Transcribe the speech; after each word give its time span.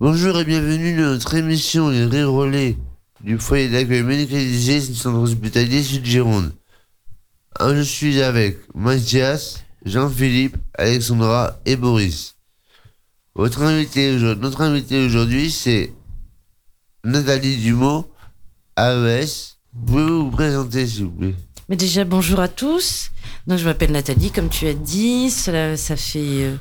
Bonjour 0.00 0.38
et 0.40 0.44
bienvenue 0.44 0.96
dans 0.96 1.10
notre 1.10 1.34
émission 1.34 1.90
Les 1.90 2.06
Rires 2.06 2.32
Relais 2.32 2.78
du 3.20 3.38
foyer 3.38 3.68
d'accueil 3.68 4.02
médicalisé 4.02 4.80
du 4.80 4.94
centre 4.94 5.18
hospitalier 5.18 5.82
Sud-Gironde. 5.82 6.54
Je 7.60 7.82
suis 7.82 8.22
avec 8.22 8.56
Mathias, 8.74 9.62
Jean-Philippe, 9.84 10.56
Alexandra 10.78 11.58
et 11.66 11.76
Boris. 11.76 12.36
Notre 13.36 13.60
invité 13.62 14.16
aujourd'hui, 15.04 15.50
c'est 15.50 15.92
Nathalie 17.04 17.58
Dumont, 17.58 18.06
AES. 18.78 19.58
Pouvez-vous 19.86 20.24
vous 20.24 20.30
présenter, 20.30 20.86
s'il 20.86 21.04
vous 21.04 21.10
plaît? 21.10 21.34
Mais 21.68 21.76
déjà, 21.76 22.04
bonjour 22.04 22.40
à 22.40 22.48
tous. 22.48 23.10
Donc, 23.46 23.58
je 23.58 23.64
m'appelle 23.66 23.92
Nathalie, 23.92 24.30
comme 24.30 24.48
tu 24.48 24.66
as 24.66 24.72
dit. 24.72 25.30
ça 25.30 25.76
fait 25.76 26.18
euh, 26.18 26.56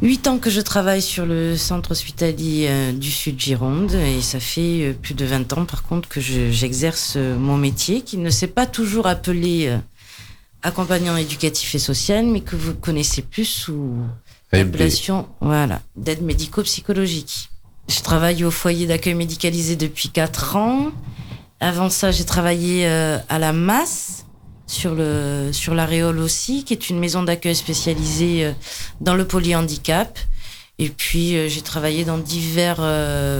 huit 0.00 0.28
ans 0.28 0.38
que 0.38 0.48
je 0.48 0.60
travaille 0.60 1.02
sur 1.02 1.26
le 1.26 1.56
centre 1.56 1.90
hospitalier 1.90 2.68
euh, 2.68 2.92
du 2.92 3.10
Sud 3.10 3.40
Gironde 3.40 3.94
et 3.94 4.22
ça 4.22 4.38
fait 4.38 4.90
euh, 4.90 4.92
plus 4.92 5.14
de 5.14 5.24
20 5.24 5.52
ans, 5.54 5.64
par 5.64 5.82
contre, 5.82 6.08
que 6.08 6.20
j'exerce 6.20 7.16
mon 7.16 7.56
métier 7.56 8.02
qui 8.02 8.16
ne 8.16 8.30
s'est 8.30 8.46
pas 8.46 8.66
toujours 8.66 9.08
appelé 9.08 9.76
accompagnant 10.62 11.16
éducatif 11.16 11.74
et 11.74 11.80
social, 11.80 12.26
mais 12.26 12.42
que 12.42 12.54
vous 12.54 12.74
connaissez 12.74 13.22
plus 13.22 13.44
sous 13.44 13.96
l'appellation 14.52 15.26
voilà, 15.40 15.82
d'aide 15.96 16.22
médico-psychologique. 16.22 17.50
Je 17.88 18.00
travaille 18.02 18.44
au 18.44 18.52
foyer 18.52 18.86
d'accueil 18.86 19.14
médicalisé 19.14 19.74
depuis 19.74 20.10
4 20.10 20.54
ans. 20.54 20.92
Avant 21.60 21.88
ça, 21.88 22.10
j'ai 22.10 22.24
travaillé 22.24 22.86
euh, 22.86 23.18
à 23.28 23.38
la 23.38 23.52
Masse, 23.52 24.26
sur 24.66 24.94
le 24.94 25.50
sur 25.52 25.74
l'aréole 25.74 26.18
aussi, 26.18 26.64
qui 26.64 26.74
est 26.74 26.90
une 26.90 26.98
maison 26.98 27.22
d'accueil 27.22 27.54
spécialisée 27.54 28.44
euh, 28.44 28.52
dans 29.00 29.14
le 29.14 29.26
polyhandicap. 29.26 30.18
Et 30.78 30.90
puis 30.90 31.36
euh, 31.36 31.48
j'ai 31.48 31.62
travaillé 31.62 32.04
dans 32.04 32.18
divers 32.18 32.82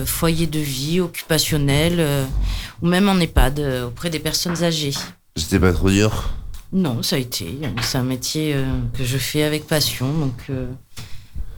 foyers 0.05 0.47
de 0.47 0.59
vie 0.59 0.99
occupationnels 0.99 2.25
ou 2.81 2.87
même 2.87 3.07
en 3.07 3.19
EHPAD 3.19 3.59
auprès 3.85 4.09
des 4.09 4.19
personnes 4.19 4.63
âgées. 4.63 4.95
C'était 5.35 5.59
pas 5.59 5.71
trop 5.71 5.91
dur? 5.91 6.29
Non, 6.73 7.03
ça 7.03 7.17
a 7.17 7.19
été. 7.19 7.59
C'est 7.83 7.99
un 7.99 8.03
métier 8.03 8.55
que 8.97 9.03
je 9.03 9.17
fais 9.17 9.43
avec 9.43 9.67
passion, 9.67 10.11
donc 10.11 10.47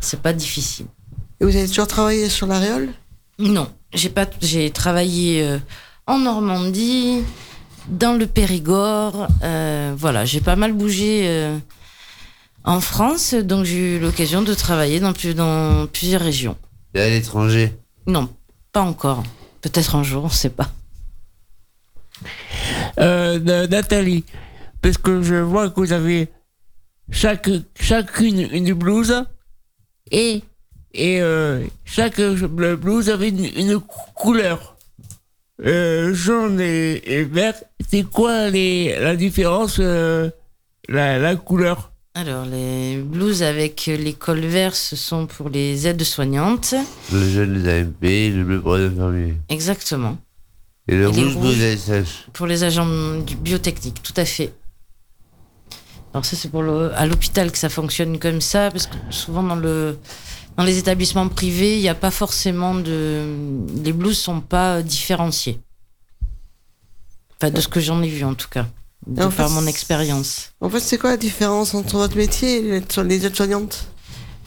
c'est 0.02 0.22
pas 0.22 0.34
difficile. 0.34 0.88
Et 1.40 1.46
vous 1.46 1.56
avez 1.56 1.68
toujours 1.70 1.88
travaillé 1.88 2.28
sur 2.28 2.46
l'aréole? 2.46 2.90
Non, 3.40 3.72
j'ai 3.94 4.10
pas. 4.10 4.26
J'ai 4.42 4.70
travaillé 4.72 5.60
en 6.10 6.18
Normandie, 6.18 7.22
dans 7.88 8.14
le 8.18 8.26
Périgord. 8.26 9.28
Euh, 9.44 9.94
voilà, 9.96 10.26
j'ai 10.26 10.42
pas 10.42 10.56
mal 10.56 10.74
bougé 10.74 11.28
euh, 11.28 11.56
en 12.64 12.82
France, 12.82 13.36
donc 13.36 13.66
j'ai 13.66 13.98
eu 13.98 14.00
l'occasion 14.00 14.42
de 14.42 14.56
travailler 14.56 15.00
dans, 15.00 15.14
dans 15.36 15.86
plusieurs 15.86 16.22
régions. 16.22 16.58
Et 16.96 17.02
à 17.02 17.10
l'étranger? 17.10 17.78
Non, 18.08 18.28
pas 18.74 18.82
encore. 18.82 19.24
Peut-être 19.62 19.96
un 19.96 20.02
jour, 20.02 20.24
on 20.24 20.28
ne 20.28 20.34
sait 20.34 20.50
pas. 20.50 20.72
Euh, 23.00 23.68
Nathalie, 23.68 24.26
parce 24.82 24.98
que 24.98 25.22
je 25.22 25.36
vois 25.36 25.70
que 25.70 25.80
vous 25.80 25.94
avez 25.94 26.28
chaque, 27.12 27.52
chacune 27.80 28.50
une 28.52 28.74
blouse 28.74 29.26
et, 30.10 30.42
et 30.96 31.22
chaque 31.86 32.20
blouse 32.20 33.12
avait 33.12 33.30
une 33.30 33.80
couleur 34.16 34.76
euh, 35.66 36.14
jaune 36.14 36.60
et, 36.62 37.24
vert, 37.24 37.56
c'est 37.90 38.04
quoi 38.04 38.50
les, 38.50 38.98
la 39.00 39.16
différence, 39.16 39.78
euh, 39.80 40.30
la, 40.88 41.36
couleur? 41.36 41.92
Alors, 42.16 42.46
les 42.46 42.98
blouses 42.98 43.44
avec 43.44 43.86
les 43.86 44.14
cols 44.14 44.40
verts, 44.40 44.76
ce 44.76 44.96
sont 44.96 45.28
pour 45.28 45.50
les 45.50 45.88
aides 45.88 46.04
soignantes. 46.04 46.74
Le 47.12 47.30
jaune, 47.30 47.62
les 47.62 47.82
AMP, 47.82 48.02
le 48.02 48.44
bleu 48.44 48.62
pour 48.62 48.78
les 48.78 48.86
infirmiers. 48.86 49.36
Exactement. 49.50 50.18
Et 50.88 50.96
le 50.96 51.08
rouge, 51.08 51.34
pour 51.34 51.44
les 51.44 51.92
ASH. 51.92 52.28
Pour 52.34 52.48
les 52.48 52.64
agents 52.64 52.88
biotechniques, 53.42 54.02
tout 54.02 54.14
à 54.18 54.26
fait. 54.26 54.54
Alors 56.14 56.26
ça, 56.26 56.36
c'est 56.36 56.50
pour 56.50 56.64
le, 56.64 56.92
à 56.96 57.06
l'hôpital 57.06 57.52
que 57.52 57.58
ça 57.58 57.70
fonctionne 57.70 58.18
comme 58.18 58.42
ça, 58.42 58.72
parce 58.72 58.88
que 58.88 58.96
souvent 59.12 59.44
dans 59.44 59.56
le 59.56 59.98
dans 60.60 60.66
les 60.66 60.78
établissements 60.78 61.30
privés, 61.30 61.78
il 61.78 61.82
n'y 61.82 61.88
a 61.88 61.96
pas 61.96 62.12
forcément 62.12 62.76
de. 62.76 63.24
Les 63.82 63.94
blouses 63.94 64.18
sont 64.18 64.42
pas 64.42 64.82
différenciées. 64.82 65.58
Enfin, 67.38 67.50
de 67.50 67.62
ce 67.62 67.70
que 67.70 67.80
j'en 67.80 68.04
ai 68.04 68.10
vu 68.10 68.26
en 68.26 68.34
tout 68.34 68.50
cas, 68.50 68.68
de 69.08 69.26
par 69.28 69.50
mon 69.52 69.66
expérience. 69.68 70.52
En 70.60 70.70
fait, 70.70 70.82
c'est 70.82 70.98
quoi 70.98 71.12
la 71.12 71.18
différence 71.18 71.74
entre 71.74 71.96
votre 71.96 72.18
métier 72.18 72.58
et 72.58 72.82
les 73.06 73.26
aides-soignantes? 73.26 73.88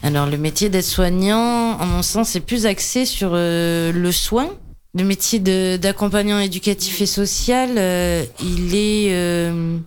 Alors, 0.03 0.27
le 0.27 0.37
métier 0.37 0.69
d'aide-soignant, 0.69 1.79
en 1.79 1.85
mon 1.87 2.03
sens, 2.03 2.29
c'est 2.29 2.41
plus 2.41 2.67
axé 2.67 3.07
sur 3.07 3.31
euh, 3.33 3.91
le 3.91 4.11
soin. 4.11 4.51
Le 4.93 5.05
métier 5.05 5.39
d'accompagnant 5.79 6.37
éducatif 6.37 7.01
et 7.01 7.07
social, 7.07 7.71
euh, 7.79 8.23
il 8.39 8.75
est. 8.75 9.15
Euh, 9.15 9.79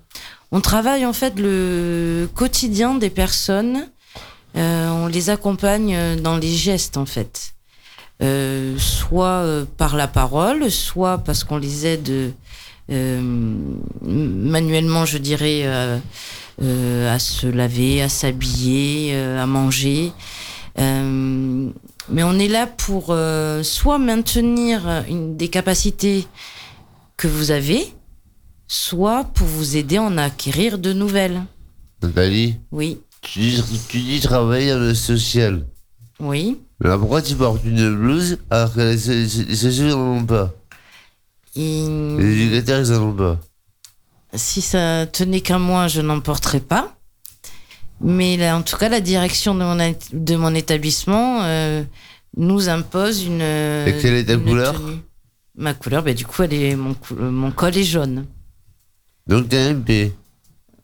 on 0.51 0.61
travaille 0.61 1.07
en 1.07 1.13
fait 1.13 1.39
le 1.39 2.29
quotidien 2.35 2.97
des 2.97 3.11
personnes 3.11 3.87
on 4.57 5.07
les 5.07 5.31
accompagne 5.31 5.95
euh, 5.95 6.17
dans 6.17 6.37
les 6.37 6.53
gestes 6.53 6.97
en 6.97 7.07
fait. 7.07 7.53
Euh, 8.23 8.77
soit 8.79 9.45
par 9.77 9.95
la 9.95 10.09
parole, 10.09 10.71
soit 10.71 11.19
parce 11.19 11.45
qu'on 11.45 11.59
les 11.59 11.87
aide 11.87 12.33
manuellement, 12.89 15.05
je 15.05 15.19
dirais, 15.19 15.67
à 15.67 17.19
se 17.19 17.47
laver, 17.47 18.01
à 18.01 18.09
s'habiller, 18.09 19.15
à 19.15 19.45
manger. 19.45 20.13
mais 20.79 22.23
on 22.23 22.39
est 22.39 22.49
là 22.49 22.67
pour 22.67 23.15
soit 23.63 23.99
maintenir 23.99 25.05
une, 25.11 25.37
des 25.37 25.49
capacités 25.49 26.27
que 27.19 27.29
vous 27.29 27.51
avez, 27.51 27.87
soit 28.67 29.25
pour 29.25 29.47
vous 29.47 29.77
aider 29.77 29.99
à 29.99 30.03
en 30.05 30.17
acquérir 30.17 30.79
de 30.79 30.95
nouvelles. 30.95 31.43
Nathalie 32.03 32.57
Oui. 32.73 32.99
Tu 33.23 33.41
dis, 33.41 33.81
tu 33.89 33.99
dis 33.99 34.21
travailler 34.21 34.73
dans 34.73 34.79
le 34.79 34.95
social. 34.95 35.67
Oui. 36.21 36.59
Mais 36.81 36.97
pourquoi 36.99 37.23
tu 37.23 37.35
portes 37.35 37.65
une 37.65 37.95
blouse 37.95 38.39
alors 38.51 38.73
que 38.73 38.81
les, 38.81 39.57
sociaux 39.57 39.89
n'en 39.89 40.19
ont 40.19 40.25
pas? 40.25 40.53
Les 41.55 42.43
éducateurs, 42.43 42.81
ils 42.81 42.93
n'en 42.93 43.09
ont 43.09 43.13
pas. 43.15 43.41
Si 44.35 44.61
ça 44.61 45.07
tenait 45.07 45.41
qu'à 45.41 45.59
moi, 45.59 45.89
je 45.89 46.01
n'en 46.03 46.21
porterais 46.21 46.61
pas. 46.61 46.95
Mais 48.01 48.37
là, 48.37 48.57
en 48.57 48.63
tout 48.63 48.77
cas, 48.77 48.91
la 48.91 49.01
direction 49.01 49.55
de 49.55 49.61
mon, 49.61 49.95
de 50.13 50.37
mon 50.37 50.55
établissement 50.55 51.43
euh, 51.45 51.83
nous 52.37 52.69
impose 52.69 53.25
une. 53.25 53.41
Et 53.41 53.97
quelle 54.01 54.15
est 54.15 54.25
ta 54.27 54.37
couleur? 54.37 54.81
Ma 55.57 55.73
couleur, 55.73 56.03
bah, 56.03 56.13
du 56.13 56.27
coup, 56.27 56.43
elle 56.43 56.53
est, 56.53 56.77
mon, 56.77 56.95
mon 57.19 57.51
col 57.51 57.77
est 57.77 57.85
jaune. 57.85 58.27
Donc 59.27 59.49
t'es 59.49 59.73
MP 59.73 60.13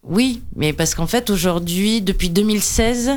oui, 0.03 0.43
mais 0.57 0.73
parce 0.73 0.95
qu'en 0.95 1.07
fait, 1.07 1.31
aujourd'hui, 1.31 2.03
depuis 2.03 2.29
2016, 2.29 3.13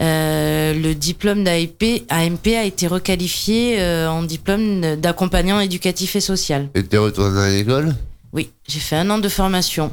euh, 0.00 0.74
le 0.74 0.94
diplôme 0.94 1.44
d'AMP 1.44 2.04
AMP 2.08 2.46
a 2.56 2.64
été 2.64 2.86
requalifié 2.86 3.80
euh, 3.80 4.10
en 4.10 4.22
diplôme 4.22 4.96
d'accompagnant 4.96 5.60
éducatif 5.60 6.16
et 6.16 6.20
social. 6.20 6.68
Et 6.74 6.82
es 6.90 6.98
retourné 6.98 7.38
à 7.38 7.50
l'école? 7.50 7.94
Oui, 8.32 8.50
j'ai 8.66 8.80
fait 8.80 8.96
un 8.96 9.08
an 9.10 9.18
de 9.18 9.28
formation. 9.28 9.92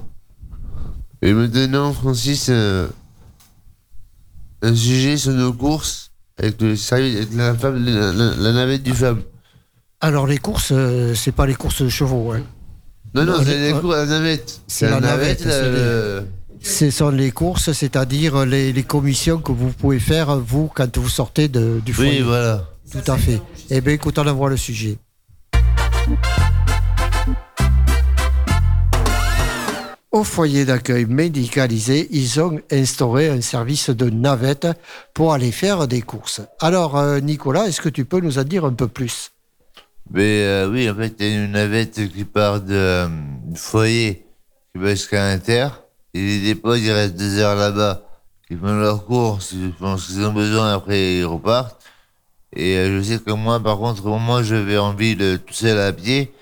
Et 1.21 1.33
maintenant, 1.33 1.93
Francis, 1.93 2.47
euh, 2.49 2.87
un 4.61 4.75
sujet 4.75 5.17
sur 5.17 5.33
nos 5.33 5.53
courses 5.53 6.11
avec, 6.37 6.61
le 6.61 6.75
la, 7.35 7.55
femme, 7.55 7.83
la, 7.83 8.51
navette 8.53 8.83
du 8.83 8.93
femme. 8.93 9.21
Alors 10.01 10.27
les 10.27 10.37
courses, 10.37 10.71
c'est 11.15 11.31
pas 11.31 11.47
les 11.47 11.55
courses 11.55 11.81
de 11.81 11.89
chevaux. 11.89 12.31
Hein. 12.31 12.43
Non, 13.17 13.25
non, 13.25 13.43
c'est 13.43 13.57
les 13.57 13.71
courses, 13.73 13.95
la 13.95 14.05
navette. 14.05 14.61
C'est 14.67 14.89
la 14.89 14.99
navette. 14.99 15.47
Ce 16.61 16.91
sont 16.91 17.09
les 17.09 17.31
courses, 17.31 17.71
c'est-à-dire 17.71 18.45
les, 18.45 18.83
commissions 18.83 19.39
que 19.39 19.51
vous 19.51 19.69
pouvez 19.69 19.99
faire, 19.99 20.37
vous, 20.37 20.69
quand 20.73 20.97
vous 20.97 21.09
sortez 21.09 21.47
de, 21.47 21.81
du 21.85 21.93
foyer. 21.93 22.19
Oui, 22.19 22.21
voilà. 22.21 22.65
Tout 22.91 23.11
à 23.11 23.17
fait. 23.17 23.41
Eh 23.69 23.81
bien, 23.81 23.93
écoute, 23.93 24.17
on 24.17 24.33
voir 24.33 24.49
le 24.49 24.57
sujet. 24.57 24.97
Au 30.11 30.23
foyer 30.23 30.65
d'accueil 30.65 31.05
médicalisé, 31.05 32.07
ils 32.11 32.39
ont 32.39 32.59
instauré 32.71 33.29
un 33.29 33.41
service 33.41 33.89
de 33.89 34.09
navette 34.09 34.67
pour 35.13 35.33
aller 35.33 35.51
faire 35.51 35.87
des 35.87 36.01
courses. 36.01 36.41
Alors, 36.59 36.97
euh, 36.97 37.19
Nicolas, 37.19 37.67
est-ce 37.67 37.81
que 37.81 37.89
tu 37.89 38.05
peux 38.05 38.19
nous 38.19 38.39
en 38.39 38.43
dire 38.43 38.65
un 38.65 38.73
peu 38.73 38.87
plus? 38.87 39.31
Mais 40.11 40.43
euh, 40.43 40.69
oui, 40.69 40.89
en 40.89 40.95
fait, 40.95 41.15
il 41.19 41.25
y 41.25 41.31
a 41.31 41.43
une 41.43 41.51
navette 41.51 42.07
qui 42.13 42.23
part 42.23 42.61
de, 42.61 42.73
euh, 42.73 43.07
du 43.45 43.59
foyer, 43.59 44.25
qui 44.73 44.81
va 44.81 44.91
jusqu'à 44.91 45.27
l'Inter. 45.27 45.69
Et 46.13 46.21
les 46.21 46.41
dépôts, 46.41 46.75
ils 46.75 46.91
restent 46.91 47.17
deux 47.17 47.39
heures 47.39 47.55
là-bas. 47.55 48.03
Ils 48.49 48.57
font 48.57 48.79
leur 48.79 49.05
course, 49.05 49.53
je 49.53 49.67
pense 49.77 50.07
qu'ils 50.07 50.23
ont 50.23 50.31
besoin, 50.31 50.73
après 50.73 51.17
ils 51.17 51.25
repartent. 51.25 51.83
Et 52.53 52.77
euh, 52.77 52.97
je 52.97 53.03
sais 53.03 53.19
que 53.19 53.31
moi, 53.31 53.59
par 53.59 53.77
contre, 53.77 54.05
où 54.05 54.43
je 54.43 54.55
vais 54.55 54.77
en 54.77 54.93
ville 54.93 55.39
tout 55.45 55.53
seul 55.53 55.77
à 55.79 55.91
pied, 55.91 56.33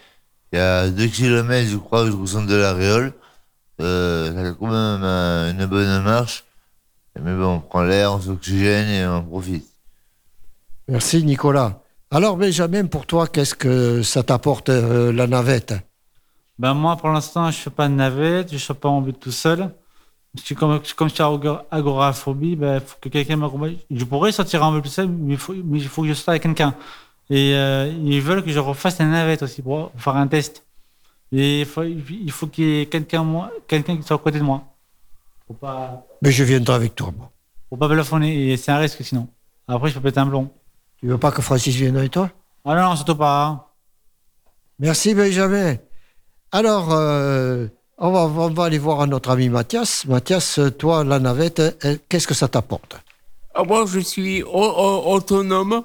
il 0.51 0.57
y 0.57 0.61
a 0.61 0.89
deux 0.89 1.07
kilomètres, 1.07 1.69
je 1.69 1.77
crois, 1.77 2.05
jusqu'au 2.05 2.27
centre 2.27 2.47
de 2.47 2.55
la 2.55 2.73
Réole. 2.73 3.13
Euh, 3.81 4.53
quand 4.59 4.67
même 4.67 5.03
une 5.03 5.65
bonne 5.65 6.03
marche. 6.03 6.45
Mais 7.19 7.35
bon, 7.35 7.55
on 7.55 7.59
prend 7.59 7.83
l'air, 7.83 8.13
on 8.13 8.21
s'oxygène 8.21 8.87
et 8.89 9.07
on 9.07 9.23
profite. 9.23 9.65
Merci 10.87 11.23
Nicolas. 11.23 11.81
Alors 12.11 12.37
Benjamin, 12.37 12.85
pour 12.85 13.05
toi, 13.05 13.27
qu'est-ce 13.27 13.55
que 13.55 14.01
ça 14.03 14.23
t'apporte 14.23 14.69
euh, 14.69 15.11
la 15.11 15.27
navette? 15.27 15.73
Ben 16.57 16.73
moi, 16.73 16.95
pour 16.95 17.09
l'instant, 17.09 17.51
je 17.51 17.57
fais 17.57 17.69
pas 17.69 17.87
de 17.89 17.93
navette, 17.93 18.51
je 18.51 18.57
suis 18.57 18.73
pas 18.73 18.89
en 18.89 19.01
but 19.01 19.19
tout 19.19 19.31
seul. 19.31 19.73
Je 20.37 20.41
suis 20.41 20.55
comme, 20.55 20.79
comme 20.95 21.09
je 21.09 21.13
suis 21.15 21.23
ago- 21.23 21.59
agoraphobie, 21.71 22.55
ben 22.55 22.79
faut 22.79 22.97
que 23.01 23.09
quelqu'un 23.09 23.35
m'accompagne. 23.37 23.77
Je 23.91 24.03
pourrais 24.05 24.31
sortir 24.31 24.63
en 24.63 24.71
but 24.71 24.83
tout 24.83 24.89
seul, 24.89 25.07
mais 25.07 25.33
il 25.33 25.39
faut, 25.39 25.53
mais 25.53 25.79
il 25.79 25.87
faut 25.87 26.03
que 26.03 26.07
je 26.09 26.13
sorte 26.13 26.29
avec 26.29 26.43
quelqu'un. 26.43 26.75
Et 27.29 27.53
euh, 27.55 27.91
ils 28.03 28.21
veulent 28.21 28.43
que 28.43 28.51
je 28.51 28.59
refasse 28.59 28.99
la 28.99 29.05
navette 29.05 29.43
aussi 29.43 29.61
pour 29.61 29.91
faire 29.97 30.15
un 30.15 30.27
test. 30.27 30.65
Et 31.31 31.61
il 31.61 31.65
faut, 31.65 31.83
il 31.83 32.31
faut 32.31 32.47
qu'il 32.47 32.65
y 32.65 32.81
ait 32.81 32.85
quelqu'un 32.85 33.97
qui 33.97 34.03
soit 34.03 34.15
à 34.15 34.19
côté 34.19 34.39
de 34.39 34.43
moi. 34.43 34.63
Pas, 35.59 36.05
Mais 36.21 36.31
je 36.31 36.43
viendrai 36.43 36.75
avec 36.75 36.95
toi. 36.95 37.11
moi. 37.15 37.31
faut 37.69 37.77
pas 37.77 37.87
plafonner, 37.89 38.51
et 38.51 38.57
c'est 38.57 38.71
un 38.71 38.77
risque 38.77 39.03
sinon. 39.03 39.27
Après, 39.67 39.89
je 39.89 39.95
peux 39.95 40.01
péter 40.01 40.19
un 40.19 40.27
plomb. 40.27 40.49
Tu 40.99 41.07
veux 41.07 41.17
pas 41.17 41.31
que 41.31 41.41
Francis 41.41 41.75
vienne 41.75 41.97
avec 41.97 42.11
toi? 42.11 42.29
Ah 42.63 42.75
non, 42.75 42.89
non, 42.89 42.95
surtout 42.95 43.15
pas. 43.15 43.45
hein. 43.45 43.63
Merci 44.79 45.13
Benjamin. 45.13 45.75
Alors, 46.51 46.91
euh, 46.93 47.67
on, 47.97 48.11
va, 48.11 48.21
on 48.25 48.49
va 48.49 48.63
aller 48.65 48.77
voir 48.79 49.05
notre 49.07 49.29
ami 49.29 49.49
Mathias. 49.49 50.05
Mathias, 50.05 50.59
toi, 50.77 51.03
la 51.03 51.19
navette, 51.19 51.59
euh, 51.85 51.97
qu'est-ce 52.09 52.27
que 52.27 52.33
ça 52.33 52.47
t'apporte? 52.47 52.97
Ah, 53.53 53.63
moi, 53.63 53.85
je 53.87 53.99
suis 53.99 54.43
au- 54.43 54.49
au- 54.49 55.13
autonome. 55.13 55.83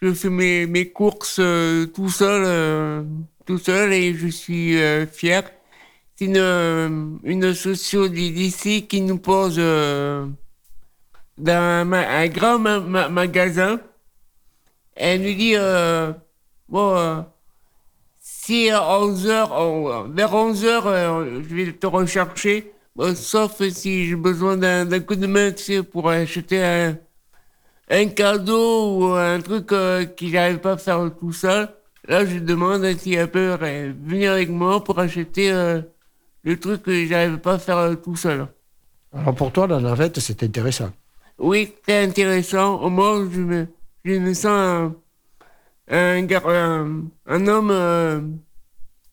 Je 0.00 0.12
fais 0.12 0.30
mes, 0.30 0.66
mes 0.66 0.90
courses 0.90 1.36
euh, 1.38 1.86
tout 1.86 2.08
seul, 2.10 2.42
euh, 2.46 3.02
tout 3.46 3.58
seul, 3.58 3.92
et 3.92 4.14
je 4.14 4.28
suis 4.28 4.76
fier. 5.12 5.42
C'est 6.16 6.26
une, 6.26 7.18
une 7.24 7.54
socio 7.54 8.08
d'ici 8.08 8.86
qui 8.86 9.00
nous 9.00 9.18
pose 9.18 9.56
dans 9.56 10.32
un, 11.92 12.28
grand 12.28 12.58
ma- 12.58 12.80
ma- 12.80 13.08
magasin. 13.08 13.80
Elle 14.96 15.22
nous 15.22 15.34
dit, 15.34 15.54
euh, 15.56 16.12
bon, 16.68 16.96
euh, 16.96 17.20
si 18.20 18.70
à 18.70 18.98
11 18.98 19.26
heures, 19.26 20.08
vers 20.08 20.34
11 20.34 20.64
heures, 20.64 20.86
euh, 20.86 21.40
je 21.48 21.54
vais 21.54 21.72
te 21.72 21.86
rechercher, 21.86 22.70
Bon, 22.96 23.12
sauf 23.16 23.60
si 23.70 24.06
j'ai 24.06 24.14
besoin 24.14 24.56
d'un 24.56 25.00
coup 25.00 25.16
de 25.16 25.26
main, 25.26 25.50
tu 25.50 25.64
sais, 25.64 25.82
pour 25.82 26.08
acheter 26.08 26.62
un, 26.62 26.96
un 27.90 28.06
cadeau 28.06 28.98
ou 28.98 29.04
un 29.14 29.40
truc 29.40 29.66
que 29.66 30.06
j'arrive 30.20 30.58
pas 30.58 30.74
à 30.74 30.76
faire 30.76 31.10
tout 31.18 31.32
seul. 31.32 31.70
Là, 32.06 32.24
je 32.24 32.38
demande 32.38 32.86
si 32.96 33.14
elle 33.14 33.28
peut 33.28 33.56
venir 34.06 34.30
avec 34.30 34.48
moi 34.48 34.84
pour 34.84 35.00
acheter 35.00 35.50
le 36.44 36.60
truc 36.60 36.84
que 36.84 37.06
j'arrive 37.06 37.38
pas 37.38 37.54
à 37.54 37.58
faire 37.58 37.96
tout 38.00 38.14
seul. 38.14 38.46
Alors 39.12 39.34
pour 39.34 39.50
toi, 39.50 39.66
la 39.66 39.80
navette, 39.80 40.20
c'est 40.20 40.42
intéressant. 40.44 40.90
Oui, 41.38 41.72
c'est 41.84 42.04
intéressant. 42.04 42.80
Au 42.80 42.90
moins, 42.90 43.28
je 43.30 43.40
me, 43.40 43.66
je 44.04 44.12
me 44.18 44.34
sens 44.34 44.46
un, 44.46 44.94
un, 45.88 46.22
gar- 46.24 46.48
un, 46.48 47.04
un 47.26 47.46
homme 47.46 47.70
euh, 47.70 48.20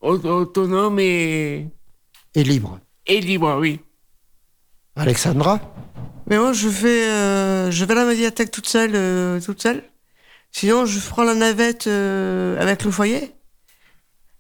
au- 0.02 0.20
autonome 0.26 1.00
et, 1.00 1.68
Et 2.36 2.44
libre. 2.44 2.80
et 3.08 3.22
libre, 3.22 3.58
oui. 3.60 3.80
Alexandra? 4.96 5.60
Mais 6.28 6.38
moi, 6.38 6.54
je 6.54 6.70
fais, 6.70 7.10
euh, 7.10 7.72
je 7.72 7.86
vais 7.86 7.94
à 7.94 7.96
la 7.96 8.06
médiathèque 8.06 8.52
toute 8.52 8.68
seule, 8.68 8.92
euh, 8.96 9.40
toute 9.40 9.62
seule. 9.62 9.84
Sinon, 10.52 10.86
je 10.86 11.00
prends 11.10 11.24
la 11.24 11.36
navette 11.36 11.88
euh, 11.88 12.60
avec 12.60 12.84
le 12.84 12.92
foyer. 12.92 13.32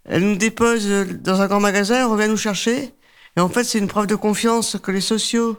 Elle 0.06 0.24
nous 0.24 0.36
dépose 0.36 0.88
dans 1.22 1.42
un 1.42 1.48
grand 1.48 1.60
magasin, 1.60 2.00
elle 2.00 2.06
revient 2.06 2.28
nous 2.28 2.38
chercher. 2.38 2.94
Et 3.38 3.40
en 3.40 3.48
fait, 3.50 3.64
c'est 3.64 3.80
une 3.80 3.88
preuve 3.88 4.08
de 4.08 4.16
confiance 4.16 4.78
que 4.82 4.92
les 4.92 5.00
sociaux, 5.02 5.58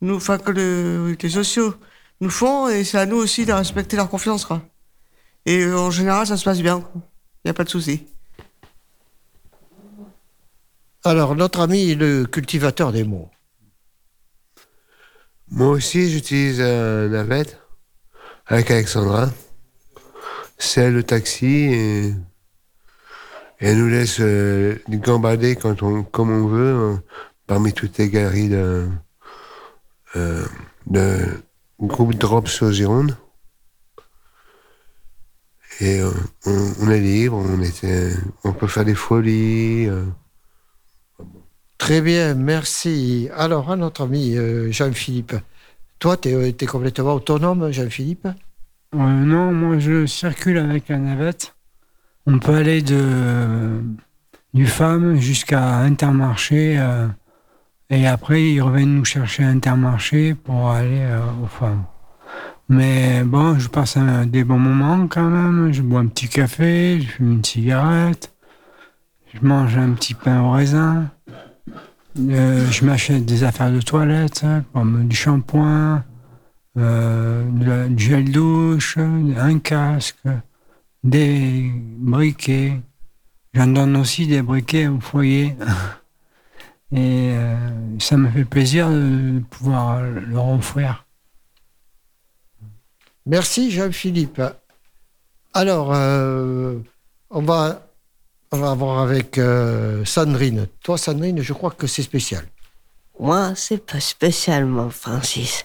nous, 0.00 0.16
enfin 0.16 0.38
que 0.38 0.50
le, 0.50 1.04
oui, 1.06 1.16
que 1.16 1.26
les 1.26 1.32
sociaux 1.32 1.74
nous 2.22 2.30
font, 2.30 2.68
et 2.68 2.84
c'est 2.84 2.98
à 2.98 3.04
nous 3.04 3.16
aussi 3.16 3.44
de 3.46 3.52
respecter 3.52 3.96
leur 3.96 4.08
confiance, 4.08 4.44
quoi. 4.44 4.62
Et 5.44 5.58
euh, 5.58 5.76
en 5.76 5.90
général, 5.90 6.24
ça 6.24 6.36
se 6.36 6.44
passe 6.44 6.62
bien. 6.62 6.88
Il 6.94 7.00
n'y 7.46 7.50
a 7.50 7.54
pas 7.54 7.64
de 7.64 7.68
souci. 7.68 8.06
Alors, 11.02 11.34
notre 11.34 11.58
ami, 11.58 11.96
le 11.96 12.24
cultivateur 12.24 12.92
des 12.92 13.02
mots. 13.02 13.28
Moi 15.48 15.70
aussi, 15.70 16.10
j'utilise 16.10 16.60
un 16.60 17.08
navette 17.08 17.58
avec 18.46 18.70
Alexandra. 18.70 19.28
C'est 20.58 20.92
le 20.92 21.02
taxi 21.02 21.46
et, 21.46 22.06
et 22.06 22.14
elle 23.58 23.78
nous 23.78 23.88
laisse 23.88 24.20
euh, 24.20 24.78
gambader 24.88 25.56
quand 25.56 25.82
on, 25.82 26.04
comme 26.04 26.30
on 26.30 26.46
veut 26.46 26.72
hein, 26.72 27.02
parmi 27.48 27.72
toutes 27.72 27.98
les 27.98 28.08
galeries 28.08 28.48
de, 28.48 28.88
euh, 30.14 30.46
de 30.86 31.42
groupe 31.86 32.14
Drops 32.14 32.62
aux 32.62 32.72
Gironde. 32.72 33.16
Et 35.80 36.00
euh, 36.00 36.10
on, 36.46 36.72
on 36.82 36.90
est 36.90 37.00
libre, 37.00 37.36
on, 37.36 37.60
était, 37.62 38.12
on 38.44 38.52
peut 38.52 38.66
faire 38.66 38.84
des 38.84 38.94
folies. 38.94 39.86
euh, 39.88 40.04
Très 41.78 42.00
bien, 42.00 42.34
merci. 42.34 43.28
Alors, 43.34 43.70
à 43.70 43.76
notre 43.76 44.02
ami 44.02 44.36
euh, 44.36 44.70
Jean-Philippe. 44.70 45.34
Toi, 45.98 46.16
tu 46.16 46.28
es, 46.28 46.66
complètement 46.66 47.14
autonome, 47.14 47.72
Jean-Philippe? 47.72 48.26
Euh, 48.94 48.98
non, 48.98 49.52
moi 49.52 49.78
je 49.78 50.06
circule 50.06 50.58
avec 50.58 50.88
la 50.88 50.98
navette. 50.98 51.54
On 52.26 52.38
peut 52.38 52.54
aller 52.54 52.82
de 52.82 53.80
du 54.54 54.66
FAM 54.66 55.16
jusqu'à 55.18 55.78
Intermarché 55.78 56.78
euh, 56.78 57.08
et 57.90 58.06
après 58.06 58.42
ils 58.42 58.60
reviennent 58.60 58.96
nous 58.96 59.04
chercher 59.04 59.44
à 59.44 59.48
Intermarché 59.48 60.34
pour 60.34 60.70
aller 60.70 61.00
euh, 61.00 61.20
au 61.42 61.46
FAM. 61.46 61.84
Mais 62.68 63.22
bon, 63.24 63.58
je 63.58 63.68
passe 63.68 63.98
des 64.26 64.44
bons 64.44 64.58
moments 64.58 65.06
quand 65.06 65.28
même. 65.28 65.72
Je 65.72 65.82
bois 65.82 66.00
un 66.00 66.06
petit 66.06 66.28
café, 66.28 67.00
je 67.00 67.06
fume 67.06 67.32
une 67.32 67.44
cigarette, 67.44 68.32
je 69.34 69.46
mange 69.46 69.76
un 69.76 69.90
petit 69.90 70.14
pain 70.14 70.40
au 70.40 70.52
raisin. 70.52 71.10
Euh, 72.18 72.70
je 72.70 72.84
m'achète 72.84 73.24
des 73.24 73.44
affaires 73.44 73.72
de 73.72 73.80
toilette, 73.80 74.44
comme 74.72 75.08
du 75.08 75.16
shampoing, 75.16 76.04
euh, 76.78 77.88
du 77.88 78.04
gel 78.04 78.30
douche, 78.30 78.98
un 78.98 79.58
casque, 79.58 80.24
des 81.02 81.70
briquets. 81.98 82.80
J'en 83.54 83.66
donne 83.66 83.96
aussi 83.96 84.26
des 84.26 84.42
briquets 84.42 84.88
au 84.88 85.00
foyer. 85.00 85.56
Et 86.92 87.32
euh, 87.32 87.56
ça 87.98 88.16
me 88.16 88.30
fait 88.30 88.44
plaisir 88.44 88.90
de 88.90 89.40
pouvoir 89.50 90.02
leur 90.02 90.48
offrir. 90.48 91.06
Merci, 93.24 93.70
Jean-Philippe. 93.70 94.42
Alors, 95.54 95.92
euh, 95.94 96.78
on, 97.30 97.42
va, 97.42 97.86
on 98.50 98.58
va 98.58 98.74
voir 98.74 99.00
avec 99.00 99.38
euh, 99.38 100.04
Sandrine. 100.04 100.66
Toi, 100.82 100.98
Sandrine, 100.98 101.40
je 101.40 101.52
crois 101.52 101.70
que 101.70 101.86
c'est 101.86 102.02
spécial. 102.02 102.44
Moi, 103.18 103.52
c'est 103.54 103.84
pas 103.84 104.00
spécialement 104.00 104.90
Francis. 104.90 105.64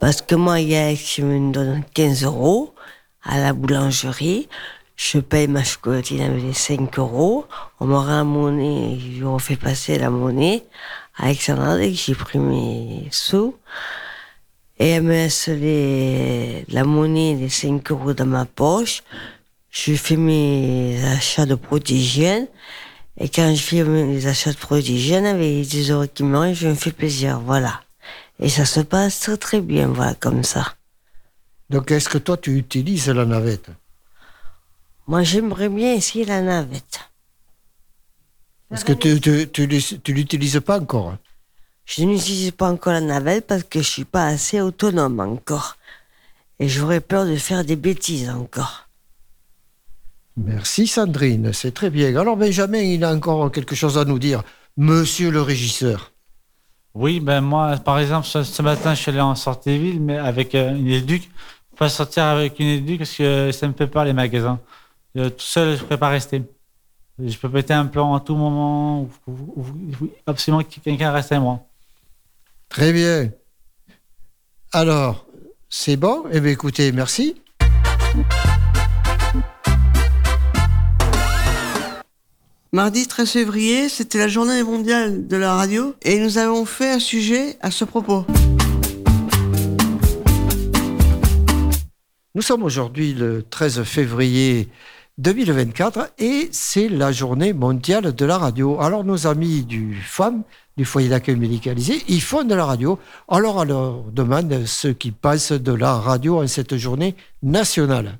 Parce 0.00 0.22
que 0.22 0.34
moi, 0.34 0.60
hier, 0.60 0.96
je 0.96 1.22
me 1.22 1.52
donne 1.52 1.84
15 1.94 2.24
euros 2.24 2.74
à 3.22 3.38
la 3.38 3.52
boulangerie. 3.52 4.48
Je 4.96 5.18
paye 5.18 5.46
ma 5.46 5.62
chocolatine 5.62 6.22
avec 6.22 6.42
les 6.42 6.54
5 6.54 6.98
euros. 6.98 7.46
On 7.80 7.86
me 7.86 7.96
rend 7.96 8.24
monnaie, 8.24 8.96
lui 8.96 9.24
refais 9.24 9.56
passer 9.56 9.98
la 9.98 10.10
monnaie. 10.10 10.64
Alexandra, 11.16 11.76
dès 11.76 11.90
que 11.90 11.96
j'ai 11.96 12.14
pris 12.14 12.38
mes 12.38 13.08
sous, 13.10 13.54
et 14.78 14.88
elle 14.90 15.02
me 15.02 15.12
laisse 15.12 15.48
la 16.68 16.84
monnaie, 16.84 17.34
les 17.34 17.48
5 17.48 17.90
euros 17.90 18.12
dans 18.14 18.26
ma 18.26 18.44
poche. 18.44 19.02
Je 19.70 19.94
fais 19.94 20.16
mes 20.16 20.98
achats 21.04 21.46
de 21.46 21.54
protégienne. 21.54 22.46
Et 23.18 23.28
quand 23.28 23.54
je 23.54 23.62
fais 23.62 23.84
mes 23.84 24.26
achats 24.26 24.52
de 24.52 24.56
protégienne 24.56 25.26
avec 25.26 25.42
les 25.42 25.62
10 25.62 25.90
euros 25.90 26.06
qui 26.12 26.22
me 26.22 26.54
je 26.54 26.68
me 26.68 26.74
fais 26.74 26.92
plaisir, 26.92 27.40
voilà. 27.40 27.82
Et 28.40 28.48
ça 28.48 28.64
se 28.66 28.80
passe 28.80 29.20
très 29.20 29.36
très 29.36 29.60
bien, 29.60 29.88
voilà, 29.88 30.14
comme 30.14 30.42
ça. 30.42 30.74
Donc, 31.70 31.90
est-ce 31.90 32.08
que 32.08 32.18
toi, 32.18 32.36
tu 32.36 32.56
utilises 32.56 33.08
la 33.08 33.24
navette? 33.24 33.70
Moi, 35.06 35.22
j'aimerais 35.22 35.68
bien 35.68 35.94
essayer 35.94 36.24
la 36.24 36.40
navette. 36.42 37.00
Parce 38.68 38.82
que 38.82 38.92
tu 38.92 39.20
tu, 39.20 39.48
tu, 39.50 39.68
tu 39.68 40.12
l'utilises 40.12 40.60
pas 40.60 40.80
encore. 40.80 41.10
hein? 41.10 41.18
Je 41.84 42.02
n'utilise 42.02 42.50
pas 42.50 42.68
encore 42.70 42.92
la 42.92 43.00
navette 43.00 43.46
parce 43.46 43.62
que 43.62 43.80
je 43.80 43.88
suis 43.88 44.04
pas 44.04 44.26
assez 44.26 44.60
autonome 44.60 45.20
encore. 45.20 45.76
Et 46.58 46.68
j'aurais 46.68 47.00
peur 47.00 47.26
de 47.26 47.36
faire 47.36 47.64
des 47.64 47.76
bêtises 47.76 48.28
encore. 48.28 48.88
Merci, 50.36 50.86
Sandrine. 50.88 51.52
C'est 51.52 51.72
très 51.72 51.90
bien. 51.90 52.14
Alors, 52.16 52.36
Benjamin, 52.36 52.78
il 52.80 53.04
a 53.04 53.12
encore 53.14 53.52
quelque 53.52 53.76
chose 53.76 53.96
à 53.98 54.04
nous 54.04 54.18
dire. 54.18 54.42
Monsieur 54.76 55.30
le 55.30 55.40
régisseur. 55.40 56.12
Oui, 56.94 57.20
ben 57.20 57.40
moi, 57.40 57.76
par 57.76 57.98
exemple, 58.00 58.26
ce, 58.26 58.42
ce 58.42 58.62
matin, 58.62 58.94
je 58.94 59.02
suis 59.02 59.10
allé 59.10 59.20
en 59.20 59.34
sortie-ville, 59.34 60.00
mais 60.00 60.16
avec 60.18 60.54
euh, 60.54 60.74
une 60.74 60.88
éduque. 60.88 61.30
Pas 61.78 61.88
sortir 61.90 62.24
avec 62.24 62.58
une 62.58 62.66
éduque 62.68 62.98
parce 62.98 63.14
que 63.14 63.52
ça 63.52 63.68
me 63.68 63.74
fait 63.74 63.86
peur, 63.86 64.04
les 64.04 64.12
magasins. 64.14 64.58
Euh, 65.16 65.30
tout 65.30 65.40
seul, 65.40 65.76
je 65.76 65.82
ne 65.82 65.88
peux 65.88 65.96
pas 65.96 66.10
rester. 66.10 66.42
Je 67.18 67.36
peux 67.38 67.48
péter 67.48 67.72
un 67.72 67.86
plan 67.86 68.14
à 68.14 68.20
tout 68.20 68.36
moment. 68.36 69.08
Il 69.26 69.96
faut 69.96 70.08
absolument 70.26 70.62
que 70.62 70.78
quelqu'un 70.80 71.10
reste 71.10 71.32
avec 71.32 71.42
moi. 71.42 71.66
Très 72.68 72.92
bien. 72.92 73.30
Alors, 74.72 75.26
c'est 75.70 75.96
bon? 75.96 76.24
Eh 76.30 76.40
bien, 76.40 76.52
écoutez, 76.52 76.92
merci. 76.92 77.40
Mardi 82.72 83.06
13 83.06 83.30
février, 83.30 83.88
c'était 83.88 84.18
la 84.18 84.28
journée 84.28 84.62
mondiale 84.62 85.26
de 85.26 85.36
la 85.38 85.54
radio 85.54 85.94
et 86.02 86.18
nous 86.18 86.36
avons 86.36 86.66
fait 86.66 86.90
un 86.90 86.98
sujet 86.98 87.56
à 87.62 87.70
ce 87.70 87.86
propos. 87.86 88.26
Nous 92.34 92.42
sommes 92.42 92.64
aujourd'hui 92.64 93.14
le 93.14 93.42
13 93.42 93.82
février 93.84 94.68
2024 95.18 96.12
et 96.18 96.48
c'est 96.52 96.88
la 96.88 97.10
journée 97.12 97.52
mondiale 97.52 98.14
de 98.14 98.24
la 98.24 98.38
radio. 98.38 98.80
Alors 98.80 99.02
nos 99.04 99.26
amis 99.26 99.62
du 99.64 99.96
FAM, 100.02 100.42
du 100.76 100.84
foyer 100.84 101.08
d'accueil 101.08 101.36
médicalisé, 101.36 102.02
ils 102.08 102.20
font 102.20 102.44
de 102.44 102.54
la 102.54 102.66
radio. 102.66 102.98
Alors 103.28 103.56
on 103.56 103.64
leur 103.64 104.02
demande 104.12 104.66
ce 104.66 104.88
qu'ils 104.88 105.14
pensent 105.14 105.52
de 105.52 105.72
la 105.72 105.94
radio 105.98 106.42
en 106.42 106.46
cette 106.46 106.76
journée 106.76 107.16
nationale. 107.42 108.18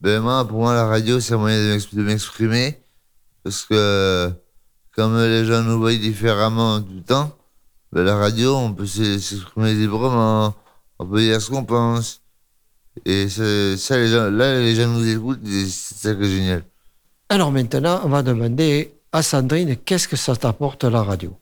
Ben 0.00 0.20
moi, 0.20 0.44
pour 0.48 0.58
moi, 0.60 0.74
la 0.74 0.86
radio, 0.86 1.20
c'est 1.20 1.34
un 1.34 1.38
moyen 1.38 1.58
de 1.58 1.72
m'ex- 1.74 1.94
de 1.94 2.02
m'exprimer. 2.02 2.78
Parce 3.44 3.64
que, 3.64 4.30
comme 4.96 5.16
les 5.18 5.44
gens 5.44 5.62
nous 5.62 5.78
voient 5.78 5.94
différemment 5.94 6.80
tout 6.80 6.94
le 6.94 7.02
temps, 7.02 7.36
ben, 7.92 8.02
la 8.02 8.16
radio, 8.16 8.56
on 8.56 8.72
peut 8.72 8.86
s'e- 8.86 9.18
s'exprimer 9.20 9.74
librement. 9.74 10.54
On 10.98 11.06
peut 11.06 11.20
dire 11.20 11.40
ce 11.40 11.50
qu'on 11.50 11.64
pense. 11.64 12.21
Et 13.04 13.28
ça, 13.28 13.96
les 13.96 14.08
gens, 14.08 14.30
là, 14.30 14.58
les 14.58 14.74
gens 14.74 14.88
nous 14.88 15.08
écoutent 15.08 15.46
et 15.46 15.66
c'est 15.66 15.94
ça 15.94 16.14
qui 16.14 16.22
est 16.22 16.28
génial. 16.28 16.64
Alors 17.28 17.50
maintenant, 17.50 18.00
on 18.04 18.08
va 18.08 18.22
demander 18.22 18.92
à 19.12 19.22
Sandrine 19.22 19.76
qu'est-ce 19.76 20.08
que 20.08 20.16
ça 20.16 20.36
t'apporte 20.36 20.84
la 20.84 21.02
radio? 21.02 21.34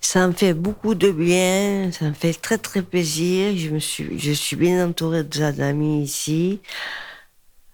Ça 0.00 0.28
me 0.28 0.32
fait 0.32 0.54
beaucoup 0.54 0.94
de 0.94 1.10
bien, 1.10 1.90
ça 1.90 2.04
me 2.04 2.12
fait 2.12 2.34
très 2.34 2.58
très 2.58 2.82
plaisir. 2.82 3.56
Je 3.56 3.70
me 3.70 3.78
suis, 3.78 4.18
je 4.18 4.32
suis 4.32 4.54
bien 4.54 4.86
entourée 4.86 5.24
de 5.24 5.50
d'amis 5.50 6.04
ici. 6.04 6.60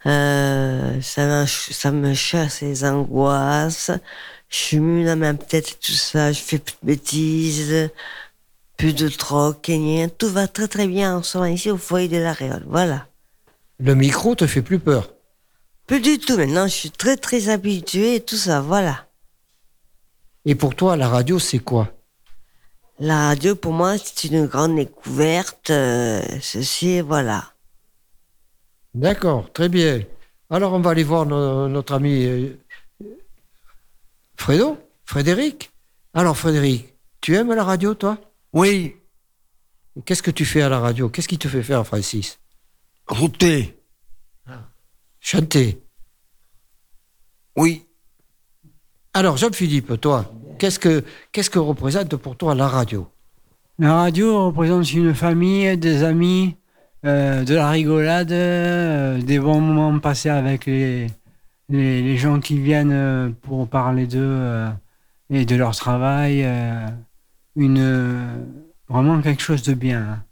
Euh, 0.07 1.01
ça, 1.03 1.27
me, 1.27 1.47
ça 1.47 1.91
me 1.91 2.15
chasse 2.15 2.63
les 2.63 2.85
angoisses. 2.85 3.91
Je 4.49 4.57
suis 4.57 4.81
mieux 4.81 5.05
dans 5.05 5.19
ma 5.19 5.35
tête 5.35 5.71
et 5.73 5.75
tout 5.75 5.93
ça. 5.93 6.33
Je 6.33 6.41
fais 6.41 6.59
plus 6.59 6.77
de 6.83 6.87
bêtises, 6.87 7.91
plus 8.81 8.95
de 8.95 9.09
troc, 9.09 9.67
rien. 9.67 10.09
Tout 10.09 10.31
va 10.31 10.49
très 10.49 10.67
très 10.69 10.87
bien 10.87 11.17
en 11.19 11.23
ce 11.23 11.37
moment 11.37 11.51
ici 11.51 11.71
au 11.71 11.77
foyer 11.77 12.09
de 12.09 12.17
la 12.17 12.33
Réole. 12.33 12.65
Voilà. 12.67 13.07
Le 13.79 13.95
micro 13.95 14.35
te 14.35 14.47
fait 14.47 14.63
plus 14.63 14.79
peur. 14.79 15.13
Plus 15.87 16.01
du 16.01 16.19
tout. 16.19 16.37
Maintenant, 16.37 16.67
je 16.67 16.73
suis 16.73 16.91
très 16.91 17.17
très 17.19 17.51
habituée 17.51 18.17
et 18.17 18.21
tout 18.21 18.37
ça. 18.37 18.61
Voilà. 18.63 19.07
Et 20.47 20.55
pour 20.55 20.75
toi, 20.75 20.97
la 20.97 21.09
radio, 21.09 21.39
c'est 21.39 21.59
quoi? 21.59 21.93
La 22.99 23.29
radio, 23.29 23.55
pour 23.55 23.73
moi, 23.73 23.99
c'est 23.99 24.25
une 24.29 24.47
grande 24.47 24.77
découverte. 24.77 25.71
euh, 25.71 26.23
ceci, 26.41 27.01
voilà. 27.03 27.53
D'accord, 28.95 29.53
très 29.53 29.69
bien. 29.69 30.03
Alors 30.49 30.73
on 30.73 30.81
va 30.81 30.91
aller 30.91 31.05
voir 31.05 31.27
no- 31.27 31.69
notre 31.69 31.93
ami 31.93 32.25
euh, 32.25 32.59
Fredo, 34.37 34.79
Frédéric. 35.05 35.71
Alors 36.15 36.37
Frédéric, 36.37 36.95
tu 37.21 37.37
aimes 37.37 37.55
la 37.55 37.63
radio, 37.63 37.95
toi? 37.95 38.19
Oui, 38.53 38.97
Qu'est-ce 40.05 40.23
que 40.23 40.31
tu 40.31 40.45
fais 40.45 40.63
à 40.63 40.69
la 40.69 40.79
radio? 40.79 41.09
Qu'est-ce 41.09 41.29
qui 41.29 41.39
te 41.39 41.49
fait 41.49 41.63
faire, 41.63 41.87
Francis? 41.87 42.39
Router. 43.07 43.77
Chanter. 45.19 45.83
Oui. 47.57 47.87
Alors 49.13 49.37
Jean-Philippe, 49.37 50.01
toi, 50.01 50.33
qu'est-ce 50.59 50.79
que 50.79 51.05
qu'est-ce 51.33 51.51
que 51.51 51.59
représente 51.59 52.15
pour 52.17 52.37
toi 52.37 52.55
la 52.55 52.69
radio? 52.69 53.09
La 53.79 53.95
radio 53.95 54.47
représente 54.47 54.93
une 54.93 55.15
famille, 55.15 55.77
des 55.77 56.05
amis, 56.05 56.57
euh, 57.05 57.45
de 57.45 57.55
la 57.55 57.69
rigolade, 57.71 58.31
euh, 58.33 59.21
des 59.21 59.39
bons 59.39 59.61
moments 59.61 59.99
passés 59.99 60.29
avec 60.31 60.67
les, 60.67 61.09
les, 61.69 62.03
les 62.03 62.17
gens 62.17 62.41
qui 62.41 62.59
viennent 62.59 62.93
euh, 62.93 63.31
pour 63.43 63.69
parler 63.69 64.07
d'eux 64.07 64.21
euh, 64.21 64.71
et 65.29 65.45
de 65.45 65.57
leur 65.57 65.75
travail. 65.75 66.47
Une, 67.57 68.47
vraiment 68.89 69.21
quelque 69.23 69.43
chose 69.43 69.63
de 69.63 69.75
bien. 69.75 70.01
hein. 70.01 70.25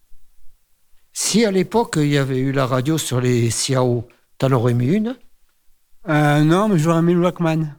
Si 1.12 1.44
à 1.44 1.50
l'époque 1.50 1.94
il 1.96 2.08
y 2.08 2.18
avait 2.18 2.38
eu 2.38 2.52
la 2.52 2.66
radio 2.66 2.96
sur 2.98 3.20
les 3.20 3.50
Ciao, 3.50 4.06
t'en 4.38 4.52
aurais 4.52 4.74
mis 4.74 4.86
une? 4.86 5.16
Euh, 6.08 6.42
non, 6.44 6.68
mais 6.68 6.78
j'aurais 6.78 7.02
mis 7.02 7.12
le 7.14 7.20
Walkman. 7.20 7.74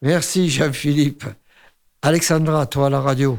Merci 0.00 0.48
Jean-Philippe. 0.48 1.24
Alexandra, 2.02 2.66
toi 2.66 2.88
la 2.90 3.00
radio. 3.00 3.38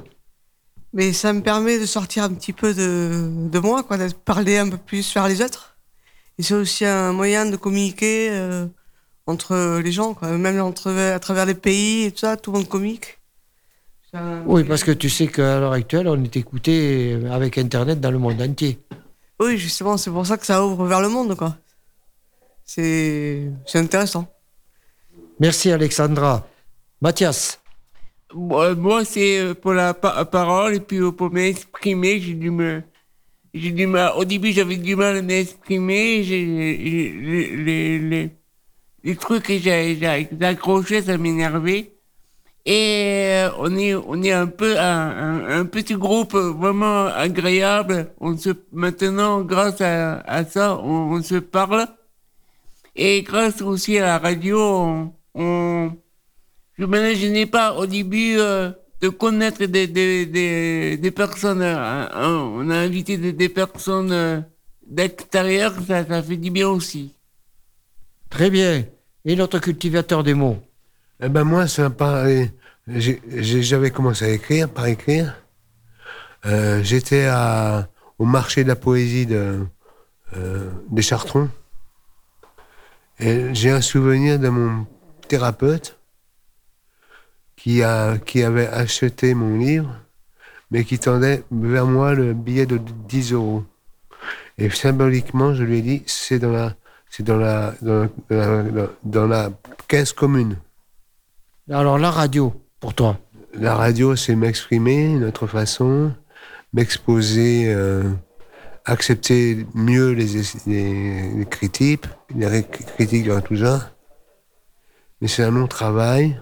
Mais 0.94 1.12
ça 1.14 1.34
me 1.34 1.42
permet 1.42 1.80
de 1.80 1.86
sortir 1.86 2.24
un 2.24 2.34
petit 2.34 2.54
peu 2.54 2.74
de, 2.74 3.50
de 3.50 3.60
moi, 3.60 3.84
quoi, 3.84 3.98
de 3.98 4.14
parler 4.14 4.58
un 4.58 4.70
peu 4.70 4.78
plus 4.78 5.14
vers 5.14 5.28
les 5.28 5.42
autres. 5.42 5.78
Et 6.38 6.44
c'est 6.44 6.54
aussi 6.54 6.86
un 6.86 7.14
moyen 7.14 7.46
de 7.48 7.56
communiquer 7.56 8.30
euh, 8.32 8.68
entre 9.26 9.80
les 9.80 9.92
gens, 9.92 10.14
quoi. 10.14 10.30
même 10.38 10.62
entre, 10.62 10.92
à 10.92 11.20
travers 11.20 11.46
les 11.46 11.56
pays 11.56 12.06
et 12.06 12.12
tout 12.12 12.20
ça, 12.20 12.38
tout 12.38 12.52
le 12.52 12.60
monde 12.60 12.70
communique. 12.70 13.20
Un- 14.14 14.44
Oui, 14.46 14.64
parce 14.64 14.84
que 14.84 14.92
tu 14.92 15.10
sais 15.10 15.28
qu'à 15.28 15.60
l'heure 15.60 15.72
actuelle, 15.74 16.08
on 16.08 16.24
est 16.24 16.38
écouté 16.38 17.18
avec 17.32 17.58
Internet 17.58 18.00
dans 18.00 18.12
le 18.12 18.20
monde 18.20 18.42
entier. 18.42 18.80
Oui, 19.40 19.58
justement, 19.58 19.98
c'est 19.98 20.12
pour 20.12 20.26
ça 20.26 20.38
que 20.38 20.46
ça 20.46 20.64
ouvre 20.66 20.86
vers 20.86 21.02
le 21.02 21.10
monde, 21.10 21.36
quoi. 21.36 21.58
C'est 22.66 23.50
c'est 23.66 23.80
intéressant. 23.80 24.28
Merci 25.40 25.72
Alexandra. 25.72 26.48
Mathias, 27.02 27.60
Moi, 28.34 28.76
moi, 28.76 29.04
c'est 29.04 29.40
euh, 29.40 29.54
pour 29.54 29.74
la 29.74 29.94
pa- 29.94 30.24
parole 30.26 30.76
et 30.76 30.80
puis 30.80 30.98
euh, 30.98 31.12
pour 31.12 31.32
m'exprimer, 31.32 32.20
j'ai 32.22 32.34
dû 32.36 32.52
me. 32.52 32.82
J'ai 33.54 33.72
du 33.72 33.86
mal. 33.86 34.14
Au 34.16 34.26
début, 34.26 34.52
j'avais 34.52 34.78
du 34.78 34.96
mal 34.96 35.18
à 35.18 35.22
m'exprimer. 35.22 36.24
Les, 36.24 37.12
les, 37.58 38.00
les, 38.00 38.30
les 39.04 39.16
trucs 39.16 39.44
que 39.44 39.58
j'ai 39.58 39.98
j'ai 40.00 40.46
accrochés, 40.46 41.02
ça 41.02 41.18
m'énervait. 41.18 41.93
Et 42.66 43.44
euh, 43.46 43.50
on 43.60 43.76
est, 43.78 43.94
on 43.96 44.22
est 44.24 44.32
un 44.32 44.48
peu 44.48 44.80
un, 44.80 45.46
un, 45.60 45.66
petit 45.66 45.96
groupe 45.96 46.34
vraiment 46.36 47.08
agréable. 47.08 48.14
On 48.22 48.38
se, 48.38 48.52
maintenant, 48.72 49.42
grâce 49.42 49.82
à, 49.82 50.20
à 50.22 50.46
ça, 50.46 50.78
on, 50.80 51.14
on 51.16 51.22
se 51.24 51.36
parle. 51.36 51.88
Et 52.96 53.22
grâce 53.24 53.62
aussi 53.62 53.98
à 53.98 54.06
la 54.06 54.18
radio, 54.20 54.60
on, 54.60 55.14
on 55.36 55.92
je 56.78 56.86
m'imaginais 56.86 57.46
pas 57.48 57.74
au 57.76 57.86
début 57.86 58.36
euh, 58.40 58.72
de 59.02 59.10
connaître 59.10 59.66
des, 59.66 59.88
des, 59.88 60.26
des, 60.26 60.98
des 60.98 61.12
personnes. 61.12 61.62
euh, 61.62 61.76
hein, 62.14 62.52
on 62.56 62.70
a 62.70 62.78
invité 62.78 63.18
des, 63.18 63.34
des 63.34 63.50
personnes 63.50 64.12
euh, 64.12 64.42
d'extérieur, 64.88 65.74
ça, 65.88 66.06
ça 66.06 66.24
fait 66.24 66.38
du 66.38 66.50
bien 66.52 66.70
aussi. 66.70 67.14
très 68.30 68.50
bien. 68.50 68.86
Et 69.26 69.36
notre 69.36 69.60
cultivateur 69.60 70.24
des 70.24 70.34
mots? 70.34 70.58
Eh 71.26 71.30
ben 71.30 71.46
moi, 71.46 71.68
ça 71.68 71.90
j'avais 72.88 73.92
commencé 73.92 74.26
à 74.26 74.30
écrire, 74.30 74.70
par 74.70 74.88
écrire. 74.88 75.36
Euh, 76.46 76.84
J'étais 76.84 77.30
au 78.20 78.26
marché 78.26 78.64
de 78.64 78.68
la 78.68 78.76
poésie 78.76 79.26
de, 79.26 79.66
euh, 80.36 80.70
des 80.90 81.02
Chartrons. 81.02 81.50
Et 83.20 83.54
j'ai 83.54 83.70
un 83.72 83.80
souvenir 83.80 84.38
de 84.38 84.50
mon 84.50 84.86
thérapeute 85.30 85.98
qui, 87.56 87.82
a, 87.84 88.18
qui 88.18 88.44
avait 88.44 88.68
acheté 88.68 89.34
mon 89.34 89.58
livre, 89.58 89.96
mais 90.72 90.84
qui 90.84 91.00
tendait 91.00 91.44
vers 91.52 91.86
moi 91.86 92.14
le 92.16 92.34
billet 92.34 92.66
de 92.66 92.78
10 92.78 93.32
euros. 93.32 93.64
Et 94.58 94.70
symboliquement, 94.70 95.54
je 95.54 95.64
lui 95.64 95.78
ai 95.78 95.82
dit, 95.82 96.04
c'est 96.06 96.40
dans 96.40 96.52
la, 96.52 96.76
c'est 97.10 97.24
dans 97.24 97.38
la, 97.38 97.74
dans 97.82 98.10
la- 98.30 98.90
dans 99.04 99.28
la 99.28 99.50
caisse 99.88 100.12
commune. 100.12 100.58
Alors 101.72 101.98
la 101.98 102.12
radio, 102.12 102.54
pour 102.82 102.94
toi 102.94 103.18
La 103.54 103.76
radio, 103.76 104.18
c'est 104.18 104.36
m'exprimer 104.36 105.24
autre 105.24 105.48
façon, 105.48 106.12
m'exposer, 106.74 107.74
euh, 107.74 108.04
accepter 108.84 109.66
mieux 109.74 110.12
les, 110.12 111.46
critiques, 111.46 112.04
les 112.36 112.64
critiques 112.66 113.30
en 113.30 113.40
tout 113.40 113.56
genre. 113.56 113.82
Mais 115.22 115.30
c'est 115.30 115.44
un 115.44 115.52
long 115.52 115.68
travail 115.68 116.38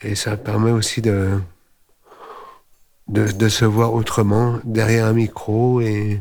et 0.00 0.16
ça 0.16 0.36
permet 0.36 0.72
aussi 0.72 1.00
de 1.00 1.38
se 3.08 3.64
voir 3.64 3.94
autrement 3.94 4.58
derrière 4.64 5.06
un 5.06 5.12
micro 5.12 5.80
et 5.80 6.20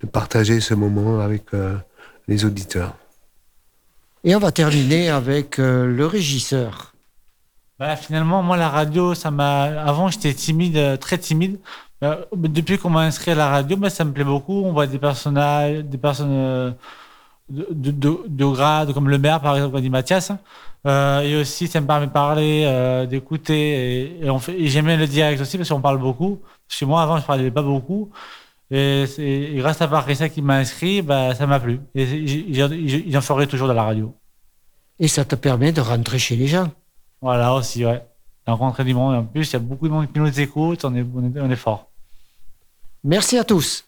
de 0.00 0.06
partager 0.06 0.60
ce 0.60 0.72
moment 0.72 1.20
avec 1.20 1.52
euh, 1.52 1.76
les 2.28 2.46
auditeurs. 2.46 2.96
Et 4.24 4.36
on 4.36 4.38
va 4.38 4.52
terminer 4.52 5.08
avec 5.08 5.58
euh, 5.58 5.86
le 5.86 6.06
régisseur. 6.06 6.92
Bah, 7.82 7.96
finalement, 7.96 8.44
moi, 8.44 8.56
la 8.56 8.68
radio, 8.68 9.12
ça 9.14 9.32
m'a. 9.32 9.64
Avant, 9.64 10.08
j'étais 10.08 10.32
timide, 10.34 10.76
euh, 10.76 10.96
très 10.96 11.18
timide. 11.18 11.58
Euh, 12.04 12.24
depuis 12.32 12.78
qu'on 12.78 12.90
m'a 12.90 13.00
inscrit 13.00 13.32
à 13.32 13.34
la 13.34 13.48
radio, 13.48 13.76
bah, 13.76 13.90
ça 13.90 14.04
me 14.04 14.12
plaît 14.12 14.22
beaucoup. 14.22 14.62
On 14.64 14.72
voit 14.72 14.86
des 14.86 15.00
personnages, 15.00 15.78
des 15.84 15.98
personnes 15.98 16.30
euh, 16.30 16.70
de, 17.48 17.90
de, 17.90 18.44
grade, 18.44 18.92
comme 18.94 19.08
le 19.08 19.18
maire, 19.18 19.40
par 19.40 19.56
exemple, 19.56 19.72
comme 19.72 19.82
dit 19.82 19.90
Mathias. 19.90 20.30
Et 20.86 21.36
aussi, 21.40 21.66
ça 21.66 21.80
me 21.80 21.86
permet 21.88 22.06
de 22.06 22.12
parler, 22.12 23.06
d'écouter. 23.10 24.20
Et, 24.20 24.26
et, 24.26 24.30
on 24.30 24.38
et 24.38 24.68
j'aime 24.68 24.86
bien 24.86 24.96
le 24.96 25.08
direct 25.08 25.40
aussi 25.40 25.56
parce 25.56 25.68
qu'on 25.68 25.80
parle 25.80 25.98
beaucoup. 25.98 26.40
Chez 26.68 26.86
moi, 26.86 27.02
avant, 27.02 27.18
je 27.18 27.26
parlais 27.26 27.50
pas 27.50 27.62
beaucoup. 27.62 28.10
Et, 28.74 29.52
grâce 29.56 29.82
à 29.82 29.88
Patricia 29.88 30.30
qui 30.30 30.40
m'a 30.40 30.56
inscrit, 30.56 31.02
bah, 31.02 31.34
ça 31.34 31.46
m'a 31.46 31.60
plu. 31.60 31.80
Et 31.94 32.54
j'en 32.54 32.70
j'en 33.06 33.20
ferai 33.20 33.46
toujours 33.46 33.68
dans 33.68 33.74
la 33.74 33.82
radio. 33.82 34.14
Et 34.98 35.08
ça 35.08 35.26
te 35.26 35.34
permet 35.34 35.72
de 35.72 35.82
rentrer 35.82 36.18
chez 36.18 36.36
les 36.36 36.46
gens. 36.46 36.70
Voilà 37.20 37.54
aussi, 37.54 37.84
ouais. 37.84 38.02
Rencontrer 38.46 38.84
du 38.84 38.94
monde. 38.94 39.14
En 39.14 39.24
plus, 39.24 39.50
il 39.50 39.52
y 39.52 39.56
a 39.56 39.58
beaucoup 39.58 39.88
de 39.88 39.92
monde 39.92 40.10
qui 40.10 40.18
nous 40.18 40.40
écoute. 40.40 40.86
On 40.86 40.94
est, 40.94 41.04
on 41.14 41.22
est, 41.22 41.40
on 41.40 41.50
est 41.50 41.56
fort. 41.56 41.90
Merci 43.04 43.36
à 43.36 43.44
tous. 43.44 43.84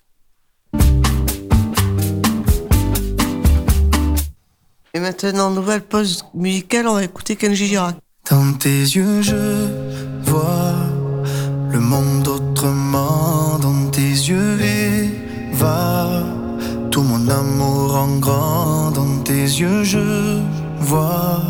Et 4.92 5.00
maintenant, 5.00 5.50
nouvelle 5.50 5.82
pause 5.82 6.24
musicale, 6.34 6.86
on 6.88 6.94
va 6.94 7.04
écouter 7.04 7.36
Kenji 7.36 7.66
Girac. 7.66 7.96
Dans 8.30 8.52
tes 8.58 8.68
yeux, 8.68 9.22
je 9.22 9.66
vois 10.24 10.74
le 11.70 11.80
monde 11.80 12.28
autrement. 12.28 13.53
Tout 17.24 17.30
mon 17.30 17.32
amour 17.32 17.96
en 17.96 18.18
grand. 18.18 18.90
Dans 18.90 19.22
tes 19.24 19.32
yeux, 19.32 19.84
je 19.84 20.40
vois 20.80 21.40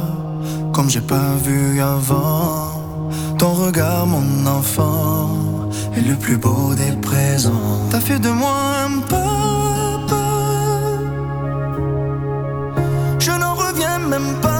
comme 0.72 0.90
j'ai 0.90 1.00
pas 1.00 1.36
vu 1.42 1.80
avant. 1.80 2.82
Ton 3.38 3.52
regard, 3.52 4.06
mon 4.06 4.46
enfant, 4.46 5.30
est 5.96 6.00
le 6.00 6.16
plus 6.16 6.36
beau 6.36 6.74
des 6.74 6.92
présents. 7.00 7.88
T'as 7.90 8.00
fait 8.00 8.18
de 8.18 8.30
moi 8.30 8.56
un 8.86 9.00
papa. 9.00 10.24
Je 13.18 13.30
n'en 13.30 13.54
reviens 13.54 13.98
même 13.98 14.40
pas. 14.40 14.53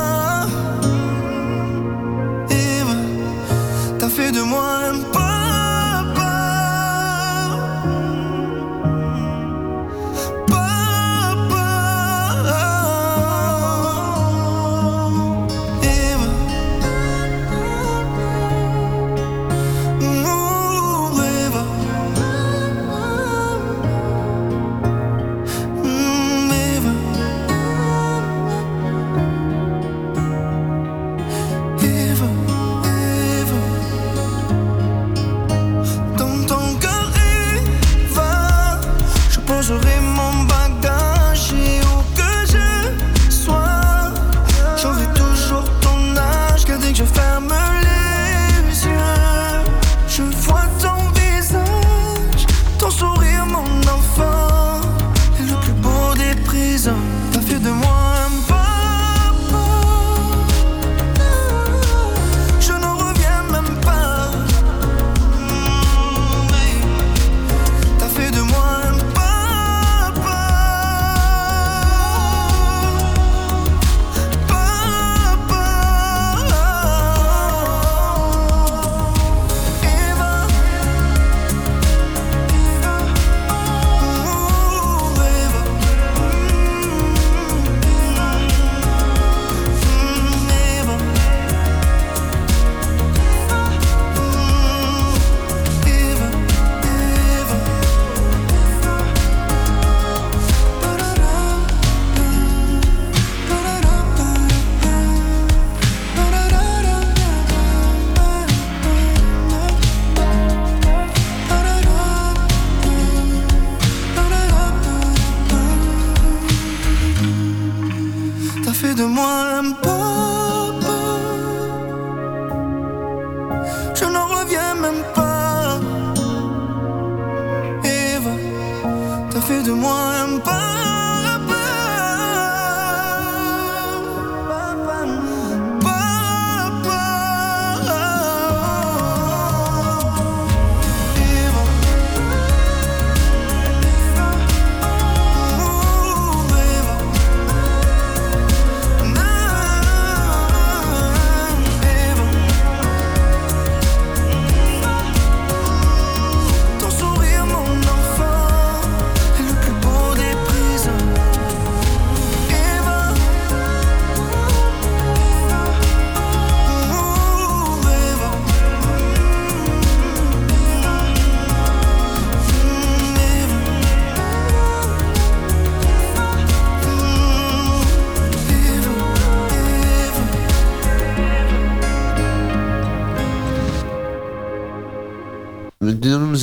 De 118.95 119.05
moi 119.05 119.59
un 119.59 119.73
papa. 119.73 120.04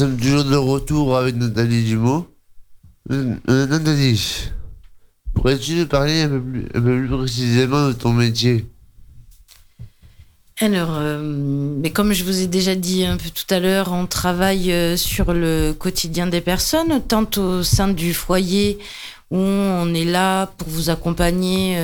Sommes 0.01 0.17
toujours 0.17 0.43
de 0.45 0.55
retour 0.55 1.15
avec 1.15 1.35
Nathalie 1.35 1.83
Dumont. 1.83 2.25
Euh, 3.11 3.35
euh, 3.49 3.67
Nathalie, 3.67 4.49
pourrais-tu 5.35 5.75
nous 5.75 5.85
parler 5.85 6.21
un 6.21 6.29
peu, 6.29 6.41
plus, 6.41 7.07
précisément 7.07 7.89
de 7.89 7.93
ton 7.93 8.11
métier? 8.11 8.65
Alors, 10.59 10.95
euh, 10.95 11.21
mais 11.21 11.91
comme 11.91 12.13
je 12.13 12.23
vous 12.23 12.41
ai 12.41 12.47
déjà 12.47 12.73
dit 12.73 13.05
un 13.05 13.17
peu 13.17 13.29
tout 13.29 13.53
à 13.53 13.59
l'heure, 13.59 13.93
on 13.93 14.07
travaille 14.07 14.73
sur 14.97 15.33
le 15.33 15.73
quotidien 15.73 16.25
des 16.25 16.41
personnes, 16.41 17.03
tant 17.07 17.29
au 17.37 17.61
sein 17.61 17.89
du 17.89 18.15
foyer 18.15 18.79
où 19.29 19.37
on 19.37 19.93
est 19.93 20.05
là 20.05 20.47
pour 20.47 20.67
vous 20.67 20.89
accompagner 20.89 21.77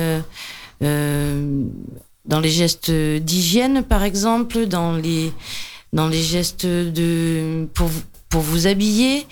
dans 0.80 2.40
les 2.40 2.50
gestes 2.50 2.90
d'hygiène, 2.90 3.84
par 3.84 4.02
exemple, 4.02 4.66
dans 4.66 4.96
les 4.96 5.32
dans 5.92 6.08
les 6.08 6.22
gestes 6.22 6.66
de 6.66 7.66
pour 7.74 7.88
vous, 7.88 8.02
pour 8.28 8.40
vous 8.42 8.66
habiller, 8.66 9.26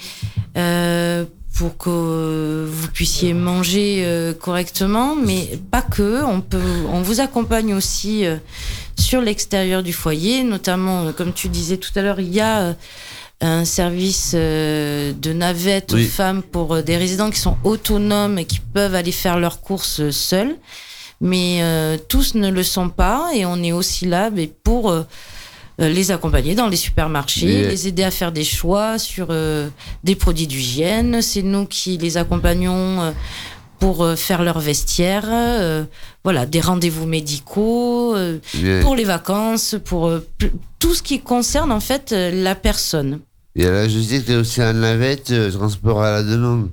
euh, 0.57 1.25
pour 1.55 1.77
que 1.79 2.67
vous 2.71 2.89
puissiez 2.89 3.33
manger 3.33 4.03
euh, 4.05 4.33
correctement, 4.35 5.17
mais 5.17 5.59
pas 5.71 5.83
que. 5.83 6.23
On 6.25 6.41
peut, 6.41 6.61
on 6.93 7.01
vous 7.03 7.21
accompagne 7.21 7.75
aussi 7.75 8.27
euh, 8.27 8.37
sur 8.99 9.21
l'extérieur 9.21 9.83
du 9.83 9.93
foyer, 9.93 10.43
notamment, 10.45 11.07
euh, 11.07 11.13
comme 11.13 11.33
tu 11.33 11.49
disais 11.49 11.77
tout 11.79 11.91
à 11.97 12.03
l'heure, 12.03 12.21
il 12.21 12.33
y 12.33 12.41
a 12.41 12.61
euh, 12.61 12.73
un 13.41 13.65
service 13.65 14.33
euh, 14.35 15.13
de 15.13 15.33
navette 15.33 15.93
Oui. 15.95 16.05
aux 16.05 16.09
femmes 16.09 16.43
pour 16.43 16.75
euh, 16.75 16.83
des 16.83 16.97
résidents 16.97 17.31
qui 17.31 17.41
sont 17.41 17.57
autonomes 17.65 18.39
et 18.39 18.45
qui 18.45 18.61
peuvent 18.61 18.95
aller 18.95 19.13
faire 19.13 19.39
leurs 19.39 19.61
courses 19.61 20.01
euh, 20.01 20.11
seuls. 20.11 20.57
Mais 21.23 21.61
euh, 21.63 21.97
tous 22.09 22.35
ne 22.35 22.51
le 22.51 22.63
sont 22.63 22.91
pas 22.91 23.31
et 23.35 23.47
on 23.47 23.63
est 23.63 23.73
aussi 23.73 24.05
là 24.05 24.29
mais 24.29 24.49
pour 24.49 24.91
euh, 24.91 25.01
euh, 25.01 25.05
les 25.79 26.11
accompagner 26.11 26.55
dans 26.55 26.69
les 26.69 26.77
supermarchés, 26.77 27.69
les 27.69 27.89
aider 27.89 28.03
à 28.03 28.11
faire 28.11 28.33
des 28.33 28.45
choix 28.45 28.99
sur 28.99 29.29
euh, 29.31 29.69
des 30.05 30.17
produits 30.17 30.47
d'hygiène. 30.47 31.21
C'est 31.23 31.43
nous 31.43 31.67
qui 31.67 31.99
les 31.99 32.17
accompagnons 32.17 33.03
euh, 33.03 33.11
pour 33.79 34.03
euh, 34.03 34.17
faire 34.17 34.43
leur 34.43 34.59
vestiaire, 34.59 35.25
euh, 35.29 35.85
voilà, 36.25 36.47
des 36.47 36.61
rendez-vous 36.61 37.07
médicaux, 37.07 38.17
euh, 38.17 38.39
pour 38.81 38.97
les 38.97 39.05
vacances, 39.05 39.77
pour 39.85 40.09
euh, 40.09 40.27
tout 40.79 40.95
ce 40.95 41.03
qui 41.03 41.21
concerne 41.21 41.71
en 41.71 41.81
fait 41.81 42.13
euh, 42.13 42.31
la 42.43 42.55
personne. 42.55 43.21
Et 43.55 43.65
là, 43.65 43.89
je 43.89 43.99
sais 44.01 44.21
que 44.21 44.27
tu 44.27 44.33
es 44.33 44.37
aussi 44.37 44.63
un 44.63 44.73
navette, 44.75 45.31
euh, 45.31 45.51
transport 45.51 46.03
à 46.03 46.11
la 46.11 46.23
demande. 46.23 46.71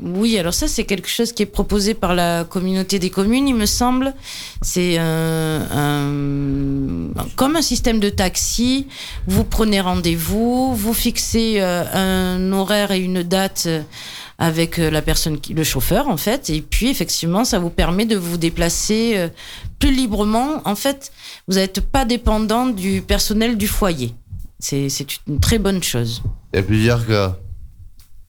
Oui, 0.00 0.38
alors 0.38 0.54
ça 0.54 0.68
c'est 0.68 0.84
quelque 0.84 1.08
chose 1.08 1.32
qui 1.32 1.42
est 1.42 1.46
proposé 1.46 1.94
par 1.94 2.14
la 2.14 2.44
communauté 2.44 2.98
des 2.98 3.10
communes, 3.10 3.46
il 3.46 3.54
me 3.54 3.66
semble. 3.66 4.14
C'est 4.62 4.96
euh, 4.98 5.60
un- 5.70 7.12
comme 7.36 7.56
un 7.56 7.62
système 7.62 8.00
de 8.00 8.08
taxi. 8.08 8.86
Vous 9.26 9.44
prenez 9.44 9.80
rendez-vous, 9.80 10.74
vous 10.74 10.94
fixez 10.94 11.56
euh, 11.60 11.84
un 11.92 12.52
horaire 12.52 12.90
et 12.90 13.00
une 13.00 13.22
date 13.22 13.68
avec 14.38 14.78
euh, 14.78 14.90
la 14.90 15.02
personne, 15.02 15.38
qui, 15.38 15.54
le 15.54 15.62
chauffeur 15.62 16.08
en 16.08 16.16
fait, 16.16 16.50
et 16.50 16.62
puis 16.62 16.88
effectivement 16.88 17.44
ça 17.44 17.58
vous 17.60 17.70
permet 17.70 18.06
de 18.06 18.16
vous 18.16 18.38
déplacer 18.38 19.12
euh, 19.16 19.28
plus 19.78 19.92
librement. 19.94 20.62
En 20.64 20.74
fait, 20.74 21.12
vous 21.46 21.54
n'êtes 21.56 21.80
pas 21.80 22.04
dépendant 22.04 22.66
du 22.66 23.02
personnel 23.02 23.56
du 23.56 23.68
foyer. 23.68 24.14
C'est 24.58 24.88
c'est 24.88 25.06
une 25.28 25.38
très 25.38 25.58
bonne 25.58 25.82
chose. 25.82 26.22
Il 26.52 26.56
y 26.56 26.60
a 26.60 26.62
plusieurs 26.62 27.06
cas. 27.06 27.36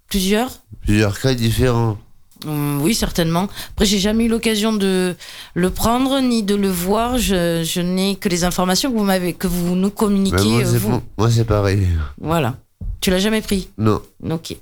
Plusieurs? 0.09 0.51
Plusieurs 0.85 1.19
cas 1.19 1.33
différents. 1.33 1.97
Hum, 2.45 2.81
Oui, 2.81 2.93
certainement. 2.93 3.47
Après, 3.71 3.85
j'ai 3.85 3.99
jamais 3.99 4.25
eu 4.25 4.27
l'occasion 4.29 4.73
de 4.73 5.15
le 5.53 5.69
prendre 5.69 6.19
ni 6.19 6.43
de 6.43 6.55
le 6.55 6.69
voir. 6.69 7.17
Je, 7.17 7.63
je 7.63 7.79
n'ai 7.81 8.15
que 8.15 8.27
les 8.29 8.43
informations 8.43 8.91
que 8.91 8.97
vous 8.97 9.03
m'avez, 9.05 9.33
que 9.33 9.47
vous 9.47 9.75
nous 9.75 9.89
communiquez. 9.89 10.43
moi, 10.43 10.65
c'est 10.65 10.77
vous. 10.77 10.89
bon. 10.89 11.03
Moi, 11.17 11.31
c'est 11.31 11.45
pareil. 11.45 11.87
Voilà. 12.19 12.55
Tu 12.99 13.09
l'as 13.11 13.19
jamais 13.19 13.41
pris? 13.41 13.69
Non. 13.77 14.01
Ok. 14.29 14.55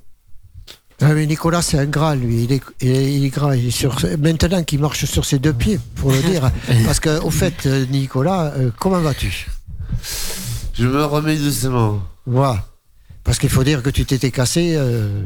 Ah, 1.04 1.14
mais 1.16 1.26
Nicolas, 1.26 1.64
c'est 1.64 1.80
un 1.80 1.86
gras, 1.86 2.14
lui. 2.14 2.44
Il 2.44 2.52
est, 2.52 2.62
il 2.82 2.92
est, 2.92 3.14
il 3.16 3.26
est 3.26 3.30
gras. 3.30 3.56
Il 3.56 3.68
est 3.68 3.72
sur, 3.72 3.98
maintenant 4.20 4.64
qu'il 4.64 4.80
marche 4.80 5.06
sur 5.06 5.26
ses 5.26 5.40
deux 5.40 5.54
pieds, 5.54 5.80
pour 5.96 6.12
le 6.12 6.22
dire. 6.30 6.52
Parce 6.86 7.00
que, 7.00 7.20
au 7.22 7.32
fait, 7.32 7.66
euh, 7.66 7.86
Nicolas, 7.88 8.54
euh, 8.56 8.70
comment 8.80 9.00
vas-tu? 9.00 9.48
Je 10.76 10.86
me 10.86 11.04
remets 11.04 11.38
doucement. 11.38 12.00
Voilà. 12.28 12.64
Parce 13.24 13.40
qu'il 13.40 13.50
faut 13.50 13.64
dire 13.64 13.82
que 13.82 13.90
tu 13.90 14.06
t'étais 14.06 14.30
cassé, 14.30 14.76
euh, 14.76 15.24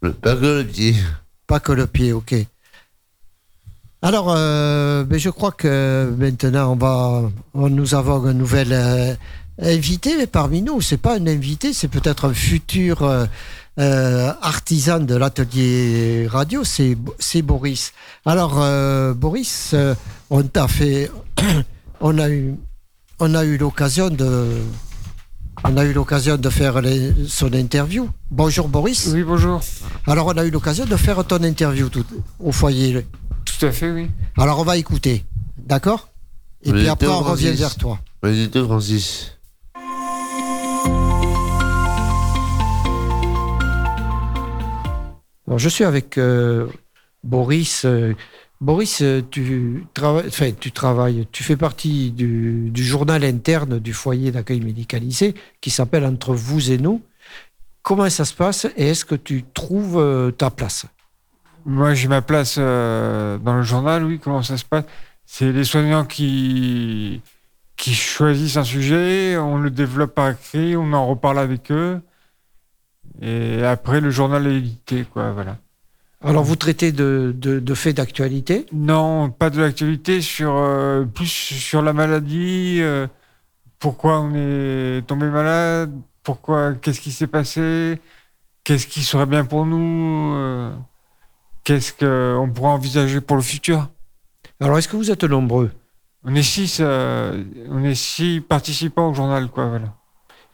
Pas 0.00 0.34
que 0.36 0.46
le 0.60 0.64
pied. 0.64 0.94
pas 1.46 1.60
que 1.60 1.72
le 1.72 1.86
pied, 1.86 2.12
ok. 2.12 2.34
Alors, 4.02 4.32
euh, 4.36 5.04
je 5.10 5.30
crois 5.30 5.52
que 5.52 6.14
maintenant, 6.16 6.72
on 6.72 6.76
va, 6.76 7.30
on- 7.54 7.70
nous 7.70 7.94
avons 7.94 8.24
un 8.26 8.34
nouvel 8.34 8.68
euh, 8.72 9.14
invité 9.60 10.26
parmi 10.26 10.62
nous. 10.62 10.80
C'est 10.80 10.98
pas 10.98 11.16
un 11.16 11.26
invité, 11.26 11.72
c'est 11.72 11.88
peut-être 11.88 12.26
un 12.28 12.34
futur 12.34 13.02
euh, 13.02 14.32
artisan 14.42 15.00
de 15.00 15.14
l'atelier 15.16 16.26
radio. 16.30 16.62
C'est 16.62 17.42
Boris. 17.42 17.92
Alors, 18.24 18.62
Boris, 19.14 19.74
on 20.30 20.42
t'a 20.42 20.68
fait, 20.68 21.10
on 22.00 22.18
a 22.18 22.28
eu 22.28 23.56
l'occasion 23.58 24.10
de, 24.10 24.46
on 25.64 25.76
a 25.76 25.84
eu 25.84 25.92
l'occasion 25.92 26.36
de 26.36 26.50
faire 26.50 26.80
les- 26.80 27.12
son 27.28 27.52
interview. 27.52 28.08
Bonjour 28.30 28.68
Boris. 28.68 29.08
Oui, 29.12 29.22
bonjour. 29.22 29.60
Alors, 30.06 30.26
on 30.26 30.36
a 30.38 30.44
eu 30.44 30.50
l'occasion 30.50 30.84
de 30.84 30.96
faire 30.96 31.24
ton 31.24 31.42
interview 31.42 31.88
tout, 31.88 32.04
au 32.40 32.52
foyer. 32.52 33.06
Tout 33.44 33.66
à 33.66 33.72
fait, 33.72 33.90
oui. 33.90 34.10
Alors, 34.36 34.58
on 34.60 34.64
va 34.64 34.76
écouter. 34.76 35.24
D'accord? 35.56 36.08
Et 36.62 36.72
Mais 36.72 36.80
puis 36.80 36.88
après, 36.88 37.06
on 37.08 37.20
revient 37.20 37.44
Francis. 37.46 37.60
vers 37.60 37.76
toi. 37.76 37.98
Vas-y, 38.22 38.48
Francis. 38.50 39.32
Alors, 45.46 45.58
je 45.58 45.68
suis 45.68 45.84
avec 45.84 46.18
euh, 46.18 46.66
Boris. 47.24 47.84
euh, 47.84 48.14
Boris, 48.60 49.02
euh, 49.02 49.22
tu 49.30 49.84
enfin, 50.00 50.52
tu 50.58 50.72
travailles, 50.72 51.26
tu 51.30 51.44
fais 51.44 51.56
partie 51.56 52.10
du, 52.10 52.70
du 52.70 52.84
journal 52.84 53.22
interne 53.22 53.78
du 53.78 53.92
foyer 53.92 54.30
d'accueil 54.30 54.60
médicalisé 54.60 55.34
qui 55.60 55.70
s'appelle 55.70 56.04
Entre 56.04 56.34
vous 56.34 56.70
et 56.70 56.78
nous. 56.78 57.02
Comment 57.82 58.08
ça 58.08 58.24
se 58.24 58.34
passe 58.34 58.66
et 58.76 58.88
est-ce 58.88 59.04
que 59.04 59.14
tu 59.14 59.44
trouves 59.54 59.98
euh, 59.98 60.30
ta 60.30 60.50
place? 60.50 60.86
Moi, 61.66 61.94
j'ai 61.94 62.08
ma 62.08 62.22
place 62.22 62.56
euh, 62.58 63.38
dans 63.38 63.56
le 63.56 63.62
journal, 63.62 64.04
oui. 64.04 64.18
Comment 64.18 64.42
ça 64.42 64.56
se 64.56 64.64
passe? 64.64 64.84
C'est 65.26 65.52
les 65.52 65.64
soignants 65.64 66.04
qui, 66.04 67.20
qui 67.76 67.94
choisissent 67.94 68.56
un 68.56 68.64
sujet, 68.64 69.36
on 69.36 69.58
le 69.58 69.70
développe 69.70 70.14
par 70.14 70.30
écrit, 70.30 70.76
on 70.76 70.92
en 70.92 71.06
reparle 71.06 71.38
avec 71.38 71.70
eux. 71.70 72.00
Et 73.20 73.62
après, 73.64 74.00
le 74.00 74.10
journal 74.10 74.46
est 74.46 74.56
édité, 74.56 75.04
quoi, 75.12 75.32
voilà. 75.32 75.58
Alors, 76.26 76.42
vous 76.42 76.56
traitez 76.56 76.90
de, 76.90 77.32
de, 77.38 77.60
de 77.60 77.74
faits 77.74 77.98
d'actualité 77.98 78.66
Non, 78.72 79.30
pas 79.30 79.48
de 79.48 79.60
l'actualité, 79.60 80.20
sur, 80.20 80.56
euh, 80.56 81.04
plus 81.04 81.28
sur 81.28 81.82
la 81.82 81.92
maladie, 81.92 82.78
euh, 82.80 83.06
pourquoi 83.78 84.20
on 84.20 84.34
est 84.34 85.06
tombé 85.06 85.26
malade, 85.28 85.92
pourquoi, 86.24 86.72
qu'est-ce 86.74 87.00
qui 87.00 87.12
s'est 87.12 87.28
passé, 87.28 88.00
qu'est-ce 88.64 88.88
qui 88.88 89.04
serait 89.04 89.26
bien 89.26 89.44
pour 89.44 89.66
nous, 89.66 90.34
euh, 90.34 90.72
qu'est-ce 91.62 91.92
qu'on 91.92 92.50
pourrait 92.50 92.70
envisager 92.70 93.20
pour 93.20 93.36
le 93.36 93.42
futur. 93.42 93.88
Alors, 94.58 94.78
est-ce 94.78 94.88
que 94.88 94.96
vous 94.96 95.12
êtes 95.12 95.22
nombreux? 95.22 95.70
On 96.24 96.34
est 96.34 96.42
six, 96.42 96.80
on 96.80 97.84
est 97.84 97.94
six 97.94 98.40
participants 98.40 99.10
au 99.10 99.14
journal, 99.14 99.46
quoi, 99.48 99.66
voilà. 99.66 99.94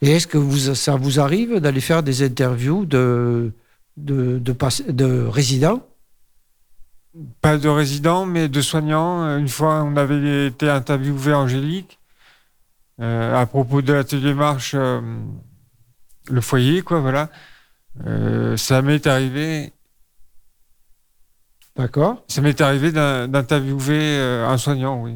Et 0.03 0.11
est-ce 0.11 0.27
que 0.27 0.37
vous, 0.37 0.75
ça 0.75 0.97
vous 0.97 1.19
arrive 1.19 1.61
d'aller 1.61 1.81
faire 1.81 2.03
des 2.03 2.23
interviews 2.23 2.85
de, 2.85 3.55
de, 3.97 4.39
de, 4.39 4.53
pass- 4.53 4.87
de 4.87 5.25
résidents 5.27 5.83
Pas 7.41 7.59
de 7.59 7.69
résidents, 7.69 8.25
mais 8.27 8.49
de 8.49 8.61
soignants. 8.61 9.37
Une 9.39 9.49
fois, 9.49 9.83
on 9.85 9.97
avait 9.97 10.47
été 10.47 10.69
interviewé 10.71 11.35
Angélique 11.35 11.99
euh, 13.01 13.35
à 13.35 13.47
propos 13.47 13.83
de 13.83 13.93
l'atelier 13.93 14.35
marche, 14.35 14.75
euh, 14.75 15.01
le 16.31 16.41
foyer, 16.41 16.83
quoi, 16.83 17.01
voilà. 17.01 17.31
Euh, 18.07 18.57
ça 18.57 18.81
m'est 18.83 19.07
arrivé. 19.07 19.73
D'accord. 21.77 22.23
Ça 22.29 22.41
m'est 22.43 22.61
arrivé 22.61 22.93
d'in- 22.93 23.29
d'interviewer 23.29 24.19
un 24.47 24.59
soignant, 24.59 25.03
oui. 25.03 25.15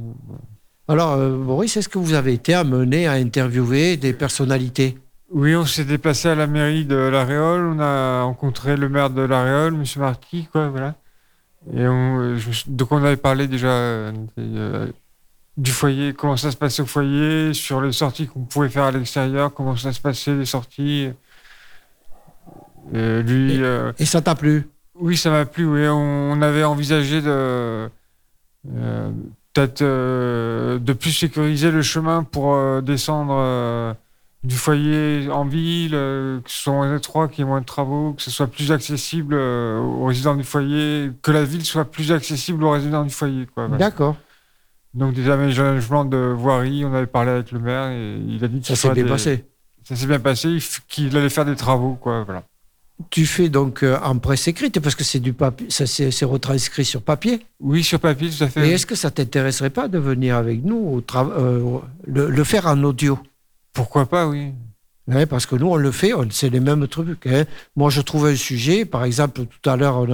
Alors, 0.88 1.16
Boris, 1.44 1.76
est-ce 1.76 1.88
que 1.88 1.98
vous 1.98 2.14
avez 2.14 2.32
été 2.32 2.54
amené 2.54 3.06
à 3.06 3.12
interviewer 3.12 3.96
des 3.96 4.12
personnalités? 4.12 4.96
Oui, 5.30 5.56
on 5.56 5.64
s'est 5.66 5.84
déplacé 5.84 6.28
à 6.28 6.34
la 6.34 6.46
mairie 6.46 6.84
de 6.84 6.94
La 6.94 7.24
Réole. 7.24 7.66
On 7.66 7.80
a 7.80 8.22
rencontré 8.22 8.76
le 8.76 8.88
maire 8.88 9.10
de 9.10 9.22
La 9.22 9.42
Réole, 9.42 9.74
M. 9.74 9.84
Marquis, 9.96 10.48
quoi, 10.50 10.68
voilà. 10.68 10.94
Et 11.74 11.86
on, 11.88 12.20
euh, 12.20 12.36
je 12.36 12.62
donc 12.68 12.92
on 12.92 13.02
avait 13.02 13.16
parlé 13.16 13.48
déjà 13.48 13.66
euh, 13.66 14.12
euh, 14.38 14.86
du 15.56 15.72
foyer, 15.72 16.12
comment 16.12 16.36
ça 16.36 16.52
se 16.52 16.56
passait 16.56 16.82
au 16.82 16.86
foyer, 16.86 17.54
sur 17.54 17.80
les 17.80 17.90
sorties 17.90 18.28
qu'on 18.28 18.44
pouvait 18.44 18.68
faire 18.68 18.84
à 18.84 18.92
l'extérieur, 18.92 19.52
comment 19.52 19.74
ça 19.74 19.92
se 19.92 20.00
passait 20.00 20.34
les 20.34 20.44
sorties. 20.44 21.10
Euh, 22.94 23.20
lui, 23.22 23.64
euh, 23.64 23.90
Et 23.98 24.04
ça 24.04 24.22
t'a 24.22 24.36
plu? 24.36 24.68
Oui, 24.94 25.16
ça 25.16 25.30
m'a 25.30 25.44
plu. 25.44 25.66
Oui, 25.66 25.88
on, 25.88 26.30
on 26.32 26.40
avait 26.40 26.62
envisagé 26.62 27.20
de 27.20 27.88
euh, 28.76 29.10
peut-être 29.52 29.82
de 29.82 30.92
plus 30.92 31.10
sécuriser 31.10 31.72
le 31.72 31.82
chemin 31.82 32.22
pour 32.22 32.80
descendre 32.82 33.96
du 34.46 34.54
foyer 34.54 35.28
en 35.30 35.44
ville, 35.44 35.94
euh, 35.94 36.40
que 36.40 36.50
ce 36.50 36.62
soit 36.62 36.72
moins 36.72 36.96
étroit, 36.96 37.28
qu'il 37.28 37.40
y 37.40 37.42
ait 37.42 37.50
moins 37.50 37.60
de 37.60 37.66
travaux, 37.66 38.12
que 38.12 38.22
ce 38.22 38.30
soit 38.30 38.46
plus 38.46 38.70
accessible 38.70 39.34
euh, 39.34 39.78
aux 39.78 40.04
résidents 40.06 40.36
du 40.36 40.44
foyer, 40.44 41.10
que 41.22 41.30
la 41.32 41.44
ville 41.44 41.64
soit 41.64 41.84
plus 41.84 42.12
accessible 42.12 42.62
aux 42.64 42.70
résidents 42.70 43.04
du 43.04 43.10
foyer. 43.10 43.46
D'accord. 43.78 44.16
Donc 44.94 45.14
des 45.14 45.28
aménagements 45.28 46.04
de 46.04 46.16
voirie, 46.16 46.84
on 46.84 46.94
avait 46.94 47.06
parlé 47.06 47.30
avec 47.32 47.50
le 47.52 47.58
maire 47.58 47.88
et 47.90 48.18
il 48.28 48.42
a 48.44 48.48
dit 48.48 48.60
que 48.60 48.66
Ça 48.68 48.76
s'est 48.76 48.90
bien 48.92 49.04
des- 49.04 49.10
passé. 49.10 49.44
Ça 49.84 49.94
s'est 49.96 50.06
bien 50.06 50.20
passé, 50.20 50.58
qu'il 50.88 51.16
allait 51.16 51.28
faire 51.28 51.44
des 51.44 51.56
travaux, 51.56 51.94
quoi, 51.94 52.22
voilà. 52.24 52.42
Tu 53.10 53.26
fais 53.26 53.48
donc 53.50 53.82
euh, 53.82 53.98
en 54.02 54.16
presse 54.18 54.48
écrite 54.48 54.80
parce 54.80 54.94
que 54.94 55.04
c'est 55.04 55.20
du 55.20 55.32
papier, 55.34 55.66
ça 55.70 55.86
c'est 55.86 56.24
retranscrit 56.24 56.84
sur 56.84 57.02
papier. 57.02 57.44
Oui, 57.60 57.84
sur 57.84 58.00
papier, 58.00 58.30
tout 58.30 58.42
à 58.44 58.48
fait. 58.48 58.66
Et 58.68 58.72
est-ce 58.72 58.86
que 58.86 58.94
ça 58.94 59.10
t'intéresserait 59.10 59.68
pas 59.70 59.86
de 59.88 59.98
venir 59.98 60.34
avec 60.36 60.64
nous 60.64 60.76
au 60.78 61.00
tra- 61.02 61.30
euh, 61.30 61.78
le, 62.06 62.30
le 62.30 62.44
faire 62.44 62.66
en 62.66 62.82
audio? 62.84 63.18
Pourquoi 63.76 64.06
pas, 64.06 64.26
oui. 64.26 64.52
Ouais, 65.08 65.26
parce 65.26 65.46
que 65.46 65.54
nous, 65.54 65.68
on 65.68 65.76
le 65.76 65.92
fait, 65.92 66.12
on- 66.14 66.26
c'est 66.30 66.50
les 66.50 66.58
mêmes 66.60 66.88
trucs. 66.88 67.26
hein. 67.28 67.44
Moi, 67.76 67.90
je 67.90 68.00
trouve 68.00 68.26
un 68.26 68.34
sujet, 68.34 68.84
par 68.84 69.04
exemple, 69.04 69.42
tout 69.44 69.70
à 69.70 69.76
l'heure, 69.76 70.04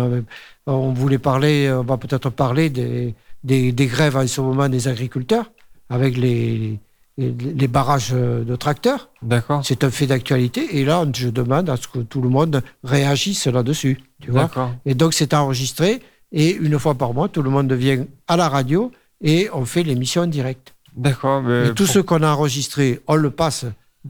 on, 0.67 0.93
voulait 0.93 1.19
parler, 1.19 1.73
on 1.73 1.83
va 1.83 1.97
peut-être 1.97 2.29
parler 2.29 2.69
des, 2.69 3.15
des, 3.43 3.73
des 3.73 3.87
grèves 3.87 4.17
en 4.17 4.27
ce 4.27 4.41
moment 4.43 4.69
des 4.69 4.89
agriculteurs, 4.89 5.51
avec 5.89 6.17
les, 6.19 6.79
les, 7.17 7.31
les 7.33 7.69
barrages 7.69 8.11
de 8.13 8.57
tracteurs. 8.57 9.09
D'accord. 9.23 9.65
C'est 9.65 9.83
un 9.85 9.91
fait 9.91 10.07
d'actualité. 10.07 10.79
Et 10.79 10.85
là, 10.85 11.07
je 11.15 11.29
demande 11.29 11.71
à 11.71 11.77
ce 11.79 11.89
que 11.89 12.01
tout 12.01 12.21
le 12.21 12.29
monde 12.29 12.63
réagisse 12.85 13.47
là-dessus. 13.47 13.99
Tu 14.21 14.31
vois 14.31 14.43
D'accord. 14.43 14.73
Et 14.85 14.95
donc, 14.95 15.15
c'est 15.15 15.33
enregistré. 15.33 16.03
Et 16.33 16.51
une 16.55 16.79
fois 16.79 16.95
par 16.97 17.15
mois, 17.15 17.29
tout 17.29 17.43
le 17.43 17.51
monde 17.51 17.73
vient 17.73 18.05
à 18.29 18.37
la 18.37 18.49
radio 18.49 18.91
et 19.23 19.49
on 19.55 19.65
fait 19.65 19.83
l'émission 19.85 20.23
en 20.23 20.27
direct. 20.27 20.72
D'accord. 20.97 21.43
mais 21.43 21.69
tout 21.75 21.85
pour- 21.85 21.93
ce 21.93 21.99
qu'on 22.01 22.23
a 22.23 22.29
enregistré, 22.31 23.01
on 23.07 23.15
le 23.17 23.31
passe 23.31 23.65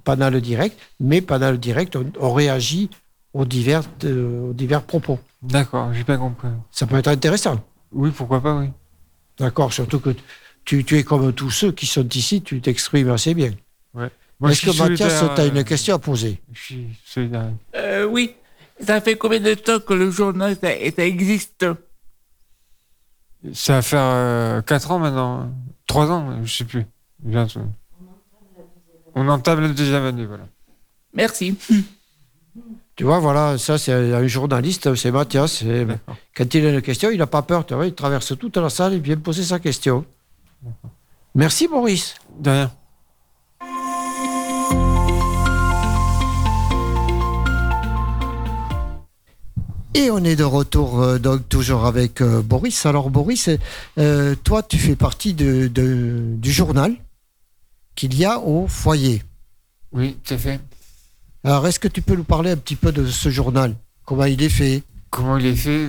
pendant 0.05 0.31
le 0.31 0.41
direct, 0.41 0.79
mais 1.01 1.21
pendant 1.21 1.51
le 1.51 1.59
direct, 1.59 1.97
on, 1.97 2.11
on 2.21 2.33
réagit 2.33 2.91
aux 3.35 3.45
divers, 3.45 3.83
euh, 4.05 4.51
aux 4.51 4.53
divers 4.53 4.83
propos. 4.83 5.19
D'accord, 5.43 5.93
j'ai 5.93 6.05
bien 6.05 6.19
compris. 6.19 6.49
Ça 6.71 6.87
peut 6.87 6.97
être 6.97 7.09
intéressant. 7.09 7.63
Oui, 7.93 8.11
pourquoi 8.17 8.41
pas, 8.43 8.57
oui. 8.57 8.67
D'accord, 9.39 9.73
surtout 9.73 10.01
que 10.01 10.11
tu, 10.65 10.85
tu 10.85 10.99
es 10.99 11.03
comme 11.03 11.33
tous 11.33 11.51
ceux 11.51 11.73
qui 11.73 11.87
sont 11.87 12.09
ici, 12.09 12.43
tu 12.43 12.61
t'exprimes 12.61 13.11
assez 13.11 13.35
bien. 13.35 13.51
Ouais. 13.95 14.09
Est-ce 14.49 14.67
que 14.67 14.77
Mathias, 14.89 15.25
tu 15.35 15.41
as 15.41 15.47
une 15.47 15.65
question 15.65 15.95
à 15.95 15.99
poser? 15.99 16.41
Je 16.53 16.61
suis 16.61 16.87
solidaire. 17.05 17.51
Euh, 17.77 18.05
oui. 18.05 18.35
Ça 18.81 19.01
fait 19.01 19.17
combien 19.17 19.39
de 19.41 19.55
temps 19.55 19.79
que 19.79 19.95
le 19.95 20.11
journal, 20.11 20.57
ça, 20.61 20.69
ça 20.97 21.05
existe? 21.05 21.65
Ça 23.53 23.75
va 23.75 23.83
faire 23.83 24.65
4 24.65 24.91
ans 24.91 24.99
maintenant. 24.99 25.51
3 25.87 26.11
ans, 26.11 26.45
je 26.45 26.53
sais 26.53 26.65
plus. 26.65 26.87
Bientôt. 27.21 27.61
On 29.15 29.29
entame 29.29 29.61
la 29.61 29.69
deuxième 29.69 30.05
année, 30.05 30.27
voilà. 30.27 30.45
Merci. 31.15 31.57
Tu 32.95 33.05
vois, 33.05 33.19
voilà, 33.21 33.59
ça 33.59 33.79
c'est 33.79 33.93
un 33.93 34.27
journaliste, 34.27 34.95
c'est 34.95 35.11
Mathias. 35.11 35.65
quand 36.37 36.55
il 36.55 36.67
a 36.67 36.71
une 36.71 36.83
question, 36.83 37.11
il 37.11 37.19
n'a 37.19 37.27
pas 37.27 37.43
peur, 37.43 37.67
tu 37.67 37.75
vois, 37.75 37.87
il 37.87 37.95
traverse 37.95 38.37
toute 38.39 38.57
la 38.57 38.71
salle 38.71 38.95
et 38.95 38.99
vient 38.99 39.17
poser 39.17 39.43
sa 39.43 39.59
question. 39.59 40.05
Merci 41.35 41.69
Maurice. 41.69 42.15
De 42.39 42.51
rien. 42.51 42.71
Et 49.95 50.11
on 50.11 50.25
est 50.25 50.37
de 50.37 50.45
retour 50.45 51.01
euh, 51.03 51.19
donc 51.19 51.49
toujours 51.49 51.85
avec 51.87 52.21
euh, 52.23 52.41
Boris. 52.43 52.87
Alors 52.87 53.11
Boris, 53.11 53.51
euh, 53.99 54.35
toi 54.43 54.63
tu 54.63 54.79
fais 54.79 54.97
partie 54.97 55.35
de, 55.35 55.69
de- 55.69 56.35
du 56.37 56.51
journal 56.51 56.95
qu'il 57.95 58.15
y 58.15 58.25
a 58.25 58.39
au 58.41 58.67
foyer. 58.69 59.23
Oui, 59.93 60.17
tout 60.25 60.35
à 60.35 60.39
fait. 60.39 60.61
Alors 61.45 61.67
est-ce 61.67 61.79
que 61.79 61.89
tu 61.89 62.01
peux 62.01 62.15
nous 62.17 62.25
parler 62.25 62.51
un 62.51 62.57
petit 62.57 62.77
peu 62.77 62.91
de 62.93 63.05
ce 63.07 63.29
journal? 63.29 63.75
Comment 64.07 64.25
il 64.25 64.43
est 64.43 64.49
fait? 64.49 64.83
Comment 65.11 65.37
il 65.37 65.47
est 65.47 65.57
fait? 65.57 65.87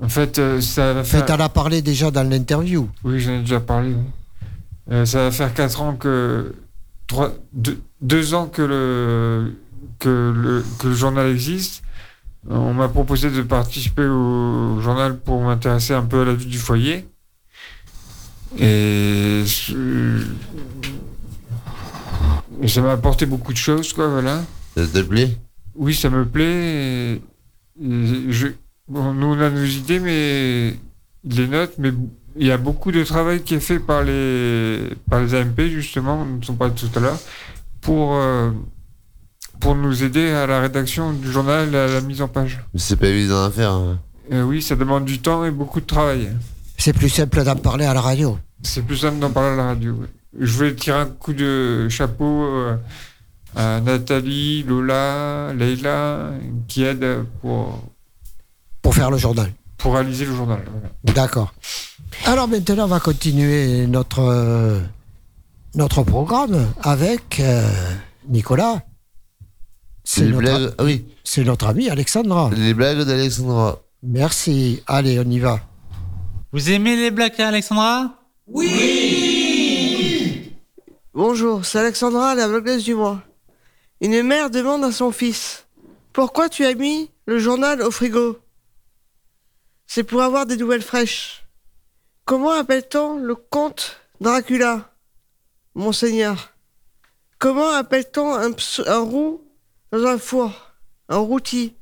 En 0.00 0.08
fait, 0.08 0.36
ça 0.60 0.92
va 0.92 1.00
En 1.00 1.04
fait, 1.04 1.18
faire. 1.18 1.26
tu 1.26 1.32
en 1.32 1.40
as 1.40 1.48
parlé 1.48 1.80
déjà 1.82 2.10
dans 2.10 2.28
l'interview. 2.28 2.88
Oui, 3.04 3.20
j'en 3.20 3.34
ai 3.34 3.40
déjà 3.40 3.60
parlé. 3.60 3.94
ça 4.90 5.22
va 5.24 5.30
faire 5.30 5.54
4 5.54 5.80
ans 5.80 5.94
que. 5.96 6.54
3, 7.06 7.32
2, 8.02 8.34
ans 8.34 8.46
que 8.48 8.62
le, 8.62 9.54
que, 10.00 10.08
le, 10.34 10.64
que 10.80 10.88
le 10.88 10.94
journal 10.94 11.30
existe. 11.30 11.82
On 12.48 12.72
m'a 12.74 12.88
proposé 12.88 13.30
de 13.30 13.42
participer 13.42 14.04
au 14.04 14.80
journal 14.80 15.18
pour 15.18 15.40
m'intéresser 15.42 15.94
un 15.94 16.02
peu 16.04 16.22
à 16.22 16.24
la 16.24 16.34
vie 16.34 16.46
du 16.46 16.58
foyer. 16.58 17.06
Et. 18.58 19.42
ça 22.66 22.80
m'a 22.80 22.92
apporté 22.92 23.26
beaucoup 23.26 23.52
de 23.52 23.58
choses, 23.58 23.92
quoi, 23.92 24.08
voilà. 24.08 24.42
Ça 24.76 24.86
te 24.86 25.00
plaît? 25.02 25.36
Oui, 25.74 25.94
ça 25.94 26.08
me 26.10 26.24
plaît. 26.24 27.14
et- 27.14 27.22
et 27.82 28.32
je, 28.32 28.48
bon, 28.88 29.12
nous, 29.12 29.26
on 29.26 29.40
a 29.40 29.50
nos 29.50 29.64
idées, 29.64 30.00
mais 30.00 30.68
il 31.24 31.36
les 31.36 31.48
note, 31.48 31.74
mais 31.78 31.92
il 32.36 32.46
y 32.46 32.50
a 32.50 32.56
beaucoup 32.58 32.92
de 32.92 33.02
travail 33.04 33.42
qui 33.42 33.54
est 33.54 33.60
fait 33.60 33.78
par 33.80 34.02
les, 34.02 34.80
par 35.10 35.20
les 35.20 35.34
AMP, 35.34 35.60
justement, 35.68 36.24
nous 36.24 36.38
ne 36.38 36.44
sont 36.44 36.54
pas 36.54 36.70
tout 36.70 36.88
à 36.94 37.00
l'heure, 37.00 37.18
pour, 37.82 38.14
euh, 38.14 38.50
pour 39.60 39.74
nous 39.74 40.02
aider 40.04 40.30
à 40.30 40.46
la 40.46 40.60
rédaction 40.60 41.12
du 41.12 41.30
journal 41.30 41.74
et 41.74 41.78
à 41.78 41.86
la 41.88 42.00
mise 42.00 42.22
en 42.22 42.28
page. 42.28 42.60
C'est 42.74 42.96
pas 42.96 43.08
évident 43.08 43.42
à 43.44 43.50
faire. 43.50 43.70
hein. 43.72 43.98
Euh, 44.32 44.42
oui, 44.42 44.60
ça 44.62 44.74
demande 44.76 45.04
du 45.04 45.18
temps 45.20 45.44
et 45.44 45.50
beaucoup 45.50 45.80
de 45.80 45.86
travail. 45.86 46.28
C'est 46.78 46.92
plus 46.92 47.08
simple 47.08 47.42
d'en 47.44 47.56
parler 47.56 47.84
à 47.84 47.94
la 47.94 48.00
radio. 48.00 48.38
C'est 48.62 48.82
plus 48.82 48.96
simple 48.96 49.18
d'en 49.18 49.30
parler 49.30 49.50
à 49.50 49.56
la 49.56 49.64
radio. 49.68 49.96
oui. 50.00 50.06
Je 50.38 50.52
voulais 50.52 50.74
tirer 50.74 50.98
un 50.98 51.06
coup 51.06 51.32
de 51.32 51.88
chapeau 51.88 52.44
euh, 52.44 52.76
à 53.54 53.80
Nathalie, 53.80 54.62
Lola, 54.64 55.52
Leïla, 55.54 56.32
qui 56.68 56.82
aident 56.84 57.24
pour, 57.40 57.82
Pour 58.82 58.94
faire 58.94 59.10
le 59.10 59.16
journal. 59.16 59.50
pour 59.78 59.94
réaliser 59.94 60.26
le 60.26 60.34
journal. 60.34 60.60
voilà. 60.70 60.88
D'accord. 61.14 61.54
Alors 62.26 62.48
maintenant, 62.48 62.84
on 62.84 62.88
va 62.88 63.00
continuer 63.00 63.86
notre, 63.86 64.20
euh, 64.20 64.80
notre 65.74 66.02
programme 66.02 66.66
avec 66.82 67.40
euh, 67.40 67.66
Nicolas. 68.28 68.82
C'est 70.08 70.22
notre, 70.22 70.38
blagues. 70.38 70.74
Oui, 70.80 71.04
c'est 71.24 71.42
notre 71.42 71.66
ami 71.66 71.90
Alexandra. 71.90 72.48
les 72.56 72.74
blagues 72.74 73.02
d'Alexandra. 73.02 73.82
Merci. 74.04 74.80
Allez, 74.86 75.18
on 75.18 75.28
y 75.28 75.40
va. 75.40 75.58
Vous 76.52 76.70
aimez 76.70 76.94
les 76.94 77.10
blagues 77.10 77.40
Alexandra? 77.40 78.14
Bonjour, 81.12 81.64
c'est 81.64 81.80
Alexandra, 81.80 82.36
la 82.36 82.46
blogueuse 82.46 82.84
du 82.84 82.94
mois. 82.94 83.20
Une 84.00 84.22
mère 84.22 84.48
demande 84.48 84.84
à 84.84 84.92
son 84.92 85.10
fils 85.10 85.66
Pourquoi 86.12 86.48
tu 86.48 86.64
as 86.64 86.74
mis 86.74 87.10
le 87.26 87.40
journal 87.40 87.82
au 87.82 87.90
frigo? 87.90 88.38
C'est 89.88 90.04
pour 90.04 90.22
avoir 90.22 90.46
des 90.46 90.56
nouvelles 90.56 90.82
fraîches. 90.82 91.44
Comment 92.24 92.52
appelle-t-on 92.52 93.18
le 93.18 93.34
comte 93.34 93.96
Dracula 94.20 94.88
Monseigneur? 95.74 96.52
Comment 97.40 97.70
appelle-t-on 97.70 98.34
un, 98.34 98.52
un 98.86 99.00
roux 99.00 99.45
un 100.04 100.18
four 100.18 100.72
Un 101.08 101.18
routi. 101.18 101.74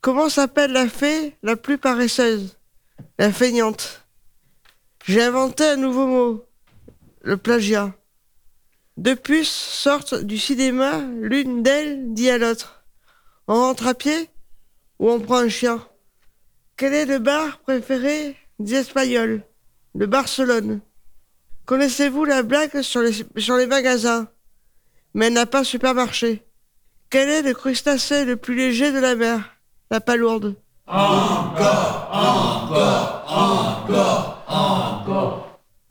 Comment 0.00 0.28
s'appelle 0.28 0.72
la 0.72 0.88
fée 0.88 1.36
la 1.42 1.56
plus 1.56 1.78
paresseuse? 1.78 2.58
La 3.18 3.30
feignante. 3.32 4.06
J'ai 5.04 5.22
inventé 5.22 5.64
un 5.64 5.76
nouveau 5.76 6.06
mot. 6.06 6.44
Le 7.20 7.36
plagiat. 7.36 7.94
Deux 8.96 9.16
puces 9.16 9.50
sortent 9.50 10.14
du 10.14 10.38
cinéma, 10.38 11.00
l'une 11.20 11.62
d'elles 11.62 12.14
dit 12.14 12.30
à 12.30 12.38
l'autre 12.38 12.84
On 13.46 13.54
rentre 13.54 13.86
à 13.86 13.94
pied 13.94 14.30
ou 14.98 15.10
on 15.10 15.20
prend 15.20 15.38
un 15.38 15.48
chien? 15.48 15.86
Quel 16.76 16.94
est 16.94 17.06
le 17.06 17.18
bar 17.18 17.58
préféré 17.60 18.36
des 18.58 18.74
Espagnols? 18.74 19.42
Le 19.94 20.06
Barcelone. 20.06 20.80
Connaissez-vous 21.66 22.24
la 22.24 22.42
blague 22.42 22.80
sur 22.82 23.02
les, 23.02 23.12
sur 23.36 23.56
les 23.56 23.66
magasins? 23.66 24.28
Mais 25.14 25.26
elle 25.26 25.34
n'a 25.34 25.46
pas 25.46 25.64
supermarché. 25.64 26.45
Quel 27.18 27.30
est 27.30 27.40
le 27.40 27.54
crustacé 27.54 28.26
le 28.26 28.36
plus 28.36 28.54
léger 28.54 28.92
de 28.92 28.98
la 28.98 29.14
mer? 29.14 29.40
La 29.90 30.02
palourde. 30.02 30.54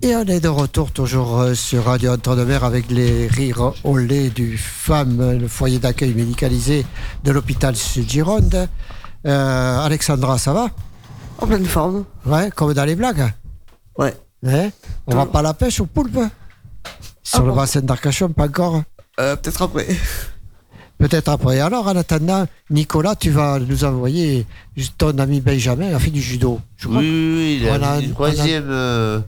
Et 0.04 0.16
on 0.16 0.24
est 0.26 0.40
de 0.40 0.48
retour 0.48 0.92
toujours 0.92 1.40
euh, 1.40 1.56
sur 1.56 1.86
Radio 1.86 2.12
Entre-deux-Mers 2.12 2.64
avec 2.64 2.92
les 2.92 3.26
rires 3.26 3.74
au 3.84 3.98
lait 3.98 4.30
du 4.30 4.56
FAM, 4.56 5.40
le 5.40 5.48
foyer 5.48 5.80
d'accueil 5.80 6.14
médicalisé 6.14 6.86
de 7.24 7.32
l'hôpital 7.32 7.76
Sud-Gironde. 7.76 8.68
Euh, 9.26 9.80
Alexandra, 9.80 10.38
ça 10.38 10.54
va? 10.54 10.70
En 11.40 11.48
pleine 11.48 11.66
forme. 11.66 12.06
Ouais, 12.28 12.52
comme 12.52 12.72
dans 12.76 12.86
les 12.86 12.96
blagues 12.96 13.34
Ouais. 13.98 14.16
Hein 14.46 14.70
On 15.08 15.16
va 15.16 15.26
pas 15.26 15.40
à 15.40 15.42
la 15.42 15.54
pêche 15.56 15.80
au 15.80 15.88
poulpe 15.88 16.20
Sur 17.24 17.48
le 17.48 17.52
bassin 17.52 17.82
d'Arcachon, 17.82 18.30
pas 18.30 18.46
encore? 18.46 18.84
Euh, 19.20 19.36
Peut-être 19.36 19.64
après. 19.64 19.88
Peut-être 20.98 21.28
après. 21.30 21.60
Alors, 21.60 21.88
en 21.88 21.96
attendant, 21.96 22.48
Nicolas, 22.70 23.16
tu 23.16 23.30
vas 23.30 23.60
nous 23.60 23.84
envoyer 23.84 24.46
ton 24.98 25.18
ami 25.20 25.42
Benjamin, 25.42 25.90
il 25.90 25.94
a 25.94 26.00
fait 26.00 26.10
du 26.12 26.22
judo. 26.22 26.60
Je 26.78 26.88
Oui, 26.88 26.92
crois. 26.94 27.02
oui, 27.02 27.34
oui, 27.36 27.60
il 27.62 27.68
a 27.70 27.92
a- 27.92 28.00
une 28.00 28.12
troisième, 28.12 28.68
euh, 28.70 29.20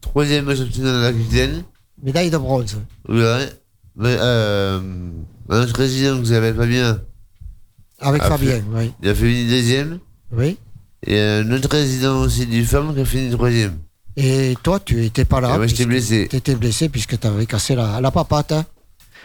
troisième 0.00 0.48
championnat 0.54 0.92
de 0.92 1.02
l'Aquitaine. 1.02 1.62
Médaille 2.02 2.30
de 2.30 2.38
bronze. 2.38 2.76
Ouais. 3.08 3.48
Mais, 3.96 4.16
euh, 4.18 4.80
notre 5.48 5.72
président, 5.72 6.16
vous 6.16 6.26
savez 6.26 6.52
pas 6.52 6.66
bien, 6.66 6.98
Avec 8.00 8.20
Ah, 8.24 8.30
Fabien, 8.30 8.50
fait- 8.56 8.64
oui. 8.74 8.92
il 9.00 9.08
a 9.08 9.14
fini 9.14 9.46
deuxième. 9.46 9.98
oui. 10.32 10.58
Et 11.06 11.16
euh, 11.16 11.44
notre 11.44 11.68
président 11.68 12.20
aussi 12.20 12.46
du 12.46 12.64
femme 12.64 12.94
qui 12.94 13.00
a 13.00 13.04
fini 13.04 13.30
troisième. 13.30 13.78
Et 14.16 14.56
toi, 14.62 14.78
tu 14.80 15.04
étais 15.04 15.24
pas 15.24 15.40
là. 15.40 15.54
Et 15.54 15.56
moi, 15.56 15.66
j'étais 15.68 15.86
blessé. 15.86 16.26
Tu 16.30 16.36
étais 16.36 16.54
blessé 16.56 16.88
puisque 16.88 17.18
tu 17.18 17.26
avais 17.26 17.46
cassé 17.46 17.74
la, 17.76 18.00
la 18.00 18.10
papate. 18.10 18.52
hein. 18.52 18.64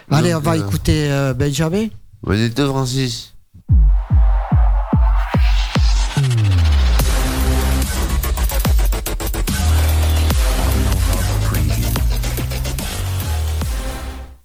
Allez, 0.10 0.34
on 0.34 0.40
va 0.40 0.52
euh, 0.52 0.66
écouter 0.66 1.12
euh, 1.12 1.34
Benjamin. 1.34 1.88
Bonito, 2.24 2.68
Francis. 2.70 3.34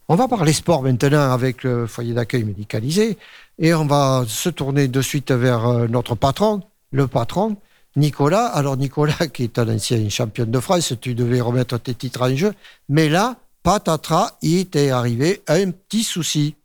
On 0.08 0.16
va 0.16 0.28
parler 0.28 0.52
sport 0.52 0.82
maintenant 0.82 1.30
avec 1.30 1.62
le 1.62 1.86
foyer 1.86 2.12
d'accueil 2.12 2.42
médicalisé 2.42 3.16
et 3.58 3.72
on 3.72 3.86
va 3.86 4.24
se 4.26 4.48
tourner 4.48 4.88
de 4.88 5.00
suite 5.00 5.30
vers 5.30 5.66
euh, 5.66 5.86
notre 5.86 6.16
patron, 6.16 6.62
le 6.90 7.06
patron, 7.06 7.56
Nicolas. 7.94 8.46
Alors 8.46 8.76
Nicolas, 8.76 9.28
qui 9.32 9.44
est 9.44 9.60
un 9.60 9.74
ancien 9.74 10.08
champion 10.08 10.44
de 10.44 10.58
France, 10.58 10.92
tu 11.00 11.14
devais 11.14 11.40
remettre 11.40 11.78
tes 11.78 11.94
titres 11.94 12.22
en 12.22 12.36
jeu, 12.36 12.52
mais 12.88 13.08
là, 13.08 13.36
patatras, 13.62 14.36
il 14.42 14.66
t'est 14.68 14.90
arrivé 14.90 15.42
un 15.48 15.70
petit 15.70 16.04
souci. 16.04 16.56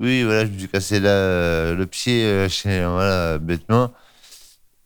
Oui, 0.00 0.24
voilà, 0.24 0.46
je 0.46 0.50
me 0.50 0.58
suis 0.58 0.68
cassé 0.68 0.98
le 1.00 1.84
pied, 1.84 2.24
euh, 2.24 2.48
voilà, 2.64 3.38
bêtement. 3.38 3.92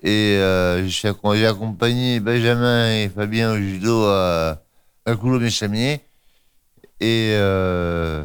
Et 0.02 0.37
euh, 0.37 0.87
j'ai 0.87 1.09
accompagné 1.46 2.20
Benjamin 2.20 2.92
et 2.92 3.09
Fabien 3.09 3.52
au 3.52 3.56
judo 3.56 4.04
à, 4.04 4.62
à 5.06 5.16
Coulommiers-Chamier. 5.16 6.00
Et 7.00 7.30
euh, 7.32 8.24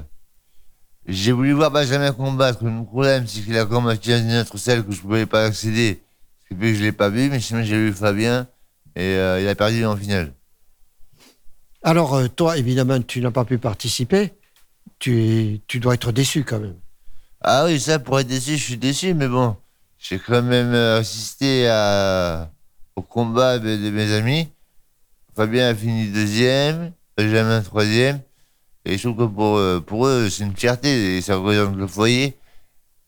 j'ai 1.08 1.32
voulu 1.32 1.54
voir 1.54 1.72
Benjamin 1.72 2.12
combattre. 2.12 2.66
Le 2.66 2.84
problème, 2.84 3.26
c'est 3.26 3.42
qu'il 3.42 3.58
a 3.58 3.66
combattu 3.66 4.10
dans 4.10 4.22
une 4.22 4.36
autre 4.40 4.58
salle 4.58 4.86
que 4.86 4.92
je 4.92 4.98
ne 4.98 5.02
pouvais 5.02 5.26
pas 5.26 5.46
accéder. 5.46 6.02
Fait 6.50 6.56
que 6.56 6.74
je 6.74 6.80
ne 6.80 6.84
l'ai 6.84 6.92
pas 6.92 7.10
vu, 7.10 7.30
mais 7.30 7.40
j'ai 7.40 7.78
vu 7.78 7.94
Fabien. 7.94 8.48
Et 8.98 9.14
il 9.14 9.48
a 9.48 9.56
perdu 9.56 9.86
en 9.86 9.96
finale. 9.96 10.34
Alors, 11.84 12.16
euh, 12.16 12.28
toi, 12.28 12.58
évidemment, 12.58 13.02
tu 13.02 13.22
n'as 13.22 13.32
pas 13.32 13.46
pu 13.46 13.58
participer. 13.58 14.34
Tu, 15.00 15.62
tu 15.68 15.80
dois 15.80 15.96
être 15.96 16.12
déçu 16.12 16.44
quand 16.44 16.60
même. 16.60 16.76
Ah 17.42 17.66
oui, 17.66 17.80
ça, 17.80 17.98
pour 17.98 18.20
être 18.20 18.28
déçu, 18.28 18.58
je 18.58 18.64
suis 18.64 18.78
déçu, 18.78 19.14
mais 19.16 19.28
bon, 19.28 19.56
j'ai 19.98 20.20
quand 20.20 20.44
même 20.44 20.74
assisté 20.74 21.68
à, 21.68 22.52
au 22.96 23.02
combat 23.02 23.58
de, 23.58 23.78
de 23.78 23.90
mes 23.90 24.12
amis. 24.14 24.50
Fabien 25.36 25.70
a 25.70 25.76
fini 25.76 26.10
deuxième, 26.10 26.92
Benjamin 27.18 27.62
troisième. 27.62 28.22
Et 28.86 28.98
je 28.98 29.08
trouve 29.08 29.28
que 29.28 29.34
pour, 29.34 29.58
euh, 29.58 29.80
pour 29.80 30.08
eux, 30.08 30.30
c'est 30.30 30.44
une 30.44 30.56
fierté 30.56 31.18
et 31.18 31.22
ça 31.22 31.36
représente 31.36 31.76
le 31.76 31.88
foyer. 31.88 32.38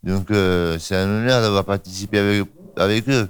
Donc, 0.03 0.31
euh, 0.31 0.79
c'est 0.79 0.95
un 0.95 1.07
honneur 1.07 1.41
d'avoir 1.41 1.65
participé 1.65 2.19
avec, 2.19 2.47
avec 2.75 3.09
eux. 3.09 3.29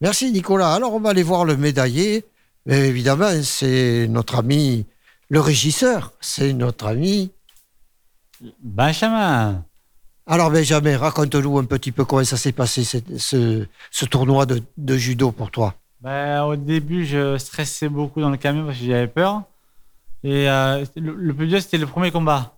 Merci 0.00 0.30
Nicolas. 0.32 0.74
Alors 0.74 0.92
on 0.92 1.00
va 1.00 1.10
aller 1.10 1.22
voir 1.22 1.44
le 1.44 1.56
médaillé. 1.56 2.24
Mais 2.66 2.88
évidemment, 2.88 3.30
c'est 3.42 4.06
notre 4.08 4.36
ami, 4.36 4.86
le 5.28 5.40
régisseur. 5.40 6.12
C'est 6.20 6.52
notre 6.52 6.86
ami. 6.86 7.30
Benjamin. 8.62 9.64
Alors 10.26 10.50
Benjamin, 10.50 10.96
raconte-nous 10.96 11.58
un 11.58 11.64
petit 11.64 11.92
peu 11.92 12.04
comment 12.04 12.24
ça 12.24 12.36
s'est 12.36 12.52
passé 12.52 12.84
ce, 12.84 13.66
ce 13.90 14.04
tournoi 14.06 14.46
de, 14.46 14.62
de 14.78 14.96
judo 14.96 15.32
pour 15.32 15.50
toi. 15.50 15.74
Ben, 16.00 16.42
au 16.44 16.56
début, 16.56 17.04
je 17.04 17.36
stressais 17.38 17.88
beaucoup 17.88 18.20
dans 18.20 18.30
le 18.30 18.36
camion 18.36 18.66
parce 18.66 18.78
que 18.78 18.84
j'avais 18.84 19.08
peur. 19.08 19.42
Et 20.22 20.48
euh, 20.48 20.84
le, 20.96 21.14
le 21.14 21.34
plus 21.34 21.46
dur, 21.46 21.60
c'était 21.60 21.78
le 21.78 21.86
premier 21.86 22.10
combat. 22.10 22.56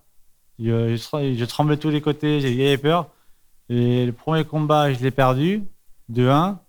Je, 0.59 0.95
je 0.95 1.45
tremblais 1.45 1.75
de 1.75 1.81
tous 1.81 1.89
les 1.89 2.01
côtés, 2.01 2.39
j'avais 2.39 2.77
peur. 2.77 3.09
Et 3.69 4.05
le 4.05 4.13
premier 4.13 4.45
combat, 4.45 4.93
je 4.93 4.99
l'ai 4.99 5.11
perdu, 5.11 5.63
de 6.09 6.27
1. 6.27 6.59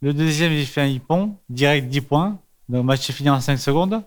Le 0.00 0.12
deuxième, 0.12 0.52
j'ai 0.52 0.64
fait 0.64 0.80
un 0.80 0.86
hippon, 0.86 1.36
direct 1.48 1.88
10 1.88 2.00
points. 2.02 2.38
Donc, 2.72 2.78
le 2.80 2.82
match 2.84 3.08
est 3.10 3.12
fini 3.12 3.28
en 3.28 3.38
5 3.38 3.58
secondes. 3.58 4.02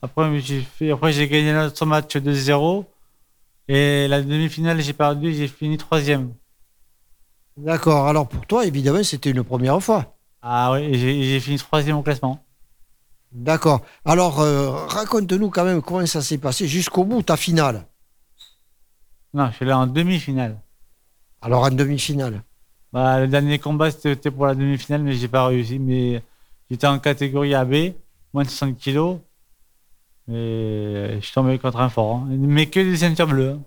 Après, 0.00 0.40
j'ai 0.40 0.62
fait- 0.62 0.90
après, 0.92 1.12
j'ai 1.12 1.28
gagné 1.28 1.52
notre 1.52 1.84
match 1.84 2.16
2-0. 2.16 2.86
Et 3.68 4.08
la 4.08 4.22
demi-finale, 4.22 4.80
j'ai 4.80 4.94
perdu, 4.94 5.34
j'ai 5.34 5.46
fini 5.46 5.76
troisième. 5.76 6.32
D'accord. 7.58 8.08
Alors 8.08 8.26
pour 8.26 8.46
toi, 8.46 8.64
évidemment, 8.64 9.02
c'était 9.04 9.30
une 9.30 9.44
première 9.44 9.80
fois. 9.82 10.16
Ah 10.40 10.72
oui, 10.72 10.94
j'ai 10.98 11.22
j'ai 11.24 11.38
fini 11.40 11.58
troisième 11.58 11.96
au 11.98 12.02
classement. 12.02 12.42
D'accord. 13.30 13.82
Alors 14.06 14.40
euh, 14.40 14.70
raconte-nous 14.86 15.50
quand 15.50 15.64
même 15.64 15.82
comment 15.82 16.06
ça 16.06 16.22
s'est 16.22 16.38
passé 16.38 16.66
jusqu'au 16.66 17.04
bout, 17.04 17.22
ta 17.22 17.36
finale. 17.36 17.86
Non, 19.34 19.50
je 19.50 19.56
suis 19.56 19.66
là 19.66 19.78
en 19.78 19.86
demi-finale. 19.86 20.58
Alors 21.42 21.64
en 21.64 21.70
demi-finale. 21.70 22.42
Bah, 22.92 23.20
le 23.20 23.28
dernier 23.28 23.58
combat, 23.58 23.90
c'était 23.90 24.14
c'était 24.14 24.30
pour 24.30 24.46
la 24.46 24.54
demi-finale, 24.54 25.02
mais 25.02 25.12
j'ai 25.12 25.28
pas 25.28 25.46
réussi. 25.46 25.78
Mais 25.78 26.22
j'étais 26.70 26.86
en 26.86 26.98
catégorie 26.98 27.54
AB, 27.54 27.94
moins 28.32 28.44
de 28.44 28.48
60 28.48 28.76
kilos. 28.78 29.18
Et 30.28 31.16
je 31.16 31.20
suis 31.20 31.32
tombé 31.34 31.58
contre 31.58 31.78
un 31.80 31.88
fort. 31.88 32.16
hein. 32.16 32.26
Mais 32.30 32.66
que 32.66 32.80
des 32.80 32.96
ceintures 32.98 33.26
bleues. 33.26 33.52
hein. 33.52 33.62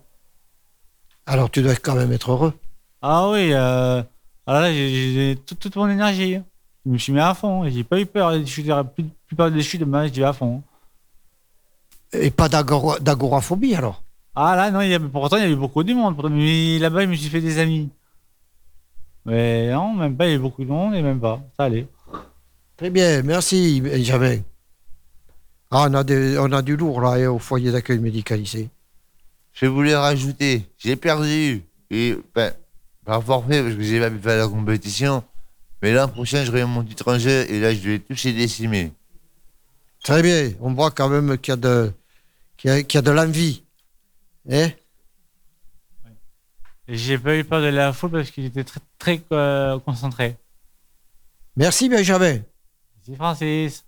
Alors 1.26 1.50
tu 1.50 1.62
dois 1.62 1.76
quand 1.76 1.96
même 1.96 2.12
être 2.12 2.32
heureux. 2.32 2.54
Ah 3.02 3.30
oui, 3.30 3.50
euh, 3.54 4.02
alors 4.48 4.62
là, 4.62 4.72
j'ai 4.74 5.38
toute, 5.46 5.60
toute 5.60 5.76
mon 5.76 5.90
énergie. 5.90 6.36
hein. 6.36 6.46
Je 6.86 6.92
me 6.92 6.98
suis 6.98 7.14
mis 7.14 7.20
à 7.20 7.34
fond. 7.34 7.68
J'ai 7.70 7.84
pas 7.84 8.00
eu 8.00 8.06
peur 8.06 8.32
chutes, 8.46 8.68
plus, 8.96 9.06
plus 9.28 9.36
peur 9.36 9.52
des 9.52 9.62
chutes, 9.64 9.82
mais 9.84 10.08
j'y 10.10 10.20
vais 10.20 10.26
à 10.26 10.34
fond. 10.34 10.62
Et 12.14 12.30
pas 12.32 12.48
d'agora- 12.50 13.00
d'agoraphobie 13.00 13.76
alors? 13.76 14.04
Ah 14.36 14.56
là, 14.56 14.70
non, 14.72 14.82
il 14.82 14.90
y 14.90 14.94
a, 14.94 15.00
pourtant, 15.00 15.38
il 15.38 15.44
y 15.44 15.46
avait 15.46 15.56
beaucoup 15.56 15.84
de 15.84 15.94
monde. 15.94 16.16
Mais 16.32 16.78
là-bas, 16.80 17.02
je 17.02 17.08
me 17.08 17.16
suis 17.16 17.30
fait 17.30 17.42
des 17.42 17.58
amis. 17.60 17.90
Mais 19.26 19.72
non, 19.72 19.94
même 19.94 20.16
pas, 20.16 20.26
il 20.28 20.32
y 20.32 20.34
avait 20.34 20.42
beaucoup 20.44 20.64
de 20.64 20.70
monde 20.70 20.94
et 20.96 21.02
même 21.02 21.20
pas. 21.20 21.40
Ça 21.58 21.66
allait. 21.66 21.88
Très 22.78 22.90
bien, 22.90 23.22
merci 23.24 23.82
Benjamin. 23.82 24.40
Ah, 25.72 25.88
on 25.90 25.94
a, 25.96 26.04
des- 26.04 26.38
on 26.38 26.52
a 26.52 26.62
du 26.62 26.76
lourd 26.76 27.02
là 27.02 27.32
au 27.32 27.40
foyer 27.40 27.72
d'accueil 27.72 28.00
médicalisé. 28.00 28.70
Je 29.54 29.66
voulais 29.66 29.96
rajouter, 29.96 30.68
j'ai 30.78 30.96
perdu. 30.96 31.64
Et, 31.90 32.18
ben, 32.34 32.54
par 33.06 33.24
forfait, 33.24 33.62
parce 33.62 33.76
que 33.76 33.82
j'ai 33.84 34.00
pas 34.00 34.10
pu 34.10 34.20
faire 34.20 34.38
la 34.38 34.48
compétition. 34.48 35.24
Mais 35.82 35.94
l'an 35.94 36.08
prochain, 36.08 36.44
je 36.46 36.52
reviens 36.52 36.66
mon 36.68 36.84
titre 36.84 37.12
en 37.14 37.20
jeu 37.20 37.46
et 37.52 37.60
là, 37.60 37.74
je 37.74 37.80
vais 37.80 38.00
toucher 38.00 38.34
décimé. 38.34 38.92
Très 40.04 40.22
bien, 40.22 40.52
on 40.60 40.74
voit 40.74 40.92
quand 40.92 41.10
même 41.10 41.38
qu'il 41.38 41.52
y 41.52 41.54
a 41.54 41.58
de, 41.58 41.92
qu'il 42.58 42.70
y 42.70 42.74
a, 42.74 42.84
qu'il 42.84 42.98
y 42.98 43.00
a 43.00 43.02
de 43.02 43.12
l'envie. 43.12 43.64
Hein? 44.50 44.70
Et 46.88 46.98
J'ai 46.98 47.18
pas 47.18 47.36
eu 47.38 47.44
peur 47.44 47.62
de 47.62 47.68
la 47.68 47.94
foule 47.94 48.12
parce 48.12 48.32
qu'il 48.32 48.46
était 48.46 48.64
très, 48.64 48.80
très 48.98 49.22
euh, 49.32 49.80
concentré. 49.80 50.36
Merci 51.56 51.90
Benjamin. 51.90 52.40
Merci 53.06 53.18
Francis. 53.18 53.84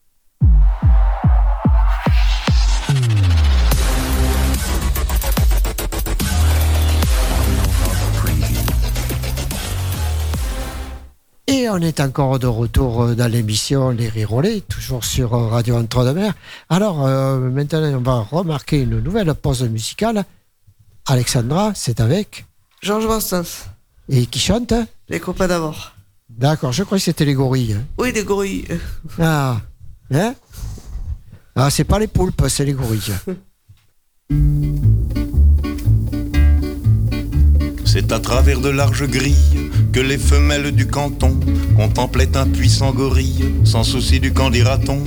Et 11.47 11.69
on 11.69 11.78
est 11.78 12.01
encore 12.01 12.39
de 12.39 12.47
retour 12.47 13.04
euh, 13.04 13.15
dans 13.15 13.32
l'émission 13.32 13.91
Les 13.91 14.10
Rirolets, 14.10 14.62
toujours 14.62 15.06
sur 15.06 15.34
euh, 15.34 15.47
Radio 15.47 15.78
Entre-deux-Mers. 15.78 16.34
Alors 16.69 17.06
euh, 17.06 17.39
maintenant, 17.39 17.80
on 17.93 18.01
va 18.01 18.19
remarquer 18.19 18.82
une 18.82 18.99
nouvelle 18.99 19.34
pause 19.34 19.63
musicale. 19.63 20.25
Alexandra, 21.06 21.71
c'est 21.73 22.01
avec 22.01 22.45
Georges 22.82 23.06
Vincent, 23.06 23.69
Et 24.10 24.25
qui 24.25 24.39
chante 24.39 24.73
les 25.08 25.21
copains 25.21 25.47
d'abord. 25.47 25.95
D'accord, 26.30 26.72
je 26.72 26.84
crois 26.84 26.98
que 26.98 27.04
c'était 27.04 27.26
les 27.26 27.34
gorilles. 27.34 27.74
hein. 27.74 27.86
Oui, 27.98 28.12
des 28.12 28.24
gorilles. 28.24 28.66
Ah, 29.20 29.62
hein? 30.12 30.34
Ah, 31.56 31.70
c'est 31.70 31.84
pas 31.84 32.00
les 32.00 32.08
poulpes, 32.08 32.44
c'est 32.50 32.66
les 32.66 32.74
gorilles. 32.74 33.14
C'est 37.86 38.12
à 38.12 38.20
travers 38.20 38.60
de 38.60 38.70
larges 38.70 39.08
grilles 39.08 39.70
que 39.94 40.00
les 40.02 40.18
femelles 40.18 40.72
du 40.74 40.88
canton 40.88 41.40
contemplaient 41.78 42.36
un 42.36 42.48
puissant 42.48 42.92
gorille, 42.92 43.46
sans 43.64 43.84
souci 43.84 44.20
du 44.20 44.34
camp 44.34 44.50
dira-t-on. 44.50 45.02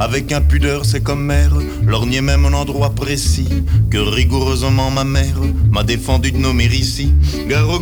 Avec 0.00 0.32
impudeur, 0.32 0.84
c'est 0.84 1.02
comme 1.02 1.24
mère, 1.24 1.54
lorgnait 1.84 2.22
même 2.22 2.44
un 2.46 2.52
endroit 2.54 2.90
précis 2.90 3.48
que 3.90 3.98
rigoureusement 3.98 4.90
ma 4.90 5.04
mère 5.04 5.38
m'a 5.70 5.84
défendu 5.84 6.32
de 6.32 6.38
nommer 6.38 6.66
ici. 6.66 7.12
Gare 7.48 7.78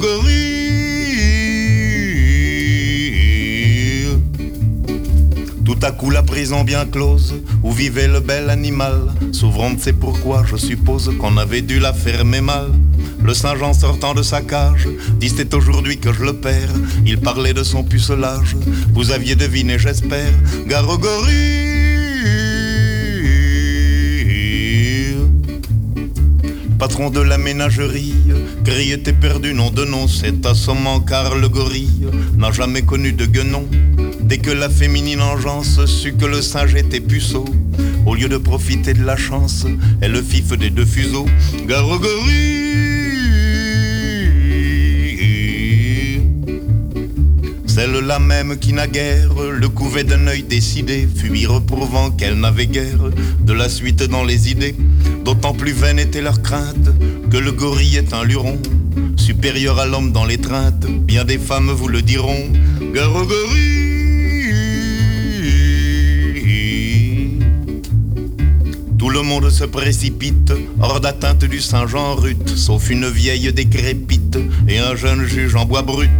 Tout 5.74 5.86
à 5.86 5.90
coup 5.90 6.10
la 6.10 6.22
prison 6.22 6.62
bien 6.62 6.86
close 6.86 7.34
où 7.64 7.72
vivait 7.72 8.06
le 8.06 8.20
bel 8.20 8.48
animal 8.48 9.12
s'ouvrant 9.32 9.72
c'est 9.76 9.92
pourquoi 9.92 10.44
je 10.48 10.56
suppose 10.56 11.10
qu'on 11.18 11.36
avait 11.36 11.62
dû 11.62 11.80
la 11.80 11.92
fermer 11.92 12.40
mal. 12.40 12.68
Le 13.24 13.34
Saint-Jean 13.34 13.74
sortant 13.74 14.14
de 14.14 14.22
sa 14.22 14.40
cage 14.40 14.86
dit 15.18 15.34
aujourd'hui 15.52 15.98
que 15.98 16.12
je 16.12 16.22
le 16.22 16.34
perds. 16.34 16.74
Il 17.04 17.18
parlait 17.18 17.54
de 17.54 17.64
son 17.64 17.82
pucelage. 17.82 18.56
Vous 18.92 19.10
aviez 19.10 19.34
deviné 19.34 19.76
j'espère. 19.76 20.32
Gorille. 20.68 21.64
Patron 26.78 27.10
de 27.10 27.20
la 27.20 27.38
ménagerie, 27.38 28.14
Gris 28.62 28.92
était 28.92 29.12
perdu, 29.12 29.54
nom 29.54 29.70
de 29.70 29.84
nom, 29.84 30.06
c'est 30.06 30.46
assommant 30.46 31.00
car 31.00 31.34
le 31.34 31.48
gorille 31.48 32.06
n'a 32.36 32.52
jamais 32.52 32.82
connu 32.82 33.12
de 33.12 33.26
guenon. 33.26 33.66
Dès 34.24 34.38
que 34.38 34.50
la 34.50 34.70
féminine 34.70 35.20
engeance 35.20 35.84
sut 35.84 36.16
que 36.16 36.24
le 36.24 36.40
singe 36.40 36.74
était 36.74 37.00
puceau, 37.00 37.44
au 38.06 38.14
lieu 38.14 38.28
de 38.28 38.38
profiter 38.38 38.94
de 38.94 39.04
la 39.04 39.16
chance, 39.16 39.66
elle 40.00 40.12
le 40.12 40.22
fif 40.22 40.56
des 40.56 40.70
deux 40.70 40.86
fuseaux. 40.86 41.26
Gare 41.66 41.88
au 41.88 41.98
gorille. 41.98 42.64
Celle-là 47.66 48.18
même 48.18 48.56
qui 48.56 48.72
naguère 48.72 49.34
le 49.50 49.68
couvait 49.68 50.04
d'un 50.04 50.26
œil 50.26 50.42
décidé, 50.42 51.06
fut 51.14 51.46
reprouvant 51.46 52.10
qu'elle 52.10 52.38
n'avait 52.38 52.66
guère 52.66 53.10
de 53.40 53.52
la 53.52 53.68
suite 53.68 54.04
dans 54.04 54.24
les 54.24 54.50
idées. 54.50 54.74
D'autant 55.24 55.52
plus 55.54 55.72
vaine 55.72 55.98
était 55.98 56.22
leur 56.22 56.40
crainte 56.40 56.90
que 57.30 57.36
le 57.36 57.52
gorille 57.52 57.96
est 57.96 58.14
un 58.14 58.24
luron, 58.24 58.58
supérieur 59.16 59.78
à 59.78 59.86
l'homme 59.86 60.12
dans 60.12 60.24
l'étreinte. 60.24 60.86
Bien 60.86 61.24
des 61.24 61.38
femmes 61.38 61.70
vous 61.70 61.88
le 61.88 62.00
diront. 62.00 62.48
Gare 62.94 63.26
le 69.14 69.22
monde 69.22 69.48
se 69.48 69.62
précipite, 69.62 70.52
hors 70.80 70.98
d'atteinte 70.98 71.44
du 71.44 71.60
Saint-Jean 71.60 72.16
rut, 72.16 72.48
sauf 72.48 72.90
une 72.90 73.08
vieille 73.08 73.52
décrépite 73.52 74.36
et 74.66 74.78
un 74.78 74.96
jeune 74.96 75.24
juge 75.24 75.54
en 75.54 75.64
bois 75.64 75.82
brut. 75.82 76.10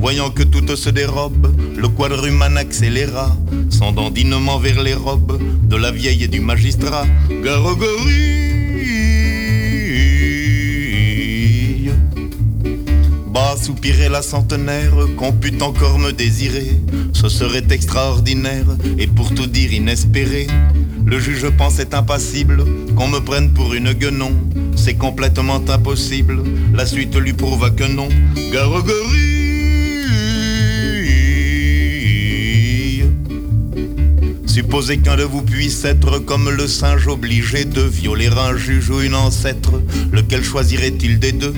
Voyant 0.00 0.30
que 0.30 0.44
tout 0.44 0.76
se 0.76 0.88
dérobe, 0.88 1.52
le 1.76 1.88
quadruman 1.88 2.56
accéléra, 2.56 3.36
son 3.70 3.90
dandinement 3.90 4.58
vers 4.58 4.80
les 4.84 4.94
robes 4.94 5.42
de 5.64 5.74
la 5.74 5.90
vieille 5.90 6.22
et 6.22 6.28
du 6.28 6.38
magistrat. 6.38 7.06
Garogorille 7.42 8.44
Bas 13.26 13.56
soupirait 13.60 14.08
la 14.08 14.22
centenaire, 14.22 14.94
qu'on 15.16 15.32
pût 15.32 15.60
encore 15.60 15.98
me 15.98 16.12
désirer. 16.12 16.70
Ce 17.14 17.28
serait 17.28 17.64
extraordinaire 17.70 18.66
et 18.96 19.08
pour 19.08 19.34
tout 19.34 19.48
dire 19.48 19.72
inespéré. 19.72 20.46
Le 21.06 21.20
juge 21.20 21.48
pensait 21.50 21.94
impassible 21.94 22.64
qu'on 22.96 23.08
me 23.08 23.20
prenne 23.20 23.52
pour 23.52 23.74
une 23.74 23.92
guenon. 23.92 24.32
C'est 24.74 24.94
complètement 24.94 25.62
impossible, 25.68 26.42
la 26.74 26.86
suite 26.86 27.14
lui 27.16 27.32
prouva 27.32 27.70
que 27.70 27.84
non. 27.84 28.08
Garogorille 28.52 29.34
Supposez 34.46 34.98
qu'un 34.98 35.16
de 35.16 35.24
vous 35.24 35.42
puisse 35.42 35.84
être 35.84 36.20
comme 36.20 36.48
le 36.48 36.68
singe 36.68 37.08
obligé 37.08 37.64
de 37.64 37.82
violer 37.82 38.28
un 38.28 38.56
juge 38.56 38.88
ou 38.88 39.00
une 39.00 39.14
ancêtre, 39.14 39.72
lequel 40.12 40.44
choisirait-il 40.44 41.18
des 41.18 41.32
deux? 41.32 41.54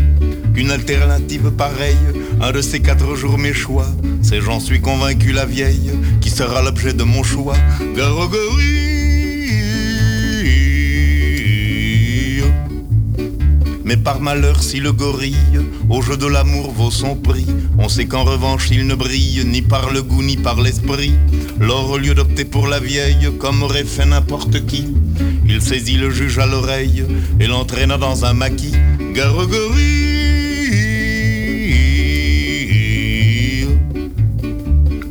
Qu'une 0.54 0.70
alternative 0.70 1.50
pareille, 1.50 1.96
un 2.40 2.52
de 2.52 2.62
ces 2.62 2.80
quatre 2.80 3.14
jours 3.14 3.36
mes 3.36 3.52
choix, 3.52 3.86
c'est 4.22 4.40
j'en 4.40 4.60
suis 4.60 4.80
convaincu 4.80 5.32
la 5.32 5.44
vieille, 5.44 5.90
qui 6.22 6.30
sera 6.30 6.62
l'objet 6.62 6.94
de 6.94 7.04
mon 7.04 7.22
choix. 7.22 7.56
Garogorille 7.94 8.85
mais 13.86 13.96
par 13.96 14.20
malheur, 14.20 14.64
si 14.64 14.80
le 14.80 14.92
gorille 14.92 15.36
au 15.88 16.02
jeu 16.02 16.16
de 16.16 16.26
l'amour 16.26 16.72
vaut 16.72 16.90
son 16.90 17.14
prix, 17.14 17.46
on 17.78 17.88
sait 17.88 18.06
qu'en 18.06 18.24
revanche 18.24 18.68
il 18.72 18.84
ne 18.86 18.96
brille 18.96 19.44
ni 19.46 19.62
par 19.62 19.92
le 19.92 20.02
goût 20.02 20.24
ni 20.24 20.36
par 20.36 20.60
l'esprit. 20.60 21.12
Lors, 21.60 21.90
au 21.90 21.96
lieu 21.96 22.12
d'opter 22.12 22.44
pour 22.44 22.66
la 22.66 22.80
vieille, 22.80 23.30
comme 23.38 23.62
aurait 23.62 23.84
fait 23.84 24.04
n'importe 24.04 24.66
qui, 24.66 24.88
il 25.48 25.62
saisit 25.62 25.96
le 25.96 26.10
juge 26.10 26.38
à 26.40 26.46
l'oreille 26.46 27.04
et 27.38 27.46
l'entraîna 27.46 27.96
dans 27.96 28.24
un 28.24 28.32
maquis. 28.32 28.74
Garogorille 29.14 30.16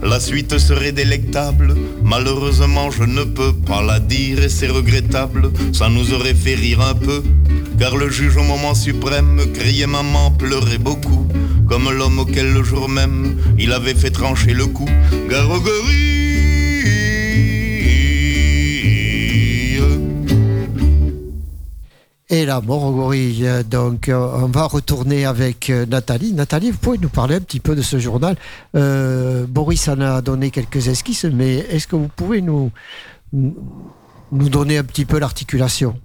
La 0.04 0.20
suite 0.20 0.58
serait 0.58 0.92
délectable, 0.92 1.76
malheureusement 2.04 2.92
je 2.92 3.04
ne 3.04 3.24
peux 3.24 3.54
pas 3.54 3.82
la 3.82 4.00
dire 4.00 4.44
et 4.44 4.50
c'est 4.50 4.68
regrettable, 4.68 5.52
ça 5.74 5.90
nous 5.90 6.14
aurait 6.14 6.36
fait 6.36 6.56
rire 6.56 6.82
un 6.82 6.94
peu. 6.94 7.24
Car 7.80 7.98
le 7.98 8.10
juge 8.10 8.38
au 8.38 8.44
moment 8.44 8.74
suprême 8.74 9.42
criait 9.54 9.88
maman, 9.88 10.32
pleurait 10.32 10.78
beaucoup, 10.78 11.28
comme 11.68 11.92
l'homme 11.92 12.20
auquel 12.20 12.54
le 12.54 12.64
jour 12.64 12.88
même 12.90 13.38
il 13.58 13.72
avait 13.72 13.96
fait 13.96 14.12
trancher 14.12 14.54
le 14.54 14.68
cou. 14.68 14.86
Garogorille 15.30 16.16
Et 22.30 22.46
la 22.46 22.60
mort 22.60 22.92
gorille. 22.92 23.48
Donc, 23.70 24.10
euh, 24.10 24.16
on 24.16 24.48
va 24.48 24.66
retourner 24.66 25.26
avec 25.26 25.70
euh, 25.70 25.86
Nathalie. 25.86 26.34
Nathalie, 26.34 26.72
vous 26.72 26.80
pouvez 26.80 26.98
nous 26.98 27.10
parler 27.10 27.36
un 27.36 27.40
petit 27.40 27.60
peu 27.60 27.76
de 27.76 27.84
ce 27.84 28.00
journal 28.00 28.36
Euh, 28.76 29.46
Boris 29.48 29.88
en 29.88 30.02
a 30.02 30.22
donné 30.22 30.50
quelques 30.50 30.88
esquisses, 30.88 31.26
mais 31.26 31.58
est-ce 31.58 31.88
que 31.88 31.96
vous 31.96 32.10
pouvez 32.14 32.42
nous 32.42 32.72
donner 34.32 34.80
un 34.80 34.84
petit 34.84 35.06
peu 35.06 35.20
l'articulation? 35.20 35.96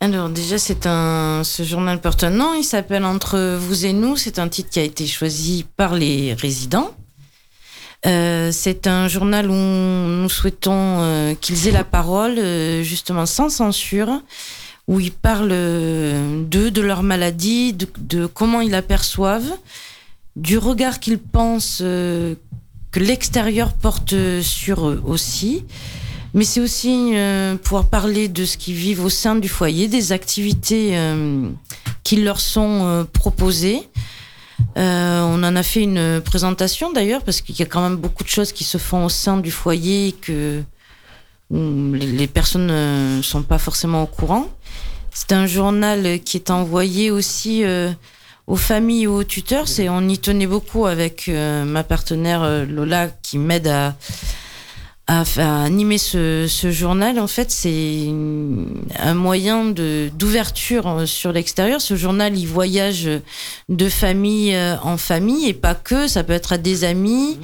Alors 0.00 0.28
déjà, 0.28 0.58
c'est 0.58 0.86
un 0.86 1.42
ce 1.42 1.62
journal 1.62 2.00
porte 2.00 2.22
un 2.22 2.30
nom. 2.30 2.54
Il 2.54 2.64
s'appelle 2.64 3.04
Entre 3.04 3.56
vous 3.56 3.86
et 3.86 3.92
nous. 3.92 4.16
C'est 4.16 4.38
un 4.38 4.48
titre 4.48 4.70
qui 4.70 4.78
a 4.78 4.82
été 4.82 5.06
choisi 5.06 5.64
par 5.76 5.94
les 5.94 6.34
résidents. 6.34 6.94
Euh, 8.06 8.50
c'est 8.52 8.86
un 8.86 9.08
journal 9.08 9.50
où 9.50 9.54
nous 9.54 10.28
souhaitons 10.28 11.00
euh, 11.00 11.34
qu'ils 11.34 11.66
aient 11.66 11.72
la 11.72 11.82
parole, 11.82 12.34
euh, 12.38 12.82
justement 12.82 13.26
sans 13.26 13.48
censure, 13.48 14.22
où 14.86 15.00
ils 15.00 15.12
parlent 15.12 15.48
d'eux, 15.48 16.70
de 16.70 16.80
leur 16.80 17.02
maladie, 17.02 17.72
de, 17.72 17.88
de 17.98 18.26
comment 18.26 18.60
ils 18.60 18.70
l'aperçoivent, 18.70 19.56
du 20.36 20.58
regard 20.58 21.00
qu'ils 21.00 21.18
pensent 21.18 21.78
que 21.78 22.36
l'extérieur 22.94 23.72
porte 23.72 24.14
sur 24.42 24.88
eux 24.88 25.02
aussi. 25.04 25.64
Mais 26.34 26.44
c'est 26.44 26.60
aussi 26.60 27.12
euh, 27.14 27.56
pouvoir 27.56 27.86
parler 27.86 28.28
de 28.28 28.44
ce 28.44 28.56
qu'ils 28.56 28.74
vivent 28.74 29.04
au 29.04 29.08
sein 29.08 29.36
du 29.36 29.48
foyer, 29.48 29.88
des 29.88 30.12
activités 30.12 30.90
euh, 30.92 31.48
qui 32.04 32.16
leur 32.16 32.40
sont 32.40 32.84
euh, 32.84 33.04
proposées. 33.04 33.88
Euh, 34.76 35.20
on 35.22 35.42
en 35.42 35.56
a 35.56 35.62
fait 35.62 35.82
une 35.82 36.20
présentation 36.20 36.92
d'ailleurs 36.92 37.22
parce 37.22 37.40
qu'il 37.40 37.58
y 37.58 37.62
a 37.62 37.66
quand 37.66 37.82
même 37.82 37.96
beaucoup 37.96 38.24
de 38.24 38.28
choses 38.28 38.52
qui 38.52 38.64
se 38.64 38.78
font 38.78 39.04
au 39.04 39.08
sein 39.08 39.36
du 39.38 39.50
foyer 39.50 40.12
que 40.12 40.62
hum, 41.52 41.94
les, 41.94 42.26
personnes 42.26 42.66
ne 43.16 43.22
sont 43.22 43.42
pas 43.42 43.58
forcément 43.58 44.02
au 44.02 44.06
courant. 44.06 44.48
C'est 45.12 45.32
un 45.32 45.46
journal 45.46 46.20
qui 46.20 46.36
est 46.36 46.50
envoyé 46.50 47.10
aussi 47.10 47.64
aux 48.46 48.56
familles 48.56 49.04
et 49.04 49.06
aux 49.06 49.24
tuteurs. 49.24 49.64
On 49.88 50.08
y 50.08 50.18
tenait 50.18 50.46
beaucoup 50.46 50.84
avec 50.84 51.28
ma 51.28 51.84
partenaire 51.84 52.66
Lola 52.66 53.08
qui 53.22 53.38
m'aide 53.38 53.68
à 53.68 53.96
à, 55.06 55.22
à 55.36 55.64
animer 55.64 55.98
ce, 55.98 56.46
ce 56.48 56.70
journal. 56.70 57.18
En 57.18 57.26
fait, 57.26 57.50
c'est 57.50 58.08
un 58.98 59.14
moyen 59.14 59.66
de 59.66 60.10
d'ouverture 60.18 60.88
euh, 60.88 61.06
sur 61.06 61.32
l'extérieur. 61.32 61.80
Ce 61.80 61.96
journal, 61.96 62.36
il 62.36 62.46
voyage 62.46 63.08
de 63.68 63.88
famille 63.88 64.54
euh, 64.54 64.76
en 64.82 64.96
famille 64.96 65.48
et 65.48 65.54
pas 65.54 65.74
que. 65.74 66.08
Ça 66.08 66.24
peut 66.24 66.32
être 66.32 66.52
à 66.52 66.58
des 66.58 66.84
amis. 66.84 67.38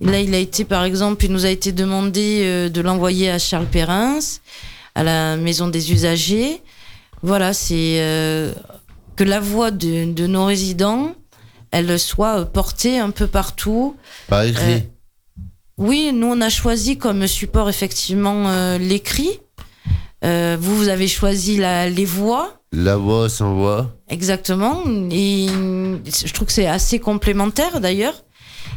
Là, 0.00 0.20
il 0.20 0.34
a 0.34 0.38
été, 0.38 0.64
par 0.64 0.84
exemple, 0.84 1.24
il 1.24 1.32
nous 1.32 1.46
a 1.46 1.50
été 1.50 1.72
demandé 1.72 2.40
euh, 2.42 2.68
de 2.68 2.80
l'envoyer 2.80 3.30
à 3.30 3.38
Charles 3.38 3.66
Perrins, 3.66 4.18
à 4.94 5.02
la 5.02 5.36
maison 5.36 5.68
des 5.68 5.92
usagers. 5.92 6.60
Voilà, 7.22 7.52
c'est 7.54 8.00
euh, 8.00 8.52
que 9.16 9.24
la 9.24 9.40
voix 9.40 9.70
de, 9.70 10.12
de 10.12 10.26
nos 10.26 10.46
résidents, 10.46 11.14
elle 11.70 11.98
soit 11.98 12.44
portée 12.46 12.98
un 12.98 13.10
peu 13.10 13.26
partout. 13.26 13.96
Par 14.28 14.42
écrit. 14.42 14.84
Oui, 15.76 16.12
nous 16.14 16.28
on 16.28 16.40
a 16.40 16.48
choisi 16.48 16.96
comme 16.98 17.26
support 17.26 17.68
effectivement 17.68 18.48
euh, 18.48 18.78
l'écrit. 18.78 19.40
Euh, 20.24 20.56
vous, 20.58 20.76
vous 20.76 20.88
avez 20.88 21.08
choisi 21.08 21.56
la, 21.56 21.90
les 21.90 22.04
voix. 22.04 22.60
La 22.72 22.96
voix 22.96 23.28
sans 23.28 23.54
voix. 23.54 23.90
Exactement. 24.08 24.82
Et 25.10 25.46
je 25.48 26.32
trouve 26.32 26.46
que 26.46 26.52
c'est 26.52 26.66
assez 26.66 26.98
complémentaire 26.98 27.80
d'ailleurs. 27.80 28.24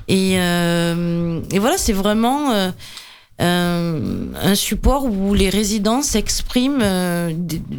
Et, 0.08 0.40
euh, 0.40 1.42
et 1.52 1.60
voilà, 1.60 1.78
c'est 1.78 1.94
vraiment 1.94 2.52
un 3.40 4.56
support 4.56 5.06
où 5.06 5.34
les 5.34 5.50
résidents 5.50 6.02
s'expriment 6.02 6.84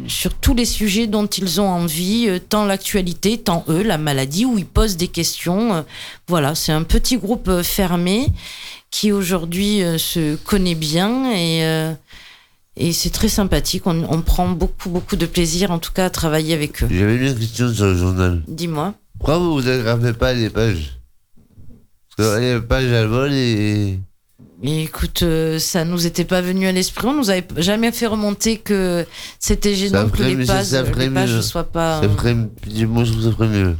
sur 0.07 0.33
tous 0.33 0.53
les 0.55 0.65
sujets 0.65 1.07
dont 1.07 1.27
ils 1.27 1.61
ont 1.61 1.67
envie, 1.67 2.29
tant 2.49 2.65
l'actualité, 2.65 3.37
tant 3.37 3.65
eux, 3.67 3.83
la 3.83 3.97
maladie, 3.97 4.45
où 4.45 4.57
ils 4.57 4.65
posent 4.65 4.97
des 4.97 5.09
questions. 5.09 5.85
Voilà, 6.27 6.55
c'est 6.55 6.71
un 6.71 6.83
petit 6.83 7.17
groupe 7.17 7.61
fermé 7.61 8.27
qui 8.91 9.11
aujourd'hui 9.11 9.83
euh, 9.83 9.97
se 9.97 10.35
connaît 10.35 10.75
bien 10.75 11.31
et, 11.31 11.63
euh, 11.63 11.93
et 12.75 12.93
c'est 12.93 13.09
très 13.11 13.29
sympathique. 13.29 13.85
On, 13.85 14.03
on 14.09 14.21
prend 14.21 14.49
beaucoup, 14.49 14.89
beaucoup 14.89 15.15
de 15.15 15.25
plaisir 15.25 15.71
en 15.71 15.79
tout 15.79 15.91
cas 15.91 16.05
à 16.05 16.09
travailler 16.09 16.53
avec 16.53 16.83
eux. 16.83 16.87
J'avais 16.89 17.15
une 17.31 17.37
question 17.37 17.73
sur 17.73 17.85
le 17.85 17.95
journal. 17.95 18.43
Dis-moi. 18.47 18.93
Pourquoi 19.17 19.37
vous 19.37 19.53
vous 19.53 19.67
agrafez 19.67 20.13
pas 20.13 20.33
les 20.33 20.49
pages? 20.49 20.97
Parce 22.17 22.35
que 22.35 22.39
les 22.39 22.61
pages 22.61 22.85
elles 22.85 23.07
volent 23.07 23.33
et. 23.33 23.99
Et 24.61 24.83
écoute, 24.83 25.23
euh, 25.23 25.57
ça 25.57 25.85
nous 25.85 26.05
était 26.05 26.25
pas 26.25 26.41
venu 26.41 26.67
à 26.67 26.73
l'esprit. 26.73 27.07
On 27.07 27.13
nous 27.13 27.29
avait 27.29 27.47
jamais 27.57 27.93
fait 27.93 28.07
remonter 28.07 28.57
que 28.57 29.05
c'était 29.39 29.73
gênant 29.73 30.09
que 30.09 30.21
les 30.21 30.45
pages, 30.45 30.73
mieux. 31.29 31.41
soient 31.41 31.63
pas. 31.63 32.01
Ça 32.01 32.09
ça 32.09 32.13
ferait 32.13 32.35
mieux. 33.47 33.77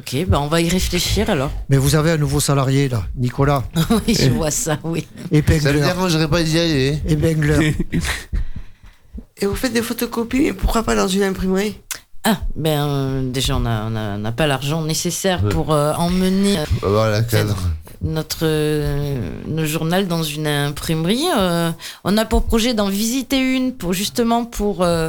Ok, 0.00 0.16
bah 0.28 0.40
on 0.40 0.46
va 0.46 0.62
y 0.62 0.68
réfléchir 0.70 1.28
alors. 1.28 1.50
Mais 1.68 1.76
vous 1.76 1.94
avez 1.94 2.12
un 2.12 2.16
nouveau 2.16 2.40
salarié 2.40 2.88
là, 2.88 3.02
Nicolas. 3.16 3.64
oui, 4.08 4.16
je 4.18 4.30
vois 4.30 4.50
ça, 4.50 4.78
oui. 4.82 5.06
Épingleur. 5.30 5.74
Ça 5.74 5.78
me 5.78 5.84
dérangerait 5.84 6.28
pas 6.28 6.42
d'y 6.42 6.58
aller. 6.58 6.98
Épingleur. 7.06 7.60
Et 9.42 9.46
vous 9.46 9.54
faites 9.54 9.72
des 9.74 9.82
photocopies, 9.82 10.40
mais 10.40 10.52
pourquoi 10.54 10.82
pas 10.82 10.94
dans 10.94 11.08
une 11.08 11.22
imprimerie? 11.22 11.78
Ah, 12.24 12.38
ben 12.56 12.86
euh, 12.86 13.30
déjà 13.30 13.56
on 13.56 13.64
a 13.66 13.84
on 13.90 13.96
a- 13.96 14.16
on 14.16 14.18
n'a 14.18 14.32
pas 14.32 14.46
l'argent 14.46 14.82
nécessaire 14.82 15.42
Ouais. 15.44 15.50
pour 15.50 15.72
euh, 15.72 15.92
emmener 15.94 16.58
euh, 16.58 16.64
On 16.82 16.86
va 16.86 16.92
voir 16.92 17.10
la 17.10 17.22
cadre. 17.22 17.56
notre 18.02 18.40
euh, 18.42 19.18
nos 19.46 19.64
journal 19.64 20.06
dans 20.06 20.22
une 20.22 20.46
imprimerie. 20.46 21.24
Euh, 21.38 21.70
on 22.04 22.16
a 22.18 22.24
pour 22.26 22.44
projet 22.44 22.74
d'en 22.74 22.88
visiter 22.90 23.38
une 23.38 23.74
pour 23.74 23.92
justement 23.94 24.44
pour 24.44 24.82
euh, 24.82 25.08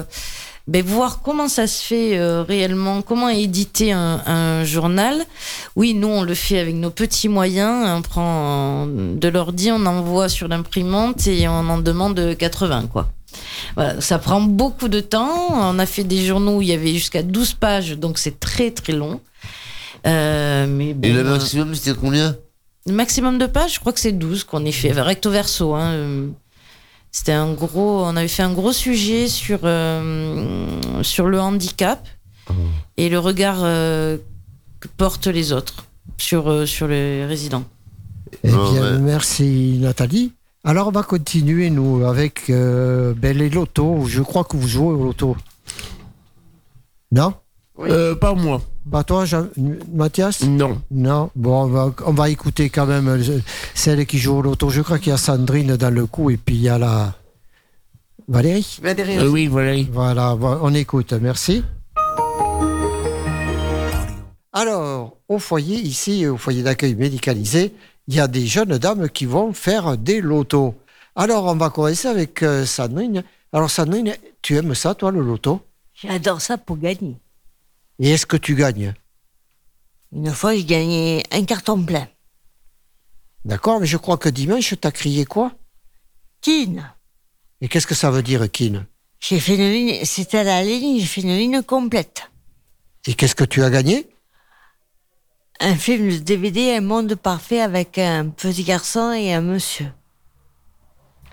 ben, 0.68 0.84
voir 0.84 1.22
comment 1.22 1.48
ça 1.48 1.68
se 1.68 1.84
fait 1.84 2.18
euh, 2.18 2.44
réellement, 2.44 3.02
comment 3.02 3.30
éditer 3.30 3.92
un, 3.92 4.22
un 4.26 4.64
journal. 4.64 5.26
Oui, 5.76 5.94
nous 5.94 6.08
on 6.08 6.24
le 6.24 6.34
fait 6.34 6.60
avec 6.60 6.76
nos 6.76 6.92
petits 6.92 7.28
moyens. 7.30 7.88
On 7.98 8.02
prend 8.02 8.86
de 8.88 9.28
l'ordi, 9.28 9.72
on 9.72 9.86
envoie 9.86 10.30
sur 10.30 10.48
l'imprimante 10.48 11.28
et 11.28 11.48
on 11.48 11.68
en 11.70 11.78
demande 11.80 12.36
80 12.38 12.88
quoi. 12.92 13.10
Voilà, 13.76 14.02
ça 14.02 14.20
prend 14.20 14.42
beaucoup 14.42 14.88
de 14.90 15.00
temps. 15.00 15.32
On 15.52 15.80
a 15.80 15.86
fait 15.86 16.04
des 16.04 16.26
journaux 16.26 16.58
où 16.58 16.62
il 16.62 16.68
y 16.68 16.74
avait 16.74 16.94
jusqu'à 16.94 17.24
12 17.24 17.54
pages, 17.54 17.92
donc 17.98 18.18
c'est 18.18 18.40
très 18.40 18.72
très 18.72 18.94
long. 18.94 19.22
Euh, 20.08 20.66
mais 20.68 20.94
bon, 20.94 21.08
Et 21.08 21.12
le 21.14 21.20
euh, 21.20 21.24
maximum, 21.38 21.76
c'était 21.76 21.98
combien? 21.98 22.36
le 22.88 22.94
maximum 22.94 23.38
de 23.38 23.46
pages, 23.46 23.76
je 23.76 23.80
crois 23.80 23.94
que 23.94 24.00
c'est 24.00 24.12
12 24.12 24.44
qu'on 24.44 24.66
ait 24.66 24.72
fait, 24.72 24.92
recto 24.92 25.30
verso. 25.30 25.76
Hein. 25.76 26.30
C'était 27.12 27.34
un 27.34 27.54
gros, 27.54 28.04
on 28.06 28.16
avait 28.16 28.28
fait 28.28 28.44
un 28.44 28.54
gros 28.54 28.72
sujet 28.72 29.28
sur, 29.28 29.60
euh, 29.64 30.68
sur 31.04 31.28
le 31.28 31.40
handicap 31.40 32.08
et 32.98 33.10
le 33.10 33.20
regard 33.20 33.60
euh, 33.64 34.18
que 34.80 34.88
portent 34.88 35.28
les 35.28 35.52
autres 35.52 35.86
sur, 36.18 36.50
euh, 36.50 36.66
sur 36.66 36.88
les 36.88 37.26
résidents. 37.26 37.66
Eh 38.44 38.48
bien, 38.48 38.94
ouais. 38.94 39.00
merci 39.00 39.78
Nathalie. 39.82 40.32
Alors 40.64 40.88
on 40.88 40.92
va 40.92 41.04
continuer 41.04 41.70
nous 41.70 42.06
avec 42.06 42.50
euh, 42.50 43.14
ben, 43.16 43.38
les 43.38 43.50
lotos. 43.50 44.06
Je 44.06 44.22
crois 44.22 44.44
que 44.44 44.56
vous 44.56 44.68
jouez 44.68 44.94
au 44.94 45.04
loto. 45.04 45.36
Non? 47.12 47.34
Euh, 47.80 48.16
pas 48.16 48.34
moi. 48.34 48.62
Pas 48.90 49.04
toi, 49.04 49.26
Jean- 49.26 49.48
Mathias 49.94 50.42
Non. 50.44 50.82
Non. 50.90 51.30
Bon, 51.36 51.64
on 51.64 51.68
va, 51.68 51.94
on 52.06 52.14
va 52.14 52.30
écouter 52.30 52.70
quand 52.70 52.88
même 52.88 53.08
euh, 53.08 53.40
celle 53.76 54.06
qui 54.06 54.18
joue 54.18 54.38
au 54.38 54.42
loto. 54.42 54.70
Je 54.70 54.82
crois 54.82 54.98
qu'il 54.98 55.10
y 55.10 55.14
a 55.14 55.18
Sandrine 55.18 55.78
dans 55.78 55.94
le 55.94 56.06
coup 56.08 56.30
et 56.30 56.38
puis 56.38 56.56
il 56.56 56.62
y 56.62 56.70
a 56.70 56.78
la 56.80 57.14
Valérie. 58.28 58.80
Valérie 58.82 59.18
Euh, 59.20 59.30
oui, 59.30 59.48
voilà. 59.48 59.76
Voilà, 59.92 60.34
vo- 60.36 60.58
on 60.62 60.74
écoute, 60.74 61.14
merci. 61.14 61.64
Alors, 64.54 65.18
au 65.30 65.40
foyer, 65.40 65.78
ici, 65.80 66.26
au 66.28 66.38
foyer 66.38 66.64
d'accueil 66.64 66.96
médicalisé, 66.96 67.74
il 68.08 68.16
y 68.16 68.20
a 68.20 68.28
des 68.28 68.46
jeunes 68.46 68.78
dames 68.78 69.10
qui 69.10 69.26
vont 69.26 69.54
faire 69.54 69.96
des 69.98 70.22
lotos. 70.22 70.76
Alors, 71.16 71.46
on 71.46 71.56
va 71.56 71.70
commencer 71.70 72.08
avec 72.08 72.42
euh, 72.44 72.66
Sandrine. 72.66 73.24
Alors, 73.54 73.70
Sandrine, 73.70 74.14
tu 74.42 74.56
aimes 74.58 74.76
ça, 74.76 74.96
toi, 74.96 75.12
le 75.12 75.22
loto? 75.22 75.62
J'adore 75.94 76.42
ça 76.42 76.58
pour 76.58 76.78
gagner. 76.78 77.16
Et 78.02 78.10
est-ce 78.10 78.26
que 78.26 78.36
tu 78.36 78.56
gagnes? 78.56 78.96
Une 80.12 80.34
fois, 80.34 80.56
j'ai 80.56 80.66
gagné 80.66 81.24
un 81.32 81.46
carton 81.46 81.82
plein. 81.86 82.08
D'accord, 83.46 83.80
mais 83.80 83.86
je 83.86 83.98
crois 83.98 84.18
que 84.18 84.28
dimanche, 84.28 84.74
tu 84.82 84.88
as 84.88 84.92
crié 84.92 85.24
quoi? 85.24 85.52
Kin. 86.42 86.96
Et 87.62 87.68
qu'est-ce 87.68 87.86
que 87.86 87.94
ça 87.94 88.10
veut 88.10 88.24
dire, 88.24 88.52
Kin 88.52 88.88
J'ai 89.20 89.40
fait 89.40 89.56
une 89.56 89.72
ligne, 89.72 90.04
c'était 90.04 90.40
à 90.40 90.44
la 90.44 90.64
ligne, 90.64 91.00
j'ai 91.00 91.06
fait 91.06 91.22
une 91.22 91.38
ligne 91.38 91.62
complète. 91.62 92.32
Et 93.06 93.14
qu'est-ce 93.14 93.36
que 93.36 93.44
tu 93.44 93.62
as 93.62 93.70
gagné? 93.70 94.10
Un 95.60 95.76
film 95.76 96.10
de 96.10 96.18
DVD, 96.18 96.78
Un 96.78 96.82
monde 96.82 97.14
parfait 97.14 97.62
avec 97.62 98.00
un 98.00 98.30
petit 98.30 98.64
garçon 98.64 99.12
et 99.12 99.32
un 99.32 99.42
monsieur. 99.42 99.92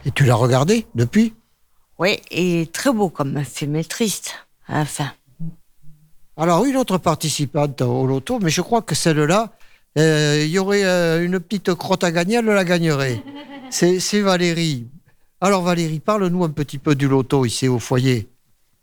Et 0.05 0.11
tu 0.11 0.27
l'as 0.27 0.35
regardé 0.35 0.87
depuis? 0.95 1.35
Oui, 1.99 2.21
et 2.31 2.69
très 2.71 2.93
beau 2.93 3.09
comme 3.09 3.43
film, 3.43 3.71
mais 3.71 3.85
triste 3.85 4.35
à 4.67 4.81
la 4.81 4.85
fin. 4.85 5.15
Alors, 6.41 6.65
une 6.65 6.77
autre 6.77 6.99
participante 6.99 7.83
au 7.83 8.07
loto, 8.07 8.39
mais 8.39 8.49
je 8.49 8.61
crois 8.61 8.81
que 8.81 8.95
celle-là, 8.95 9.51
euh, 9.99 10.45
il 10.45 10.51
y 10.51 10.61
aurait 10.61 10.85
euh, 10.85 11.25
une 11.25 11.41
petite 11.41 11.75
crotte 11.75 12.05
à 12.05 12.13
gagner, 12.13 12.37
elle 12.37 12.45
la 12.45 12.65
gagnerait. 12.65 13.21
C'est 13.71 13.99
c'est 13.99 14.21
Valérie. 14.21 14.87
Alors, 15.41 15.63
Valérie, 15.63 15.99
parle-nous 15.99 16.45
un 16.45 16.49
petit 16.51 16.79
peu 16.79 16.95
du 16.95 17.09
loto 17.09 17.45
ici 17.45 17.67
au 17.67 17.81
foyer. 17.81 18.29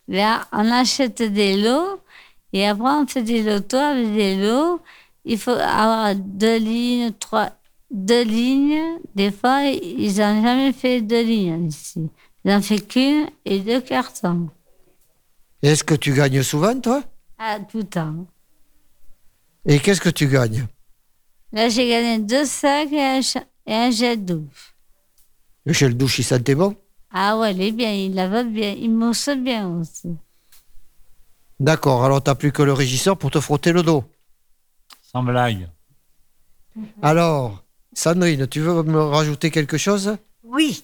Là, 0.09 0.45
on 0.51 0.69
achète 0.69 1.23
des 1.23 1.57
lots 1.57 2.01
et 2.53 2.67
après 2.67 2.91
on 2.91 3.07
fait 3.07 3.23
des 3.23 3.41
lotos 3.41 3.77
avec 3.77 4.13
des 4.13 4.35
lots. 4.35 4.79
Il 5.23 5.39
faut 5.39 5.57
avoir 5.57 6.13
deux 6.13 6.57
lignes, 6.57 7.13
trois, 7.13 7.49
deux 7.89 8.23
lignes. 8.23 8.99
Des 9.15 9.31
fois, 9.31 9.63
ils 9.63 10.17
n'ont 10.17 10.43
jamais 10.43 10.71
fait 10.71 11.01
deux 11.01 11.23
lignes 11.23 11.65
ici. 11.65 12.11
Ils 12.43 12.51
n'ont 12.53 12.61
fait 12.61 12.81
qu'une 12.81 13.25
et 13.45 13.59
deux 13.59 13.81
cartons. 13.81 14.49
Est-ce 15.63 15.83
que 15.83 15.95
tu 15.95 16.13
gagnes 16.13 16.43
souvent, 16.43 16.79
toi? 16.79 17.01
Ah, 17.37 17.59
tout 17.59 17.79
le 17.79 17.83
temps. 17.83 18.25
Et 19.65 19.79
qu'est-ce 19.79 20.01
que 20.01 20.09
tu 20.09 20.27
gagnes? 20.27 20.67
Là, 21.51 21.69
j'ai 21.69 21.89
gagné 21.89 22.19
deux 22.19 22.45
sacs 22.45 22.91
et 22.91 23.01
un, 23.01 23.19
et 23.65 23.73
un 23.73 23.91
jet 23.91 24.17
douche. 24.17 24.75
Le 25.65 25.73
gel 25.73 25.97
douche, 25.97 26.19
il 26.19 26.23
sentait 26.23 26.55
bon 26.55 26.75
Ah 27.11 27.37
ouais, 27.37 27.53
il 27.53 27.61
est 27.61 27.71
bien, 27.71 27.91
il 27.91 28.13
lave 28.13 28.47
bien, 28.47 28.71
il 28.71 28.91
mousse 28.91 29.29
bien 29.29 29.67
aussi. 29.67 30.15
D'accord, 31.59 32.03
alors 32.03 32.21
t'as 32.21 32.35
plus 32.35 32.51
que 32.51 32.61
le 32.61 32.73
régisseur 32.73 33.17
pour 33.17 33.31
te 33.31 33.39
frotter 33.39 33.71
le 33.71 33.81
dos. 33.81 34.03
Sans 35.01 35.23
blague. 35.23 35.69
Alors, 37.01 37.63
Sandrine, 37.93 38.47
tu 38.47 38.59
veux 38.59 38.83
me 38.83 39.01
rajouter 39.01 39.49
quelque 39.49 39.77
chose? 39.77 40.17
Oui. 40.43 40.83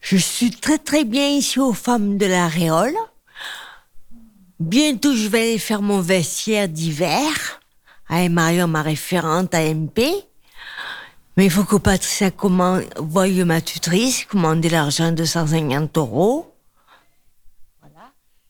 Je 0.00 0.16
suis 0.16 0.50
très 0.50 0.78
très 0.78 1.04
bien 1.04 1.28
ici 1.28 1.58
aux 1.58 1.72
femmes 1.72 2.18
de 2.18 2.26
la 2.26 2.48
Réole. 2.48 2.96
Bientôt, 4.72 5.12
je 5.16 5.26
vais 5.26 5.40
aller 5.42 5.58
faire 5.58 5.82
mon 5.82 6.00
vestiaire 6.00 6.68
d'hiver 6.68 7.60
avec 8.08 8.30
Marion, 8.30 8.68
ma 8.68 8.82
référente 8.82 9.52
à 9.54 9.60
MP. 9.74 10.02
Mais 11.36 11.46
il 11.46 11.50
faut 11.50 11.64
que 11.64 11.74
Patricia 11.76 12.30
commande, 12.30 12.84
voie 12.96 13.26
ma 13.44 13.60
tutrice, 13.60 14.24
commander 14.26 14.68
l'argent 14.68 15.10
de 15.10 15.24
150 15.24 15.98
euros. 15.98 16.54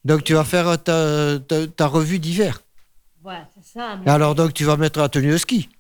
Donc 0.05 0.23
tu 0.25 0.35
vas 0.35 0.45
faire 0.45 0.83
ta, 0.83 1.39
ta- 1.39 1.67
ta 1.67 1.87
revue 1.87 2.19
d'hiver. 2.19 2.61
Voilà, 3.23 3.49
c'est 3.55 3.65
ça. 3.79 3.99
Alors 4.05 4.35
donc 4.35 4.53
tu 4.53 4.65
vas 4.65 4.77
mettre 4.77 4.99
la 4.99 5.09
tenue 5.09 5.31
de 5.31 5.39
ski. 5.39 5.71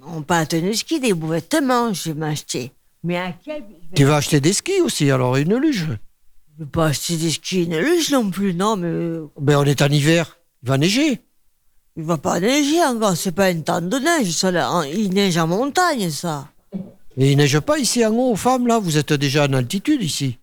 Non, 0.00 0.22
pas 0.22 0.38
à 0.38 0.46
tenue 0.46 0.74
ski, 0.74 0.98
des 0.98 1.12
vêtements, 1.12 1.92
je 1.92 2.10
vais 2.10 2.14
m'acheter. 2.18 2.72
Mais 3.04 3.18
à 3.18 3.32
quel 3.44 3.62
Tu 3.94 4.04
vas 4.04 4.16
acheter 4.16 4.40
des 4.40 4.54
skis 4.54 4.80
aussi, 4.80 5.08
alors 5.10 5.36
une 5.36 5.54
luge. 5.56 5.86
Je 6.58 6.64
vais 6.64 6.70
pas 6.70 6.86
acheter 6.86 7.16
des 7.16 7.30
skis, 7.30 7.64
une 7.64 7.78
luge 7.78 8.10
non 8.10 8.30
plus, 8.30 8.54
non, 8.54 8.76
mais 8.76 9.18
Ben 9.40 9.56
on 9.58 9.64
est 9.64 9.80
en 9.82 9.88
hiver, 9.88 10.36
il 10.62 10.68
va 10.68 10.78
neiger. 10.78 11.20
il 11.96 12.04
va 12.04 12.18
pas 12.18 12.40
neiger 12.40 12.82
encore, 12.84 13.16
c'est 13.16 13.32
pas 13.32 13.46
un 13.46 13.60
temps 13.60 13.80
de 13.80 13.96
neige, 13.98 14.30
ça, 14.32 14.50
là. 14.50 14.70
En- 14.70 14.82
il 14.82 15.12
neige 15.14 15.36
en 15.38 15.46
montagne, 15.46 16.10
ça. 16.10 16.48
Et 17.16 17.32
il 17.32 17.36
neige 17.38 17.58
pas 17.60 17.78
ici 17.78 18.04
en 18.04 18.12
haut 18.14 18.32
aux 18.32 18.36
femmes, 18.36 18.66
là, 18.66 18.78
vous 18.78 18.96
êtes 18.98 19.12
déjà 19.14 19.46
en 19.46 19.52
altitude 19.54 20.02
ici. 20.02 20.38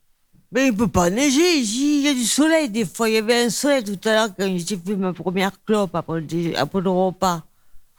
Mais 0.52 0.68
il 0.68 0.76
peut 0.76 0.88
pas 0.88 1.12
neiger 1.12 1.58
ici, 1.60 2.00
il 2.00 2.06
y 2.06 2.10
a 2.10 2.14
du 2.14 2.26
soleil, 2.26 2.70
des 2.70 2.86
fois, 2.86 3.08
il 3.08 3.14
y 3.16 3.18
avait 3.18 3.44
un 3.44 3.50
soleil 3.52 3.84
tout 3.84 4.00
à 4.10 4.14
l'heure 4.14 4.30
quand 4.36 4.48
j'ai 4.58 4.78
fait 4.78 4.96
ma 4.96 5.14
première 5.14 5.52
clope 5.64 5.94
après 5.94 6.22
le, 6.22 6.58
après 6.58 6.82
le 6.82 6.90
repas. 6.90 7.44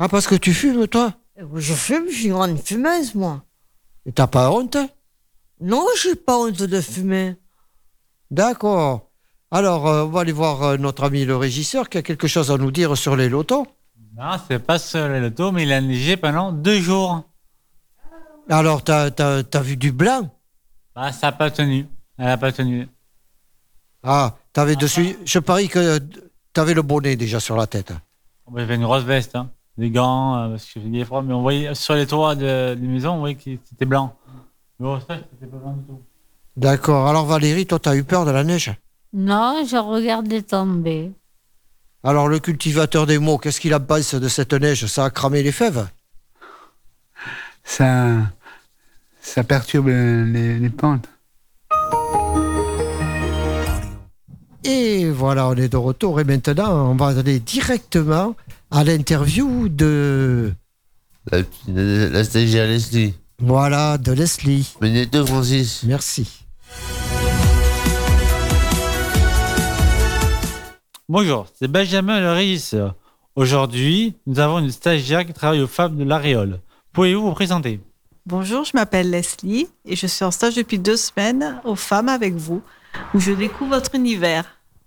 Ah 0.01 0.09
parce 0.09 0.27
que 0.27 0.35
tu 0.35 0.53
fumes 0.53 0.87
toi? 0.89 1.15
Je 1.55 1.75
fume, 1.75 2.07
je 2.11 2.15
suis 2.15 2.27
une 2.27 2.33
grande 2.33 2.59
fumeuse, 2.63 3.15
moi. 3.15 3.45
Et 4.05 4.13
t'as 4.13 4.27
pas 4.27 4.51
honte? 4.51 4.77
Non, 5.61 5.85
j'ai 6.03 6.17
pas 6.17 6.39
honte 6.39 6.63
de 6.63 6.81
fumer. 6.81 7.37
D'accord. 8.31 9.11
Alors 9.51 9.89
euh, 9.89 10.05
on 10.05 10.09
va 10.09 10.21
aller 10.21 10.33
voir 10.33 10.63
euh, 10.63 10.77
notre 10.77 11.05
ami 11.05 11.25
le 11.25 11.37
régisseur 11.37 11.89
qui 11.89 11.99
a 11.99 12.03
quelque 12.03 12.29
chose 12.29 12.51
à 12.51 12.57
nous 12.57 12.71
dire 12.71 12.97
sur 12.97 13.17
les 13.17 13.29
lotos. 13.29 13.67
Non, 14.17 14.33
c'est 14.47 14.61
pas 14.61 14.79
sur 14.79 15.09
le 15.09 15.21
loto, 15.21 15.51
mais 15.51 15.65
il 15.65 15.73
a 15.73 15.81
neigé 15.81 16.17
pendant 16.17 16.53
deux 16.53 16.81
jours. 16.81 17.25
Alors 18.49 18.83
t'as 18.85 19.11
as, 19.19 19.63
vu 19.63 19.77
du 19.77 19.93
blanc? 19.93 20.31
Bah, 20.95 21.13
ça 21.13 21.29
n'a 21.29 21.33
pas 21.33 21.51
tenu. 21.51 21.87
Elle 22.19 22.27
n'a 22.27 22.37
pas 22.37 22.53
tenu. 22.53 22.89
Ah, 24.03 24.37
t'avais 24.53 24.77
dessus. 24.77 25.17
Je 25.25 25.39
parie 25.39 25.69
que 25.69 25.99
t'avais 26.53 26.75
le 26.75 26.83
bonnet 26.83 27.17
déjà 27.17 27.41
sur 27.41 27.57
la 27.57 27.67
tête. 27.67 27.93
Bon, 28.47 28.53
bah, 28.53 28.61
J'avais 28.61 28.77
une 28.77 28.83
grosse 28.83 29.05
veste, 29.05 29.35
hein. 29.35 29.51
des 29.77 29.91
gants, 29.91 30.37
euh, 30.37 30.51
parce 30.51 30.67
que 30.67 30.81
j'ai 30.81 31.05
froid, 31.05 31.23
mais 31.23 31.35
on 31.35 31.43
voyait 31.43 31.75
sur 31.75 31.95
les 31.95 32.07
toits 32.07 32.35
de, 32.35 32.75
des 32.75 32.87
maisons, 32.87 33.15
on 33.15 33.19
voyait 33.21 33.35
que 33.35 33.51
c'était 33.65 33.85
blanc. 33.85 34.15
Mais 34.79 34.89
au 34.89 35.01
stage, 35.01 35.23
c'était 35.33 35.51
pas 35.51 35.59
blanc 35.59 35.73
du 35.73 35.85
tout. 35.85 36.03
D'accord. 36.61 37.09
Alors 37.09 37.25
Valérie, 37.25 37.67
toi 37.67 37.79
t'as 37.79 37.97
eu 37.97 38.05
peur 38.05 38.27
de 38.27 38.31
la 38.31 38.45
neige? 38.45 38.71
Non, 39.15 39.65
je 39.67 39.77
regarde 39.77 40.27
les 40.27 40.43
tomber. 40.43 41.11
Alors 42.05 42.29
le 42.29 42.39
cultivateur 42.39 43.07
des 43.07 43.19
mots, 43.19 43.39
qu'est-ce 43.39 43.61
qu'il 43.61 43.75
en 43.75 43.81
pense 43.81 44.15
de 44.15 44.29
cette 44.29 44.53
neige? 44.53 44.85
Ça 44.87 45.07
a 45.07 45.11
cramé 45.11 45.43
les 45.43 45.53
fèves? 45.53 45.87
Ça, 47.65 48.11
ça 49.23 49.43
perturbe 49.43 49.89
les, 49.89 50.59
les 50.59 50.71
pentes. 50.71 51.09
Et 54.65 55.09
voilà, 55.11 55.49
on 55.49 55.55
est 55.55 55.71
de 55.71 55.77
retour. 55.79 56.21
Et 56.21 56.25
maintenant, 56.25 56.91
on 56.91 56.95
va 56.95 57.19
aller 57.19 57.41
directement 57.41 58.35
à 58.71 58.85
l'interview 58.85 59.71
de. 59.71 60.53
La, 61.33 61.39
la- 61.69 62.09
la 62.11 62.25
stagiaire 62.25 62.67
Leslie. 62.67 63.15
Voilà, 63.39 63.97
de 63.97 64.13
Leslie. 64.13 64.75
Benedetto 64.81 65.25
Francis. 65.27 65.83
Merci. 65.85 66.40
Bonjour, 71.09 71.47
c'est 71.59 71.69
Benjamin 71.69 72.21
le 72.21 72.33
régisseur. 72.33 72.95
Aujourd'hui, 73.35 74.15
nous 74.27 74.39
avons 74.39 74.59
une 74.61 74.71
stagiaire 74.71 75.27
qui 75.27 75.33
travaille 75.33 75.61
aux 75.61 75.67
femmes 75.67 75.97
de 75.97 76.05
l'Aréole. 76.05 76.61
Pouvez-vous 76.93 77.23
vous 77.23 77.33
présenter? 77.33 77.81
Bonjour, 78.27 78.65
je 78.65 78.73
m'appelle 78.75 79.11
Leslie 79.11 79.69
et 79.87 79.97
je 79.97 80.07
suis 80.07 80.25
en 80.25 80.31
stage 80.31 80.55
depuis 80.55 80.79
deux 80.79 80.97
semaines 80.97 81.61
aux 81.65 81.75
femmes 81.75 82.09
avec 82.09 82.35
vous, 82.35 82.63
où 83.15 83.21
je 83.21 83.33
découvre 83.33 83.71
votre 83.75 83.95
univers. 83.95 84.45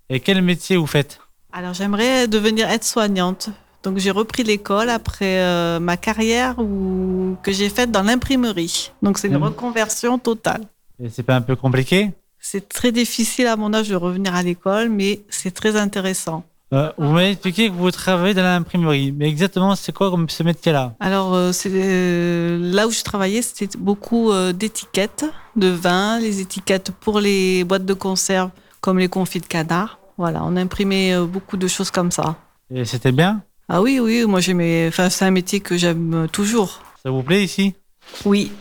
Et 0.10 0.20
quel 0.20 0.42
métier 0.42 0.78
vous 0.78 0.88
faites? 0.88 1.20
Alors 1.52 1.74
j'aimerais 1.74 2.28
devenir 2.28 2.70
aide-soignante. 2.70 3.50
Donc 3.84 3.98
j'ai 3.98 4.12
repris 4.12 4.44
l'école 4.44 4.90
après 4.90 5.40
euh, 5.40 5.80
ma 5.80 5.98
carrière 5.98 6.58
où- 6.58 7.36
que 7.44 7.52
j'ai 7.52 7.70
faite 7.70 7.92
dans 7.92 8.02
l'imprimerie. 8.04 8.92
Donc 9.02 9.18
c'est 9.18 9.28
une 9.28 9.38
Mhm. 9.38 9.44
reconversion 9.44 10.18
totale. 10.20 10.62
Et 11.04 11.10
c'est 11.10 11.24
pas 11.24 11.36
un 11.36 11.42
peu 11.42 11.58
compliqué 11.58 12.12
C'est 12.40 12.70
très 12.70 12.94
difficile 12.94 13.48
à 13.48 13.58
mon 13.58 13.74
âge 13.74 13.90
de 13.90 13.96
revenir 13.96 14.34
à 14.34 14.42
l'école, 14.42 14.88
mais 14.88 15.22
c'est 15.30 15.52
très 15.52 15.76
intéressant. 15.76 16.46
Euh, 16.72 16.92
vous 16.98 17.12
m'avez 17.12 17.32
expliqué 17.32 17.68
que 17.68 17.74
vous 17.74 17.92
travaillez 17.92 18.34
dans 18.34 18.42
l'imprimerie, 18.42 19.12
mais 19.12 19.28
exactement 19.28 19.76
c'est 19.76 19.92
quoi 19.92 20.10
comme 20.10 20.30
ce 20.30 20.42
métier-là 20.44 20.96
Alors, 21.02 21.36
euh, 21.36 21.52
euh, 21.68 22.58
là 22.74 22.88
où 22.88 22.92
je 22.92 23.04
travaillais, 23.04 23.42
c'était 23.42 23.78
beaucoup 23.78 24.32
d'étiquettes 24.54 25.26
de 25.58 25.68
vin, 25.68 26.20
les 26.20 26.40
étiquettes 26.40 26.92
pour 26.92 27.20
les 27.20 27.66
boîtes 27.66 27.86
de 27.86 27.94
conserve, 27.94 28.50
comme 28.80 28.98
les 28.98 29.10
confits 29.10 29.42
de 29.42 29.46
canard. 29.46 30.00
Voilà, 30.18 30.42
on 30.46 30.56
imprimait 30.56 31.20
beaucoup 31.28 31.58
de 31.58 31.68
choses 31.68 31.92
comme 31.92 32.12
ça. 32.12 32.38
Et 32.74 32.86
c'était 32.86 33.12
bien 33.12 33.44
Ah 33.68 33.82
oui, 33.82 34.00
oui, 34.00 34.26
moi 34.26 34.40
j'aimais. 34.40 34.86
Enfin, 34.88 35.10
c'est 35.10 35.26
un 35.26 35.32
métier 35.32 35.60
que 35.60 35.76
j'aime 35.76 36.28
toujours. 36.32 36.82
Ça 37.04 37.12
vous 37.12 37.24
plaît 37.24 37.44
ici? 37.44 37.76
Oui, 38.26 38.52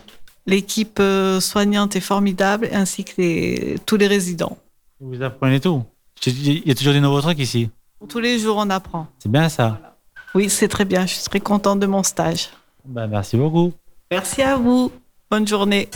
l'équipe 0.46 0.98
euh, 1.00 1.40
soignante 1.40 1.96
est 1.96 2.00
formidable, 2.00 2.68
ainsi 2.72 3.04
que 3.04 3.12
les- 3.18 3.76
tous 3.86 3.96
les 3.96 4.06
résidents. 4.06 4.58
Vous 5.00 5.22
apprenez 5.22 5.60
tout. 5.60 5.82
Il 6.26 6.66
y 6.66 6.70
a 6.70 6.74
toujours 6.74 6.92
des 6.92 7.00
nouveaux 7.00 7.20
trucs 7.20 7.38
ici. 7.38 7.70
Tous 8.08 8.20
les 8.20 8.38
jours, 8.38 8.56
on 8.58 8.70
apprend. 8.70 9.06
C'est 9.18 9.30
bien 9.30 9.48
ça. 9.48 9.96
Oui, 10.34 10.48
c'est 10.48 10.68
très 10.68 10.84
bien. 10.84 11.06
Je 11.06 11.14
suis 11.14 11.24
très 11.24 11.40
contente 11.40 11.80
de 11.80 11.86
mon 11.86 12.02
stage. 12.02 12.48
Bah, 12.84 13.06
merci 13.06 13.36
beaucoup. 13.36 13.72
Merci 14.10 14.42
à 14.42 14.56
vous. 14.56 14.90
Bonne 15.30 15.46
journée. 15.46 15.88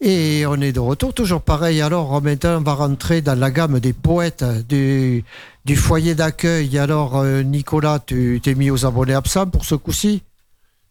Et 0.00 0.46
on 0.46 0.54
est 0.60 0.72
de 0.72 0.78
retour, 0.78 1.12
toujours 1.12 1.42
pareil. 1.42 1.80
Alors 1.82 2.22
maintenant, 2.22 2.58
on 2.58 2.62
va 2.62 2.74
rentrer 2.74 3.20
dans 3.20 3.36
la 3.38 3.50
gamme 3.50 3.80
des 3.80 3.92
poètes 3.92 4.44
du, 4.68 5.24
du 5.64 5.76
foyer 5.76 6.14
d'accueil. 6.14 6.78
Alors, 6.78 7.16
euh, 7.16 7.42
Nicolas, 7.42 7.98
tu 8.04 8.40
t'es 8.42 8.54
mis 8.54 8.70
aux 8.70 8.86
abonnés 8.86 9.14
absents 9.14 9.46
pour 9.46 9.64
ce 9.64 9.74
coup-ci? 9.74 10.22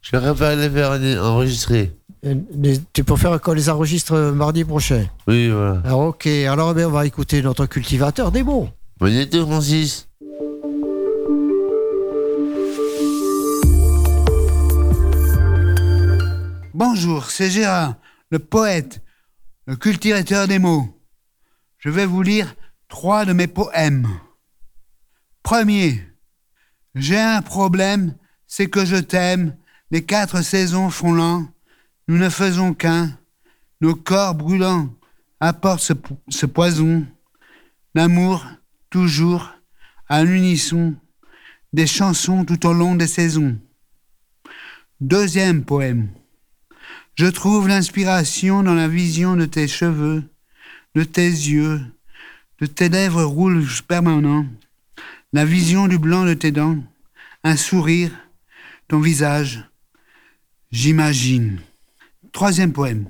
Je 0.02 0.12
préfère 0.18 0.56
les 0.58 0.70
faire 0.70 0.92
enregistrer. 1.24 1.94
Euh, 2.26 2.36
les- 2.54 2.80
Tu 2.92 3.04
préfères 3.06 3.40
qu'on 3.40 3.54
les 3.54 3.70
enregistre 3.70 4.32
mardi 4.32 4.66
prochain? 4.66 5.06
Oui, 5.28 5.50
voilà. 5.50 5.82
Alors, 5.86 6.02
ok, 6.08 6.28
alors 6.28 6.74
ben, 6.74 6.88
on 6.88 6.92
va 6.92 7.06
écouter 7.06 7.42
notre 7.42 7.66
cultivateur 7.66 8.32
des 8.32 8.44
mots. 8.44 8.68
Bonne 9.00 9.14
été, 9.14 9.40
Francis. 9.40 10.08
Bonjour, 16.74 17.26
c'est 17.30 17.50
Gérard, 17.50 17.96
le 18.30 18.40
poète, 18.40 19.02
le 19.66 19.76
cultivateur 19.76 20.48
des 20.48 20.60
mots. 20.60 21.02
Je 21.78 21.90
vais 21.90 22.06
vous 22.06 22.22
lire 22.22 22.56
trois 22.88 23.26
de 23.26 23.34
mes 23.34 23.48
poèmes. 23.48 24.08
Premier, 25.44 26.04
j'ai 26.96 27.20
un 27.20 27.42
problème, 27.42 28.16
c'est 28.48 28.70
que 28.70 28.86
je 28.86 28.98
t'aime, 28.98 29.56
les 29.92 30.04
quatre 30.04 30.42
saisons 30.42 30.90
font 30.90 31.14
lent, 31.14 31.48
nous 32.08 32.18
ne 32.18 32.30
faisons 32.30 32.74
qu'un, 32.74 33.18
nos 33.82 33.96
corps 33.96 34.36
brûlants 34.36 34.90
apportent 35.40 35.82
ce, 35.82 35.94
ce 36.30 36.46
poison, 36.46 37.06
l'amour, 37.94 38.46
toujours, 38.90 39.54
à 40.10 40.24
l'unisson, 40.24 40.96
des 41.74 41.88
chansons 41.88 42.46
tout 42.46 42.66
au 42.66 42.74
long 42.74 42.96
des 42.96 43.08
saisons. 43.08 43.58
Deuxième 45.00 45.64
poème. 45.64 46.10
Je 47.18 47.26
trouve 47.26 47.68
l'inspiration 47.68 48.62
dans 48.62 48.76
la 48.76 48.88
vision 48.88 49.36
de 49.36 49.46
tes 49.46 49.68
cheveux, 49.68 50.24
de 50.94 51.04
tes 51.04 51.28
yeux, 51.28 51.82
de 52.62 52.68
tes 52.68 52.90
lèvres 52.90 53.24
rouges 53.24 53.82
permanents, 53.82 54.46
la 55.34 55.44
vision 55.44 55.88
du 55.88 55.98
blanc 55.98 56.26
de 56.26 56.36
tes 56.36 56.52
dents, 56.52 56.78
un 57.44 57.58
sourire, 57.58 58.12
ton 58.88 59.00
visage. 59.00 59.68
J'imagine. 60.70 61.60
Troisième 62.34 62.72
poème. 62.72 63.10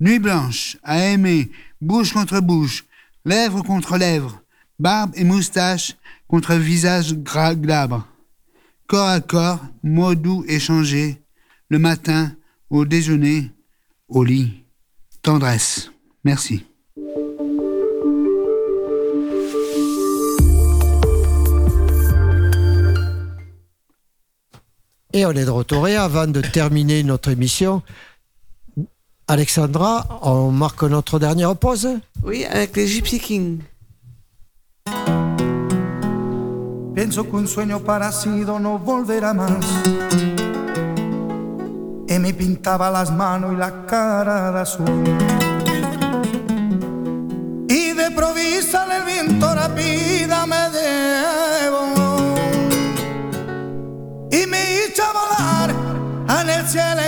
Nuit 0.00 0.20
blanche, 0.20 0.78
à 0.82 1.00
aimer, 1.00 1.50
bouche 1.82 2.14
contre 2.14 2.40
bouche, 2.40 2.86
lèvres 3.26 3.60
contre 3.60 3.98
lèvres, 3.98 4.42
barbe 4.78 5.12
et 5.16 5.24
moustache 5.24 5.96
contre 6.28 6.54
visage 6.54 7.12
gras 7.12 7.54
glabre. 7.54 8.08
Corps 8.86 9.08
à 9.08 9.20
corps, 9.20 9.62
mots 9.82 10.14
doux 10.14 10.46
échangés, 10.48 11.20
le 11.68 11.78
matin, 11.78 12.34
au 12.70 12.84
déjeuner, 12.84 13.50
au 14.08 14.24
lit. 14.24 14.64
Tendresse. 15.22 15.90
Merci. 16.24 16.66
Et 25.12 25.24
on 25.24 25.30
est 25.30 25.44
de 25.44 25.50
retour. 25.50 25.88
Et 25.88 25.96
avant 25.96 26.26
de 26.26 26.40
terminer 26.40 27.02
notre 27.04 27.30
émission, 27.30 27.82
Alexandra, 29.28 30.20
on 30.22 30.50
marque 30.50 30.82
notre 30.82 31.18
dernière 31.18 31.56
pause 31.56 31.88
Oui, 32.22 32.44
avec 32.44 32.76
les 32.76 32.86
Gypsy 32.86 33.18
Kings. 33.20 33.60
Pienso 36.94 37.24
que 37.24 37.36
un 37.38 37.46
sueño 37.46 37.80
parecido 37.80 38.60
no 38.60 38.78
volverá 38.78 39.34
más. 39.34 39.64
Y 42.14 42.18
me 42.20 42.32
pintaba 42.32 42.92
las 42.92 43.10
manos 43.10 43.54
y 43.54 43.56
la 43.56 43.86
cara 43.86 44.52
de 44.52 44.60
azul. 44.60 45.02
Y 47.68 47.92
de 47.92 48.10
provisa 48.12 48.86
el 48.96 49.02
viento 49.02 49.52
rápida 49.52 50.46
me 50.46 50.70
llevó. 50.70 52.36
Y 54.30 54.46
me 54.46 54.62
hizo 54.74 55.02
volar 55.12 55.74
en 56.40 56.50
el 56.50 56.68
cielo 56.68 57.00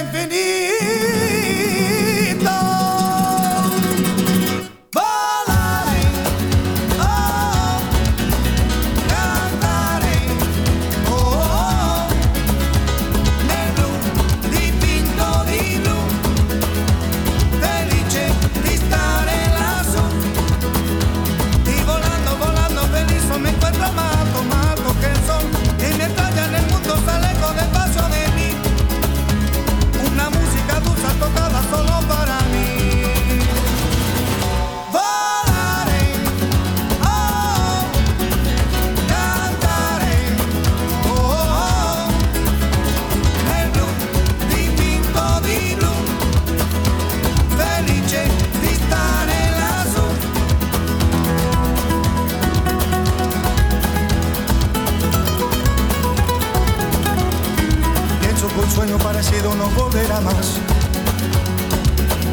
un 58.59 58.71
sueño 58.71 58.99
parecido 58.99 59.55
no 59.55 59.69
volverá 59.71 60.21
más. 60.21 60.59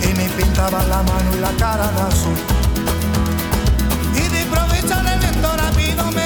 Y 0.02 0.14
me 0.16 0.30
pintaba 0.30 0.84
la 0.84 1.04
mano 1.04 1.36
y 1.36 1.40
la 1.40 1.52
cara 1.52 1.92
de 1.92 2.02
azul. 2.02 2.38
Y 4.16 4.28
de 4.30 4.42
improviso 4.42 4.96
el 5.00 5.20
viento 5.20 5.58
rápido 5.58 6.12
me 6.12 6.23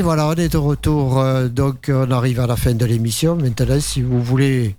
Et 0.00 0.02
voilà, 0.02 0.28
on 0.28 0.32
est 0.32 0.48
de 0.48 0.56
retour. 0.56 1.18
euh, 1.20 1.48
donc, 1.48 1.90
on 1.92 2.10
arrive 2.10 2.40
à 2.40 2.46
la 2.46 2.56
fin 2.56 2.72
de 2.72 2.86
l'émission. 2.86 3.36
Maintenant, 3.36 3.78
si 3.80 4.00
vous 4.00 4.22
voulez. 4.22 4.74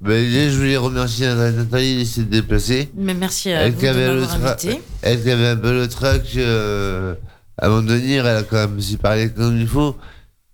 Ben, 0.00 0.24
je 0.30 0.56
voulais 0.56 0.76
remercier 0.76 1.26
Nathalie 1.26 1.98
de 1.98 2.04
s'être 2.04 2.30
déplacée. 2.30 2.88
Mais 2.94 3.14
merci 3.14 3.50
à 3.50 3.62
elle 3.62 3.72
vous 3.72 3.78
qui 3.80 3.84
de 3.86 3.88
avait 3.90 4.06
le 4.14 4.20
m'avoir 4.20 4.38
tra- 4.38 4.52
invité. 4.52 4.80
Elle 5.02 5.20
qui 5.24 5.28
avait 5.32 5.48
un 5.48 5.56
peu 5.56 5.72
le 5.72 5.88
trac 5.88 6.22
euh, 6.36 7.16
avant 7.58 7.82
de 7.82 7.92
venir, 7.94 8.24
elle 8.28 8.36
a 8.36 8.42
quand 8.44 8.54
même 8.58 8.78
aussi 8.78 8.96
parlé 8.96 9.28
comme 9.28 9.56
il 9.58 9.66
faut. 9.66 9.96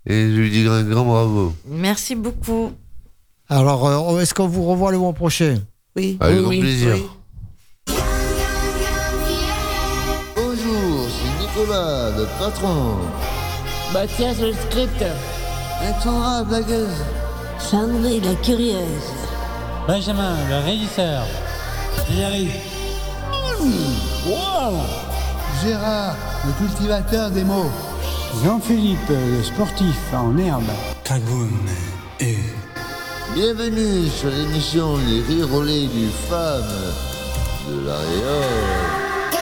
Et 0.07 0.31
je 0.31 0.35
lui 0.35 0.51
dis 0.51 0.67
un 0.67 0.83
grand 0.85 1.05
bravo. 1.05 1.55
Merci 1.69 2.15
beaucoup. 2.15 2.73
Alors, 3.51 3.87
euh, 3.87 4.21
est-ce 4.21 4.33
qu'on 4.33 4.49
vous 4.49 4.65
revoit 4.65 4.93
le 4.93 4.97
mois 4.99 5.13
prochain? 5.13 5.59
Oui. 5.95 6.17
Avec 6.21 6.39
grand 6.41 6.49
plaisir. 6.49 6.95
Bonjour, 10.37 11.07
c'est 11.11 11.61
Nicolas, 11.61 12.13
le 12.17 12.25
patron. 12.39 12.97
Mathias, 13.93 14.41
le 14.41 14.53
script. 14.55 15.05
Alexandra, 15.81 16.43
blagueuse. 16.45 16.89
Sandrine, 17.59 18.25
la 18.25 18.35
curieuse. 18.37 19.13
Benjamin, 19.87 20.35
le 20.49 20.65
régisseur. 20.65 21.25
Thierry. 22.07 22.49
Wow 24.27 24.81
Gérard, 25.63 26.17
le 26.47 26.67
cultivateur 26.67 27.31
des 27.31 27.45
mots. 27.45 27.71
Jean-Philippe, 28.43 29.11
le 29.11 29.43
sportif 29.43 29.97
en 30.15 30.37
herbe. 30.39 30.65
Cagoun 31.05 31.51
et... 32.21 32.39
Bienvenue 33.35 34.09
sur 34.09 34.31
l'émission 34.31 34.97
Les 35.07 35.23
lait 35.23 35.87
du 35.87 36.09
Femme 36.29 36.63
de 37.69 37.87
la 37.87 37.97
Réole. 37.97 39.02